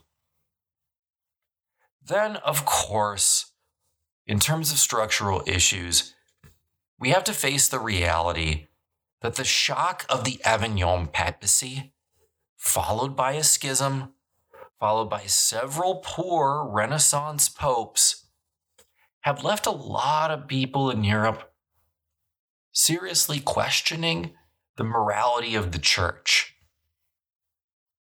Then, 2.02 2.36
of 2.36 2.64
course, 2.64 3.52
in 4.26 4.40
terms 4.40 4.72
of 4.72 4.78
structural 4.78 5.42
issues, 5.46 6.14
we 6.98 7.10
have 7.10 7.24
to 7.24 7.32
face 7.32 7.68
the 7.68 7.78
reality 7.78 8.66
that 9.22 9.36
the 9.36 9.44
shock 9.44 10.04
of 10.08 10.24
the 10.24 10.40
Avignon 10.44 11.06
papacy, 11.06 11.92
followed 12.56 13.14
by 13.14 13.32
a 13.32 13.44
schism, 13.44 14.12
followed 14.80 15.08
by 15.08 15.22
several 15.26 15.96
poor 16.04 16.68
Renaissance 16.68 17.48
popes, 17.48 18.26
have 19.20 19.44
left 19.44 19.66
a 19.66 19.70
lot 19.70 20.30
of 20.30 20.48
people 20.48 20.90
in 20.90 21.04
Europe 21.04 21.52
seriously 22.72 23.40
questioning 23.40 24.32
the 24.76 24.84
morality 24.84 25.54
of 25.54 25.72
the 25.72 25.78
church. 25.78 26.56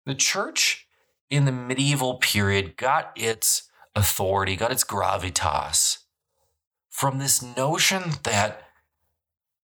The 0.05 0.15
church 0.15 0.87
in 1.29 1.45
the 1.45 1.51
medieval 1.51 2.15
period 2.15 2.75
got 2.75 3.11
its 3.15 3.69
authority, 3.95 4.55
got 4.55 4.71
its 4.71 4.83
gravitas 4.83 6.02
from 6.93 7.17
this 7.17 7.41
notion 7.57 8.03
that 8.21 8.61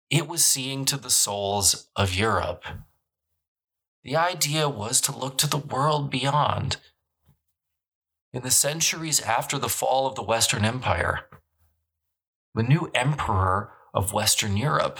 it 0.10 0.30
was 0.30 0.46
seeing 0.46 0.86
to 0.86 0.96
the 0.96 1.10
souls 1.10 1.90
of 1.94 2.16
Europe. 2.16 2.64
The 4.02 4.16
idea 4.16 4.70
was 4.70 5.02
to 5.02 5.16
look 5.16 5.38
to 5.40 5.48
the 5.48 5.58
world 5.58 6.10
beyond. 6.10 6.78
In 8.32 8.44
the 8.44 8.50
centuries 8.50 9.20
after 9.20 9.60
the 9.60 9.68
fall 9.68 10.08
of 10.08 10.16
the 10.16 10.24
Western 10.24 10.64
Empire, 10.64 11.26
the 12.56 12.64
new 12.64 12.90
emperor 12.96 13.74
of 13.94 14.14
Western 14.14 14.56
Europe 14.56 14.98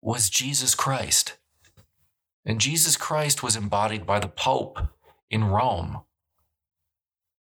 was 0.00 0.30
Jesus 0.30 0.76
Christ. 0.76 1.38
And 2.46 2.60
Jesus 2.60 2.96
Christ 2.96 3.42
was 3.42 3.56
embodied 3.56 4.06
by 4.06 4.20
the 4.20 4.28
Pope 4.28 4.78
in 5.28 5.42
Rome. 5.42 6.02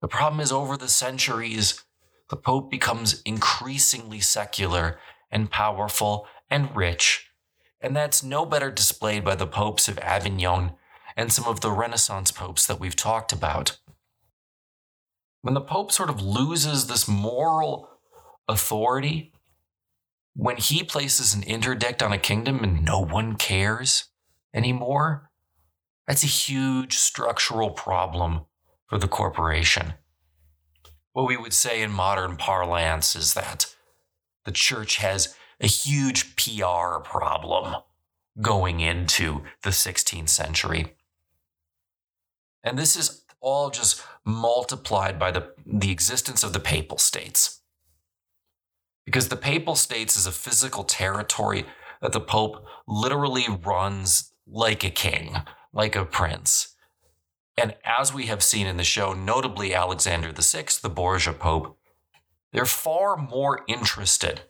The 0.01 0.07
problem 0.07 0.39
is, 0.39 0.53
over 0.53 0.77
the 0.77 0.87
centuries, 0.87 1.83
the 2.29 2.35
Pope 2.37 2.69
becomes 2.69 3.21
increasingly 3.23 4.19
secular 4.19 4.99
and 5.31 5.51
powerful 5.51 6.27
and 6.49 6.75
rich, 6.75 7.31
and 7.81 7.95
that's 7.95 8.23
no 8.23 8.45
better 8.45 8.71
displayed 8.71 9.23
by 9.23 9.35
the 9.35 9.47
popes 9.47 9.87
of 9.87 9.99
Avignon 9.99 10.71
and 11.15 11.31
some 11.31 11.45
of 11.45 11.61
the 11.61 11.71
Renaissance 11.71 12.31
popes 12.31 12.65
that 12.67 12.79
we've 12.79 12.95
talked 12.95 13.31
about. 13.31 13.77
When 15.41 15.53
the 15.53 15.61
Pope 15.61 15.91
sort 15.91 16.09
of 16.09 16.21
loses 16.21 16.87
this 16.87 17.07
moral 17.07 17.89
authority, 18.47 19.33
when 20.35 20.57
he 20.57 20.83
places 20.83 21.33
an 21.33 21.43
interdict 21.43 22.03
on 22.03 22.13
a 22.13 22.17
kingdom 22.17 22.63
and 22.63 22.83
no 22.83 22.99
one 22.99 23.35
cares 23.35 24.05
anymore, 24.53 25.31
that's 26.07 26.23
a 26.23 26.27
huge 26.27 26.93
structural 26.97 27.71
problem 27.71 28.45
for 28.87 28.97
the 28.97 29.07
corporation. 29.07 29.93
What 31.17 31.27
we 31.27 31.35
would 31.35 31.53
say 31.53 31.81
in 31.81 31.91
modern 31.91 32.37
parlance 32.37 33.15
is 33.15 33.33
that 33.33 33.73
the 34.45 34.51
church 34.51 34.97
has 34.97 35.35
a 35.59 35.65
huge 35.65 36.35
PR 36.35 36.99
problem 37.03 37.77
going 38.39 38.81
into 38.81 39.41
the 39.63 39.71
16th 39.71 40.29
century. 40.29 40.93
And 42.63 42.77
this 42.77 42.95
is 42.95 43.23
all 43.39 43.71
just 43.71 44.03
multiplied 44.25 45.17
by 45.17 45.31
the, 45.31 45.53
the 45.65 45.89
existence 45.89 46.43
of 46.43 46.53
the 46.53 46.59
papal 46.59 46.99
states. 46.99 47.61
Because 49.03 49.29
the 49.29 49.37
papal 49.37 49.73
states 49.73 50.17
is 50.17 50.27
a 50.27 50.31
physical 50.31 50.83
territory 50.83 51.65
that 51.99 52.11
the 52.11 52.21
Pope 52.21 52.63
literally 52.87 53.47
runs 53.65 54.33
like 54.45 54.83
a 54.83 54.91
king, 54.91 55.37
like 55.73 55.95
a 55.95 56.05
prince. 56.05 56.75
And 57.57 57.75
as 57.83 58.13
we 58.13 58.27
have 58.27 58.43
seen 58.43 58.67
in 58.67 58.77
the 58.77 58.83
show, 58.83 59.13
notably 59.13 59.73
Alexander 59.73 60.31
VI, 60.31 60.65
the 60.81 60.89
Borgia 60.89 61.33
Pope, 61.33 61.77
they're 62.53 62.65
far 62.65 63.17
more 63.17 63.65
interested 63.67 64.41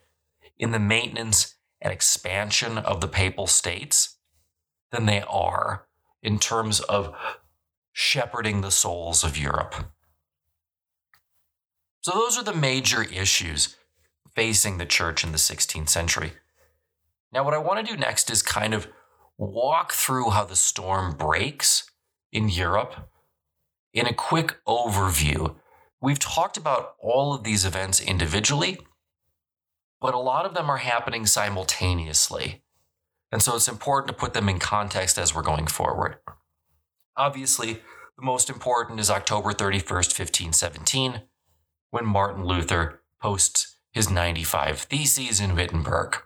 in 0.59 0.71
the 0.71 0.79
maintenance 0.79 1.55
and 1.81 1.93
expansion 1.93 2.77
of 2.77 2.99
the 2.99 3.07
papal 3.07 3.47
states 3.47 4.17
than 4.91 5.05
they 5.05 5.21
are 5.21 5.87
in 6.21 6.37
terms 6.37 6.81
of 6.81 7.15
shepherding 7.93 8.61
the 8.61 8.71
souls 8.71 9.23
of 9.23 9.37
Europe. 9.37 9.75
So, 12.01 12.11
those 12.11 12.37
are 12.37 12.43
the 12.43 12.53
major 12.53 13.03
issues 13.03 13.75
facing 14.35 14.77
the 14.77 14.85
church 14.85 15.23
in 15.23 15.31
the 15.31 15.37
16th 15.37 15.89
century. 15.89 16.33
Now, 17.33 17.43
what 17.43 17.53
I 17.53 17.57
want 17.57 17.85
to 17.85 17.93
do 17.93 17.99
next 17.99 18.29
is 18.29 18.41
kind 18.41 18.73
of 18.73 18.87
walk 19.37 19.93
through 19.93 20.29
how 20.29 20.45
the 20.45 20.55
storm 20.55 21.15
breaks 21.15 21.89
in 22.31 22.49
Europe 22.49 23.09
in 23.93 24.05
a 24.05 24.13
quick 24.13 24.57
overview. 24.67 25.55
We've 26.01 26.19
talked 26.19 26.57
about 26.57 26.95
all 26.99 27.33
of 27.33 27.43
these 27.43 27.65
events 27.65 27.99
individually, 27.99 28.77
but 29.99 30.13
a 30.13 30.19
lot 30.19 30.45
of 30.45 30.53
them 30.53 30.69
are 30.69 30.77
happening 30.77 31.25
simultaneously. 31.25 32.63
And 33.31 33.41
so 33.41 33.55
it's 33.55 33.67
important 33.67 34.07
to 34.07 34.13
put 34.13 34.33
them 34.33 34.47
in 34.47 34.59
context 34.59 35.17
as 35.17 35.33
we're 35.33 35.41
going 35.41 35.67
forward. 35.67 36.17
Obviously, 37.15 37.81
the 38.17 38.23
most 38.23 38.49
important 38.49 38.99
is 38.99 39.09
October 39.09 39.51
31st, 39.51 40.17
1517, 40.17 41.21
when 41.89 42.05
Martin 42.05 42.45
Luther 42.45 43.01
posts 43.21 43.77
his 43.91 44.09
95 44.09 44.81
Theses 44.81 45.39
in 45.39 45.55
Wittenberg. 45.55 46.17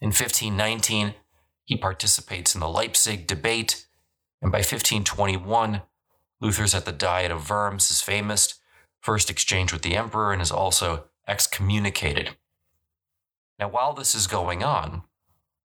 In 0.00 0.08
1519, 0.08 1.14
he 1.64 1.76
participates 1.76 2.54
in 2.54 2.60
the 2.60 2.68
Leipzig 2.68 3.26
debate, 3.26 3.86
and 4.42 4.50
by 4.50 4.58
1521, 4.58 5.82
Luther's 6.40 6.74
at 6.74 6.84
the 6.84 6.92
Diet 6.92 7.30
of 7.30 7.50
Worms, 7.50 7.88
his 7.88 8.00
famous 8.00 8.60
first 9.00 9.30
exchange 9.30 9.72
with 9.72 9.82
the 9.82 9.96
emperor, 9.96 10.32
and 10.32 10.40
is 10.40 10.50
also 10.50 11.04
excommunicated. 11.28 12.36
Now, 13.58 13.68
while 13.68 13.92
this 13.92 14.14
is 14.14 14.26
going 14.26 14.64
on, 14.64 15.02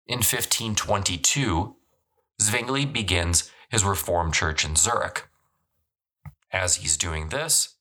in 0.06 0.18
1522, 0.18 1.76
Zwingli 2.42 2.84
begins 2.84 3.50
his 3.70 3.84
Reformed 3.84 4.34
church 4.34 4.64
in 4.64 4.76
Zurich. 4.76 5.28
As 6.52 6.76
he's 6.76 6.96
doing 6.96 7.28
this, 7.28 7.76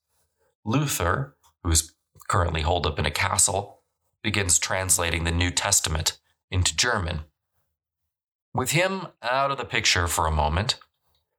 Luther, 0.64 1.36
who's 1.64 1.94
currently 2.28 2.62
holed 2.62 2.88
up 2.88 3.00
in 3.00 3.06
a 3.06 3.12
castle, 3.12 3.82
begins 4.22 4.58
translating 4.58 5.24
the 5.24 5.32
New 5.32 5.52
Testament 5.52 6.18
into 6.50 6.76
German. 6.76 7.22
With 8.54 8.72
him 8.72 9.08
out 9.24 9.50
of 9.50 9.58
the 9.58 9.66
picture 9.66 10.08
for 10.08 10.28
a 10.28 10.32
moment, 10.32 10.76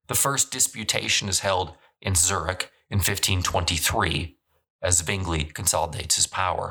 the 0.08 0.14
first 0.14 0.50
disputation 0.50 1.28
is 1.28 1.40
held 1.40 1.74
in 2.00 2.14
Zurich 2.14 2.72
in 2.90 2.98
1523 2.98 4.36
as 4.82 4.98
Zwingli 4.98 5.44
consolidates 5.44 6.16
his 6.16 6.26
power. 6.26 6.70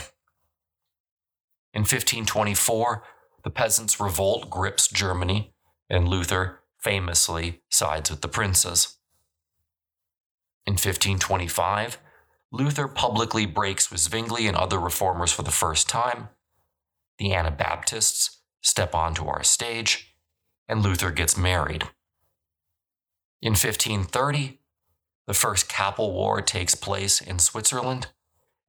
In 1.74 1.82
1524, 1.82 3.04
the 3.44 3.50
peasants' 3.50 4.00
revolt 4.00 4.50
grips 4.50 4.88
Germany, 4.88 5.54
and 5.90 6.08
Luther 6.08 6.60
famously 6.78 7.62
sides 7.70 8.12
with 8.12 8.22
the 8.22 8.28
princes. 8.28 8.98
In 10.66 10.74
1525, 10.74 11.98
Luther 12.52 12.88
publicly 12.88 13.46
breaks 13.46 13.90
with 13.90 14.00
Zwingli 14.00 14.48
and 14.48 14.56
other 14.56 14.80
reformers 14.80 15.32
for 15.32 15.42
the 15.42 15.52
first 15.52 15.90
time. 15.90 16.30
The 17.18 17.34
Anabaptists 17.34 18.42
step 18.62 18.94
onto 18.94 19.28
our 19.28 19.44
stage, 19.44 20.13
and 20.74 20.82
Luther 20.82 21.12
gets 21.12 21.38
married. 21.38 21.84
In 23.44 23.52
1530, 23.52 24.60
the 25.28 25.34
First 25.36 25.70
Kappel 25.70 26.12
War 26.12 26.42
takes 26.42 26.74
place 26.74 27.22
in 27.22 27.38
Switzerland, 27.38 28.08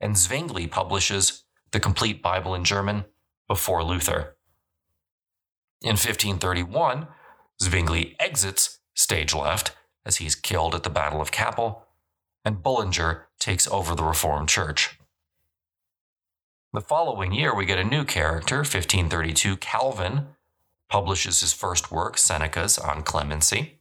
and 0.02 0.14
Zwingli 0.14 0.66
publishes 0.66 1.44
the 1.70 1.80
complete 1.80 2.22
Bible 2.22 2.54
in 2.54 2.62
German 2.62 3.06
before 3.48 3.82
Luther. 3.82 4.36
In 5.80 5.92
1531, 5.92 7.06
Zwingli 7.62 8.16
exits 8.20 8.80
stage 8.92 9.34
left 9.34 9.74
as 10.04 10.16
he's 10.16 10.34
killed 10.34 10.74
at 10.74 10.82
the 10.82 10.90
Battle 10.90 11.22
of 11.22 11.32
Kappel, 11.32 11.84
and 12.44 12.62
Bullinger 12.62 13.28
takes 13.38 13.66
over 13.68 13.94
the 13.94 14.04
Reformed 14.04 14.50
Church. 14.50 14.98
The 16.74 16.82
following 16.82 17.32
year, 17.32 17.54
we 17.54 17.64
get 17.64 17.78
a 17.78 17.84
new 17.84 18.04
character, 18.04 18.56
1532, 18.58 19.56
Calvin, 19.56 20.26
publishes 20.88 21.40
his 21.40 21.52
first 21.52 21.90
work, 21.90 22.18
Seneca's 22.18 22.78
On 22.78 23.02
Clemency. 23.02 23.80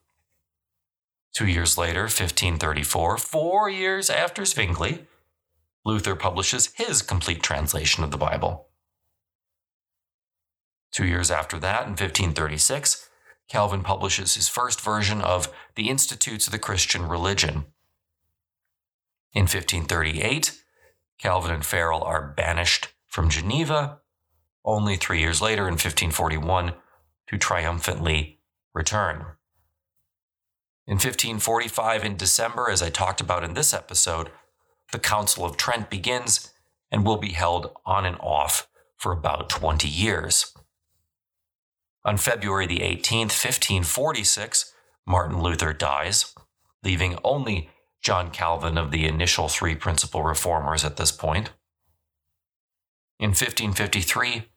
Two 1.34 1.48
years 1.48 1.78
later, 1.78 2.02
1534, 2.02 3.18
four 3.18 3.70
years 3.70 4.10
after 4.10 4.46
Zwingli, 4.46 5.08
Luther 5.84 6.16
publishes 6.16 6.72
his 6.76 7.02
complete 7.02 7.42
translation 7.42 8.04
of 8.04 8.12
the 8.12 8.18
Bible. 8.18 8.70
Two 10.92 11.06
years 11.06 11.32
after 11.32 11.58
that, 11.60 11.84
in 11.84 11.92
1536, 11.92 13.10
Calvin 13.50 13.82
publishes 13.82 14.36
his 14.36 14.48
first 14.48 14.80
version 14.80 15.22
of 15.22 15.52
the 15.76 15.90
Institutes 15.90 16.48
of 16.48 16.52
the 16.52 16.60
Christian 16.60 17.08
Religion. 17.08 17.66
In 19.34 19.44
1538, 19.44 20.62
Calvin 21.18 21.52
and 21.52 21.66
Farel 21.66 22.04
are 22.04 22.34
banished 22.36 22.90
from 23.08 23.30
Geneva, 23.30 24.00
only 24.64 24.96
three 24.96 25.20
years 25.20 25.42
later, 25.42 25.64
in 25.64 25.74
1541, 25.74 26.74
to 27.28 27.38
triumphantly 27.38 28.40
return. 28.74 29.26
In 30.86 30.96
1545, 30.96 32.04
in 32.04 32.18
December, 32.18 32.70
as 32.70 32.82
I 32.82 32.90
talked 32.90 33.22
about 33.22 33.44
in 33.44 33.54
this 33.54 33.74
episode, 33.74 34.30
the 34.92 35.00
Council 35.00 35.46
of 35.46 35.56
Trent 35.56 35.90
begins 35.90 36.54
and 36.92 37.06
will 37.06 37.18
be 37.18 37.32
held 37.32 37.72
on 37.86 38.06
and 38.06 38.18
off 38.20 38.68
for 38.98 39.12
about 39.12 39.50
20 39.50 39.88
years. 39.88 40.54
On 42.06 42.18
February 42.18 42.68
the 42.68 42.80
18th, 42.80 43.32
1546, 43.32 44.74
Martin 45.06 45.42
Luther 45.42 45.74
dies, 45.74 46.36
leaving 46.84 47.18
only 47.24 47.70
John 48.02 48.30
Calvin 48.30 48.78
of 48.78 48.92
the 48.92 49.06
initial 49.06 49.48
three 49.48 49.76
principal 49.76 50.24
reformers 50.24 50.84
at 50.84 50.98
this 50.98 51.12
point. 51.12 51.52
In 53.20 53.30
1553, 53.30 54.50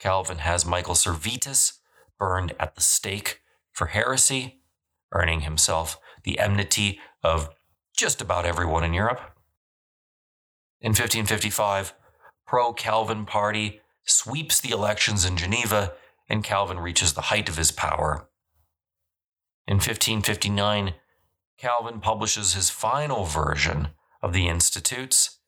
Calvin 0.00 0.38
has 0.38 0.66
Michael 0.66 0.94
Servetus 0.94 1.79
burned 2.20 2.54
at 2.60 2.76
the 2.76 2.80
stake 2.80 3.40
for 3.72 3.86
heresy, 3.86 4.60
earning 5.10 5.40
himself 5.40 5.98
the 6.22 6.38
enmity 6.38 7.00
of 7.24 7.48
just 7.96 8.22
about 8.22 8.46
everyone 8.46 8.84
in 8.84 8.94
Europe. 8.94 9.20
In 10.80 10.90
1555, 10.90 11.94
pro 12.46 12.72
Calvin 12.72 13.26
party 13.26 13.80
sweeps 14.04 14.60
the 14.60 14.70
elections 14.70 15.24
in 15.24 15.36
Geneva, 15.36 15.94
and 16.28 16.44
Calvin 16.44 16.78
reaches 16.78 17.14
the 17.14 17.22
height 17.22 17.48
of 17.48 17.56
his 17.56 17.72
power. 17.72 18.28
In 19.66 19.76
1559, 19.76 20.94
Calvin 21.58 22.00
publishes 22.00 22.54
his 22.54 22.70
final 22.70 23.24
version 23.24 23.88
of 24.22 24.32
the 24.32 24.48
Institutes 24.48 25.38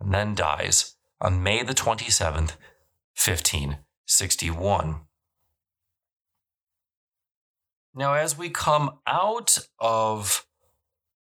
and 0.00 0.12
then 0.12 0.34
dies 0.34 0.96
on 1.20 1.42
May 1.42 1.62
the 1.62 1.74
27th, 1.74 2.56
1561. 3.16 5.00
Now, 7.94 8.14
as 8.14 8.36
we 8.36 8.50
come 8.50 8.98
out 9.06 9.58
of 9.78 10.46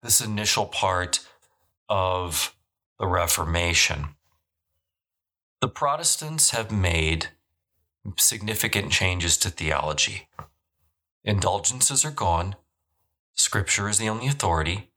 this 0.02 0.22
initial 0.22 0.66
part 0.66 1.20
of 1.88 2.56
the 3.00 3.06
Reformation, 3.06 4.16
the 5.62 5.68
Protestants 5.68 6.50
have 6.50 6.72
made 6.72 7.28
significant 8.18 8.92
changes 8.92 9.38
to 9.38 9.50
theology. 9.50 10.28
Indulgences 11.24 12.04
are 12.04 12.12
gone, 12.12 12.56
Scripture 13.36 13.90
is 13.90 13.98
the 13.98 14.10
only 14.10 14.28
authority, 14.28 14.92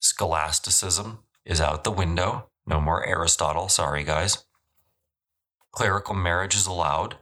scholasticism 0.00 1.20
is 1.44 1.60
out 1.60 1.84
the 1.84 1.90
window, 1.90 2.50
no 2.66 2.80
more 2.80 3.06
Aristotle, 3.06 3.68
sorry 3.68 4.04
guys. 4.04 4.44
Clerical 5.72 6.14
marriage 6.14 6.54
is 6.54 6.66
allowed. 6.66 7.16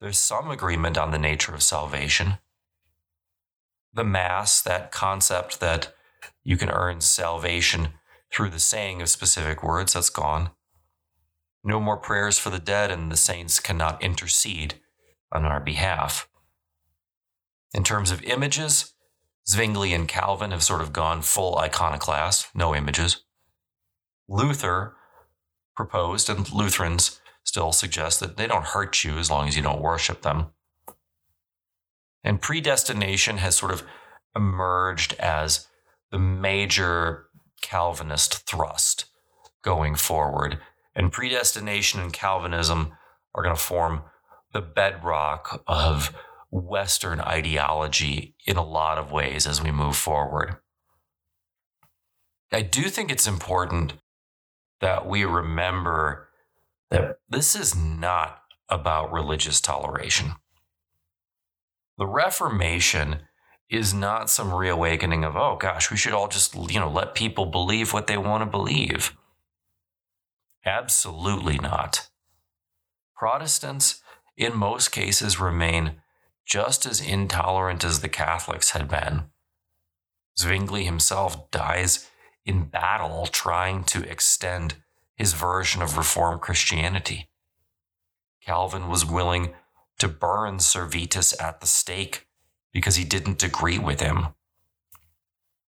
There's 0.00 0.18
some 0.18 0.50
agreement 0.50 0.98
on 0.98 1.12
the 1.12 1.18
nature 1.18 1.54
of 1.54 1.62
salvation. 1.62 2.38
The 3.94 4.04
Mass, 4.04 4.60
that 4.62 4.90
concept 4.90 5.60
that 5.60 5.94
you 6.42 6.56
can 6.56 6.68
earn 6.68 7.00
salvation 7.00 7.90
through 8.32 8.50
the 8.50 8.58
saying 8.58 9.00
of 9.00 9.08
specific 9.08 9.62
words, 9.62 9.92
that's 9.92 10.10
gone. 10.10 10.50
No 11.62 11.80
more 11.80 11.96
prayers 11.96 12.36
for 12.36 12.50
the 12.50 12.58
dead, 12.58 12.90
and 12.90 13.10
the 13.10 13.16
saints 13.16 13.60
cannot 13.60 14.02
intercede 14.02 14.74
on 15.30 15.44
our 15.44 15.60
behalf. 15.60 16.28
In 17.72 17.84
terms 17.84 18.10
of 18.10 18.22
images, 18.24 18.94
Zwingli 19.48 19.92
and 19.92 20.08
Calvin 20.08 20.50
have 20.50 20.62
sort 20.62 20.80
of 20.80 20.92
gone 20.92 21.22
full 21.22 21.56
iconoclast, 21.58 22.48
no 22.54 22.74
images. 22.74 23.22
Luther 24.28 24.96
proposed, 25.76 26.28
and 26.28 26.50
Lutherans 26.52 27.20
still 27.44 27.72
suggest 27.72 28.20
that 28.20 28.36
they 28.36 28.46
don't 28.46 28.64
hurt 28.64 29.04
you 29.04 29.18
as 29.18 29.30
long 29.30 29.46
as 29.46 29.56
you 29.56 29.62
don't 29.62 29.82
worship 29.82 30.22
them. 30.22 30.46
And 32.24 32.40
predestination 32.40 33.36
has 33.36 33.54
sort 33.54 33.72
of 33.72 33.84
emerged 34.34 35.14
as 35.20 35.68
the 36.10 36.18
major 36.18 37.26
Calvinist 37.60 38.46
thrust 38.46 39.04
going 39.62 39.94
forward. 39.94 40.58
And 40.94 41.12
predestination 41.12 42.00
and 42.00 42.12
Calvinism 42.12 42.92
are 43.34 43.42
going 43.42 43.54
to 43.54 43.60
form 43.60 44.02
the 44.52 44.62
bedrock 44.62 45.62
of 45.66 46.14
Western 46.50 47.20
ideology 47.20 48.36
in 48.46 48.56
a 48.56 48.64
lot 48.64 48.96
of 48.96 49.10
ways 49.10 49.46
as 49.46 49.62
we 49.62 49.72
move 49.72 49.96
forward. 49.96 50.56
I 52.52 52.62
do 52.62 52.82
think 52.84 53.10
it's 53.10 53.26
important 53.26 53.94
that 54.80 55.06
we 55.06 55.24
remember 55.24 56.28
that 56.90 57.18
this 57.28 57.56
is 57.56 57.74
not 57.74 58.42
about 58.68 59.12
religious 59.12 59.60
toleration. 59.60 60.34
The 61.96 62.06
Reformation 62.06 63.20
is 63.70 63.94
not 63.94 64.30
some 64.30 64.52
reawakening 64.52 65.24
of, 65.24 65.36
oh 65.36 65.56
gosh, 65.56 65.90
we 65.90 65.96
should 65.96 66.12
all 66.12 66.28
just, 66.28 66.54
you 66.54 66.80
know, 66.80 66.90
let 66.90 67.14
people 67.14 67.46
believe 67.46 67.92
what 67.92 68.06
they 68.06 68.18
want 68.18 68.42
to 68.42 68.50
believe. 68.50 69.16
Absolutely 70.64 71.58
not. 71.58 72.08
Protestants, 73.16 74.02
in 74.36 74.56
most 74.56 74.90
cases, 74.90 75.40
remain 75.40 75.96
just 76.44 76.84
as 76.84 77.00
intolerant 77.00 77.84
as 77.84 78.00
the 78.00 78.08
Catholics 78.08 78.70
had 78.70 78.88
been. 78.88 79.24
Zwingli 80.38 80.84
himself 80.84 81.50
dies 81.50 82.10
in 82.44 82.64
battle 82.64 83.26
trying 83.26 83.84
to 83.84 84.02
extend 84.02 84.74
his 85.16 85.32
version 85.32 85.80
of 85.80 85.96
Reformed 85.96 86.40
Christianity. 86.40 87.28
Calvin 88.44 88.88
was 88.88 89.06
willing 89.06 89.54
to 89.98 90.08
burn 90.08 90.58
Servetus 90.58 91.40
at 91.40 91.60
the 91.60 91.66
stake 91.66 92.26
because 92.72 92.96
he 92.96 93.04
didn't 93.04 93.42
agree 93.42 93.78
with 93.78 94.00
him. 94.00 94.28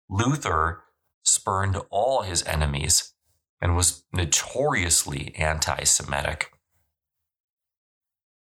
Luther 0.08 0.82
spurned 1.22 1.78
all 1.90 2.22
his 2.22 2.42
enemies 2.44 3.12
and 3.60 3.76
was 3.76 4.04
notoriously 4.12 5.34
anti 5.36 5.84
Semitic. 5.84 6.50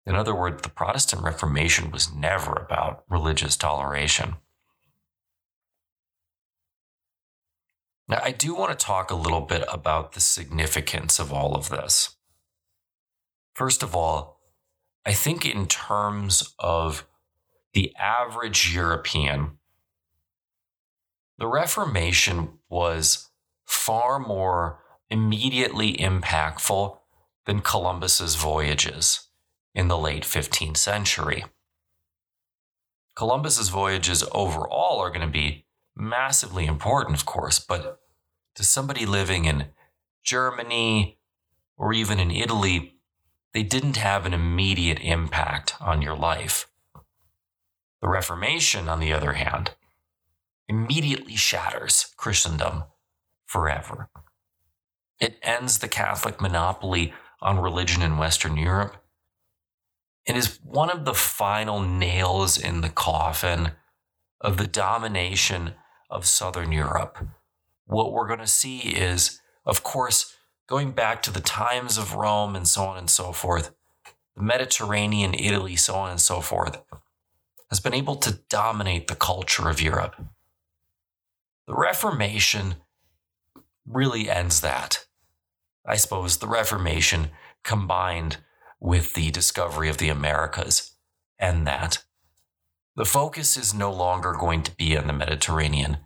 In 0.05 0.15
other 0.15 0.33
words, 0.33 0.63
the 0.63 0.69
Protestant 0.69 1.23
Reformation 1.23 1.91
was 1.91 2.13
never 2.13 2.53
about 2.53 3.03
religious 3.07 3.55
toleration. 3.55 4.35
Now, 8.07 8.19
I 8.23 8.31
do 8.31 8.55
want 8.55 8.77
to 8.77 8.85
talk 8.85 9.09
a 9.09 9.15
little 9.15 9.41
bit 9.41 9.63
about 9.71 10.13
the 10.13 10.19
significance 10.19 11.19
of 11.19 11.31
all 11.31 11.55
of 11.55 11.69
this. 11.69 12.17
First 13.53 13.83
of 13.83 13.95
all, 13.95 14.40
I 15.05 15.13
think 15.13 15.45
in 15.45 15.67
terms 15.67 16.53
of 16.59 17.07
the 17.73 17.95
average 17.95 18.73
European, 18.73 19.57
the 21.37 21.47
Reformation 21.47 22.59
was 22.69 23.29
far 23.65 24.19
more 24.19 24.79
immediately 25.09 25.93
impactful 25.93 26.97
than 27.45 27.61
Columbus's 27.61 28.35
voyages 28.35 29.27
in 29.73 29.87
the 29.87 29.97
late 29.97 30.23
15th 30.23 30.77
century. 30.77 31.45
Columbus's 33.15 33.69
voyages 33.69 34.23
overall 34.31 34.99
are 34.99 35.09
going 35.09 35.25
to 35.25 35.27
be 35.27 35.65
massively 35.95 36.65
important, 36.65 37.17
of 37.17 37.25
course, 37.25 37.59
but 37.59 37.99
to 38.55 38.63
somebody 38.63 39.05
living 39.05 39.45
in 39.45 39.67
Germany 40.23 41.17
or 41.77 41.93
even 41.93 42.19
in 42.19 42.31
Italy, 42.31 42.95
they 43.53 43.63
didn't 43.63 43.97
have 43.97 44.25
an 44.25 44.33
immediate 44.33 44.99
impact 45.01 45.75
on 45.79 46.01
your 46.01 46.15
life. 46.15 46.67
The 48.01 48.07
Reformation, 48.07 48.87
on 48.87 48.99
the 48.99 49.13
other 49.13 49.33
hand, 49.33 49.71
immediately 50.67 51.35
shatters 51.35 52.13
Christendom 52.17 52.85
forever. 53.45 54.09
It 55.19 55.37
ends 55.43 55.79
the 55.79 55.87
Catholic 55.87 56.41
monopoly 56.41 57.13
on 57.41 57.59
religion 57.59 58.01
in 58.01 58.17
Western 58.17 58.57
Europe. 58.57 58.97
It 60.25 60.35
is 60.35 60.59
one 60.63 60.89
of 60.89 61.05
the 61.05 61.13
final 61.13 61.81
nails 61.81 62.57
in 62.57 62.81
the 62.81 62.89
coffin 62.89 63.71
of 64.39 64.57
the 64.57 64.67
domination 64.67 65.73
of 66.09 66.25
Southern 66.25 66.71
Europe 66.71 67.17
what 67.91 68.13
we're 68.13 68.27
going 68.27 68.39
to 68.39 68.47
see 68.47 68.79
is, 68.79 69.41
of 69.65 69.83
course, 69.83 70.35
going 70.71 70.91
back 70.91 71.21
to 71.21 71.31
the 71.31 71.41
times 71.41 71.97
of 71.97 72.15
Rome 72.15 72.55
and 72.55 72.65
so 72.65 72.83
on 72.85 72.97
and 72.97 73.09
so 73.09 73.33
forth, 73.33 73.75
the 74.37 74.41
Mediterranean, 74.41 75.33
Italy, 75.33 75.75
so 75.75 75.95
on 75.95 76.09
and 76.09 76.21
so 76.21 76.39
forth, 76.39 76.81
has 77.69 77.81
been 77.81 77.93
able 77.93 78.15
to 78.15 78.39
dominate 78.47 79.07
the 79.07 79.15
culture 79.15 79.67
of 79.67 79.81
Europe. 79.81 80.15
The 81.67 81.75
Reformation 81.75 82.75
really 83.85 84.29
ends 84.29 84.61
that. 84.61 85.07
I 85.85 85.97
suppose 85.97 86.37
the 86.37 86.47
Reformation 86.47 87.31
combined 87.63 88.37
with 88.79 89.13
the 89.13 89.29
discovery 89.29 89.89
of 89.89 89.97
the 89.97 90.07
Americas 90.07 90.93
end 91.37 91.67
that. 91.67 92.01
The 92.95 93.03
focus 93.03 93.57
is 93.57 93.73
no 93.73 93.91
longer 93.91 94.31
going 94.31 94.63
to 94.63 94.73
be 94.73 94.97
on 94.97 95.07
the 95.07 95.13
Mediterranean 95.13 95.97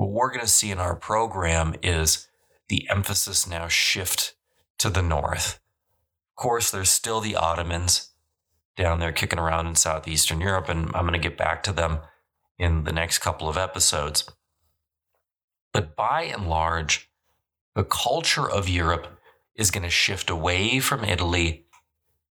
what 0.00 0.12
we're 0.12 0.30
going 0.30 0.40
to 0.40 0.46
see 0.46 0.70
in 0.70 0.78
our 0.78 0.96
program 0.96 1.74
is 1.82 2.28
the 2.70 2.88
emphasis 2.88 3.48
now 3.48 3.66
shift 3.66 4.34
to 4.78 4.88
the 4.88 5.02
north. 5.02 5.60
Of 6.30 6.36
course, 6.36 6.70
there's 6.70 6.88
still 6.88 7.20
the 7.20 7.34
Ottomans 7.34 8.12
down 8.76 9.00
there 9.00 9.12
kicking 9.12 9.40
around 9.40 9.66
in 9.66 9.74
southeastern 9.74 10.40
Europe, 10.40 10.68
and 10.68 10.86
I'm 10.94 11.06
going 11.06 11.12
to 11.12 11.18
get 11.18 11.36
back 11.36 11.64
to 11.64 11.72
them 11.72 11.98
in 12.58 12.84
the 12.84 12.92
next 12.92 13.18
couple 13.18 13.48
of 13.48 13.58
episodes. 13.58 14.30
But 15.72 15.96
by 15.96 16.22
and 16.22 16.48
large, 16.48 17.10
the 17.74 17.84
culture 17.84 18.48
of 18.48 18.68
Europe 18.68 19.18
is 19.56 19.72
going 19.72 19.82
to 19.82 19.90
shift 19.90 20.30
away 20.30 20.78
from 20.78 21.04
Italy 21.04 21.66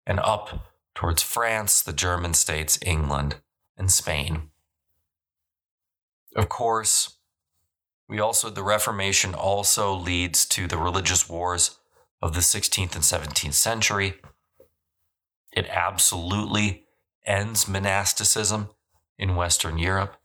and 0.05 0.18
up 0.18 0.66
towards 0.97 1.22
France, 1.22 1.80
the 1.80 1.93
German 1.93 2.35
states, 2.35 2.78
England, 2.85 3.37
and 3.78 3.91
Spain. 3.91 4.51
Of 6.35 6.49
course, 6.49 7.18
we 8.09 8.21
also, 8.21 8.51
the 8.51 8.63
Reformation 8.63 9.35
also 9.35 9.95
leads 9.95 10.45
to 10.47 10.67
the 10.67 10.77
religious 10.77 11.29
wars 11.29 11.79
of 12.21 12.35
the 12.35 12.41
16th 12.41 12.95
and 12.95 13.05
17th 13.05 13.55
century. 13.55 14.15
It 15.53 15.67
absolutely 15.69 16.85
ends 17.25 17.67
monasticism 17.67 18.69
in 19.19 19.37
Western 19.37 19.79
Europe. 19.79 20.17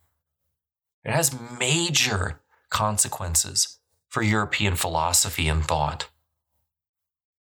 It 1.06 1.12
has 1.12 1.38
major 1.58 2.42
consequences 2.70 3.78
for 4.10 4.22
European 4.22 4.76
philosophy 4.76 5.48
and 5.48 5.64
thought. 5.64 6.10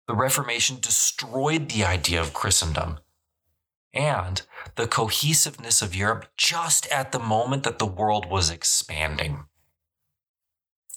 The 0.08 0.16
Reformation 0.16 0.78
destroyed 0.82 1.70
the 1.70 1.86
idea 1.86 2.20
of 2.20 2.34
Christendom 2.34 3.00
and 3.94 4.42
the 4.76 4.88
cohesiveness 4.88 5.82
of 5.82 5.96
Europe 5.96 6.26
just 6.38 6.86
at 6.88 7.12
the 7.12 7.20
moment 7.20 7.64
that 7.64 7.80
the 7.80 7.86
world 7.86 8.30
was 8.30 8.50
expanding. 8.50 9.46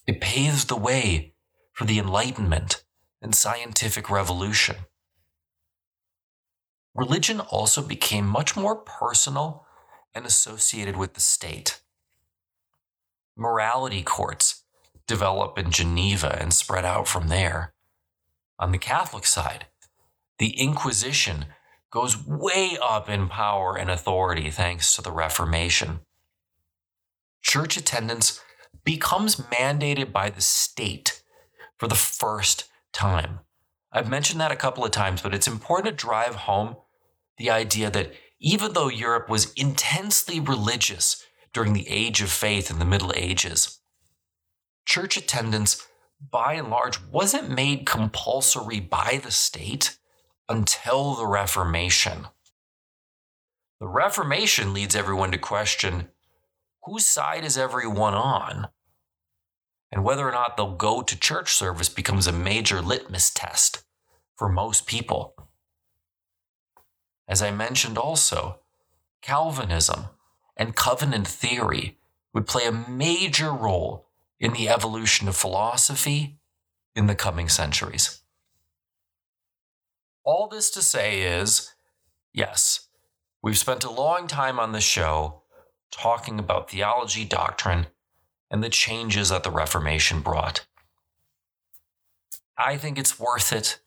It 0.08 0.22
paves 0.22 0.64
the 0.64 0.74
way 0.74 1.34
for 1.74 1.84
the 1.84 1.98
Enlightenment 1.98 2.82
and 3.20 3.34
scientific 3.34 4.08
revolution. 4.08 4.76
Religion 6.94 7.40
also 7.40 7.82
became 7.82 8.26
much 8.26 8.56
more 8.56 8.74
personal 8.74 9.66
and 10.14 10.24
associated 10.24 10.96
with 10.96 11.12
the 11.12 11.20
state. 11.20 11.82
Morality 13.36 14.02
courts 14.02 14.64
develop 15.06 15.58
in 15.58 15.70
Geneva 15.70 16.38
and 16.40 16.54
spread 16.54 16.86
out 16.86 17.06
from 17.06 17.28
there. 17.28 17.74
On 18.58 18.72
the 18.72 18.78
Catholic 18.78 19.26
side, 19.26 19.66
the 20.38 20.58
Inquisition 20.58 21.44
goes 21.90 22.16
way 22.26 22.78
up 22.82 23.10
in 23.10 23.28
power 23.28 23.76
and 23.76 23.90
authority 23.90 24.50
thanks 24.50 24.94
to 24.94 25.02
the 25.02 25.12
Reformation. 25.12 26.00
Church 27.42 27.76
attendance 27.76 28.40
becomes 28.84 29.36
mandated 29.36 30.12
by 30.12 30.30
the 30.30 30.40
state 30.40 31.22
for 31.78 31.88
the 31.88 31.94
first 31.94 32.64
time. 32.92 33.40
I've 33.92 34.10
mentioned 34.10 34.40
that 34.40 34.52
a 34.52 34.56
couple 34.56 34.84
of 34.84 34.90
times, 34.90 35.22
but 35.22 35.34
it's 35.34 35.48
important 35.48 35.86
to 35.86 36.06
drive 36.06 36.34
home 36.34 36.76
the 37.38 37.50
idea 37.50 37.90
that 37.90 38.12
even 38.40 38.72
though 38.72 38.88
Europe 38.88 39.28
was 39.28 39.52
intensely 39.54 40.40
religious 40.40 41.24
during 41.52 41.72
the 41.72 41.88
Age 41.88 42.20
of 42.20 42.30
Faith 42.30 42.70
in 42.70 42.78
the 42.78 42.84
Middle 42.84 43.12
Ages, 43.16 43.80
church 44.84 45.16
attendance 45.16 45.86
by 46.20 46.54
and 46.54 46.68
large 46.68 47.00
wasn't 47.10 47.50
made 47.50 47.86
compulsory 47.86 48.80
by 48.80 49.20
the 49.22 49.30
state 49.30 49.96
until 50.48 51.14
the 51.14 51.26
Reformation. 51.26 52.26
The 53.80 53.88
Reformation 53.88 54.74
leads 54.74 54.96
everyone 54.96 55.30
to 55.32 55.38
question 55.38 56.08
whose 56.84 57.06
side 57.06 57.44
is 57.44 57.58
everyone 57.58 58.14
on? 58.14 58.68
And 59.90 60.04
whether 60.04 60.28
or 60.28 60.32
not 60.32 60.56
they'll 60.56 60.76
go 60.76 61.02
to 61.02 61.18
church 61.18 61.54
service 61.54 61.88
becomes 61.88 62.26
a 62.26 62.32
major 62.32 62.80
litmus 62.80 63.30
test 63.30 63.84
for 64.36 64.48
most 64.48 64.86
people. 64.86 65.34
As 67.26 67.42
I 67.42 67.50
mentioned 67.50 67.98
also, 67.98 68.60
Calvinism 69.22 70.06
and 70.56 70.76
covenant 70.76 71.26
theory 71.26 71.98
would 72.32 72.46
play 72.46 72.66
a 72.66 72.72
major 72.72 73.52
role 73.52 74.08
in 74.38 74.52
the 74.52 74.68
evolution 74.68 75.28
of 75.28 75.36
philosophy 75.36 76.38
in 76.94 77.06
the 77.06 77.14
coming 77.14 77.48
centuries. 77.48 78.22
All 80.24 80.48
this 80.48 80.70
to 80.70 80.82
say 80.82 81.22
is 81.22 81.72
yes, 82.32 82.88
we've 83.42 83.58
spent 83.58 83.84
a 83.84 83.90
long 83.90 84.26
time 84.26 84.60
on 84.60 84.72
the 84.72 84.80
show 84.80 85.42
talking 85.90 86.38
about 86.38 86.70
theology, 86.70 87.24
doctrine, 87.24 87.86
and 88.50 88.62
the 88.62 88.68
changes 88.68 89.28
that 89.28 89.42
the 89.42 89.50
Reformation 89.50 90.20
brought. 90.20 90.66
I 92.56 92.76
think 92.76 92.98
it's 92.98 93.20
worth 93.20 93.52
it 93.52 93.78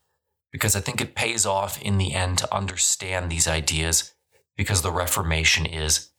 because 0.51 0.75
I 0.75 0.79
think 0.79 1.01
it 1.01 1.15
pays 1.15 1.45
off 1.45 1.81
in 1.81 1.97
the 1.97 2.13
end 2.13 2.37
to 2.39 2.55
understand 2.55 3.29
these 3.29 3.47
ideas 3.47 4.13
because 4.55 4.81
the 4.81 4.91
Reformation 4.91 5.65
is 5.65 6.09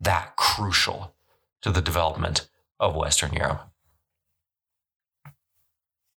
that 0.00 0.36
crucial 0.36 1.14
to 1.60 1.70
the 1.70 1.80
development 1.80 2.48
of 2.80 2.96
Western 2.96 3.32
Europe. 3.32 3.68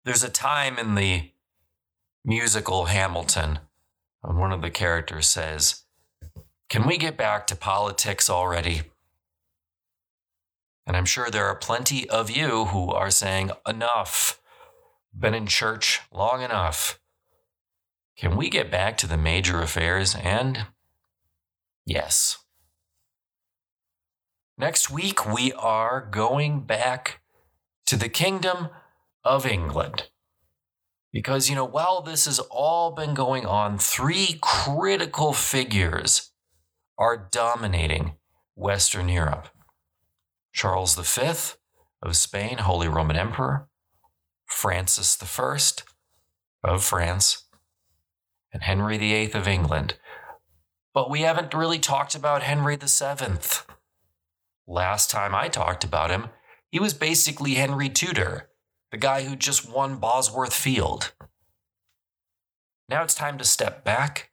There's 0.05 0.23
a 0.23 0.31
time 0.31 0.79
in 0.79 0.95
the 0.95 1.31
musical 2.25 2.87
Hamilton, 2.87 3.59
and 4.23 4.39
one 4.39 4.53
of 4.53 4.62
the 4.62 4.70
characters 4.70 5.29
says, 5.29 5.83
Can 6.68 6.87
we 6.87 6.99
get 6.99 7.16
back 7.16 7.47
to 7.49 7.57
politics 7.57 8.31
already? 8.31 8.83
And 10.87 10.97
I'm 10.97 11.05
sure 11.05 11.30
there 11.30 11.47
are 11.47 11.55
plenty 11.55 12.09
of 12.09 12.30
you 12.30 12.66
who 12.66 12.91
are 12.91 13.11
saying, 13.11 13.51
Enough. 13.66 14.41
Been 15.14 15.35
in 15.35 15.47
church 15.47 16.01
long 16.11 16.41
enough. 16.43 16.99
Can 18.16 18.37
we 18.37 18.49
get 18.49 18.70
back 18.70 18.97
to 18.99 19.07
the 19.07 19.18
major 19.18 19.61
affairs? 19.61 20.16
And 20.22 20.66
yes. 21.85 22.39
Next 24.57 24.91
week, 24.91 25.26
we 25.26 25.53
are 25.53 26.01
going 26.11 26.61
back 26.61 27.20
to 27.87 27.97
the 27.97 28.09
Kingdom 28.09 28.68
of 29.22 29.45
England. 29.45 30.09
Because, 31.12 31.51
you 31.51 31.55
know, 31.55 31.64
while 31.64 32.01
this 32.01 32.24
has 32.24 32.39
all 32.39 32.93
been 32.93 33.12
going 33.12 33.45
on, 33.45 33.76
three 33.76 34.39
critical 34.41 35.35
figures 35.35 36.30
are 36.97 37.28
dominating 37.30 38.14
Western 38.55 39.11
Europe 39.11 39.49
Charles 40.53 40.94
V 40.94 41.57
of 42.03 42.16
Spain, 42.16 42.59
Holy 42.59 42.88
Roman 42.88 43.16
Emperor, 43.16 43.68
Francis 44.46 45.16
I 45.22 45.59
of 46.64 46.84
France, 46.84 47.45
and 48.53 48.62
Henry 48.62 48.99
VIII 48.99 49.33
of 49.33 49.49
England. 49.49 49.96
But 50.95 51.11
we 51.11 51.22
haven't 51.22 51.54
really 51.54 51.79
talked 51.79 52.14
about 52.14 52.42
Henry 52.42 52.76
VII. 52.76 53.38
Last 54.66 55.11
time 55.11 55.34
I 55.34 55.49
talked 55.49 55.84
about 55.84 56.11
him, 56.11 56.29
he 56.70 56.79
was 56.79 56.95
basically 56.95 57.54
Henry 57.54 57.88
Tudor 57.88 58.50
the 58.92 58.99
guy 58.99 59.24
who 59.24 59.34
just 59.34 59.68
won 59.68 59.96
Bosworth 59.96 60.54
Field. 60.54 61.12
Now 62.88 63.03
it's 63.03 63.14
time 63.14 63.38
to 63.38 63.45
step 63.45 63.84
back 63.84 64.30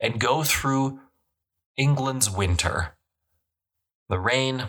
and 0.00 0.18
go 0.18 0.42
through 0.42 1.00
England's 1.76 2.30
winter, 2.30 2.96
the 4.08 4.18
reign 4.18 4.68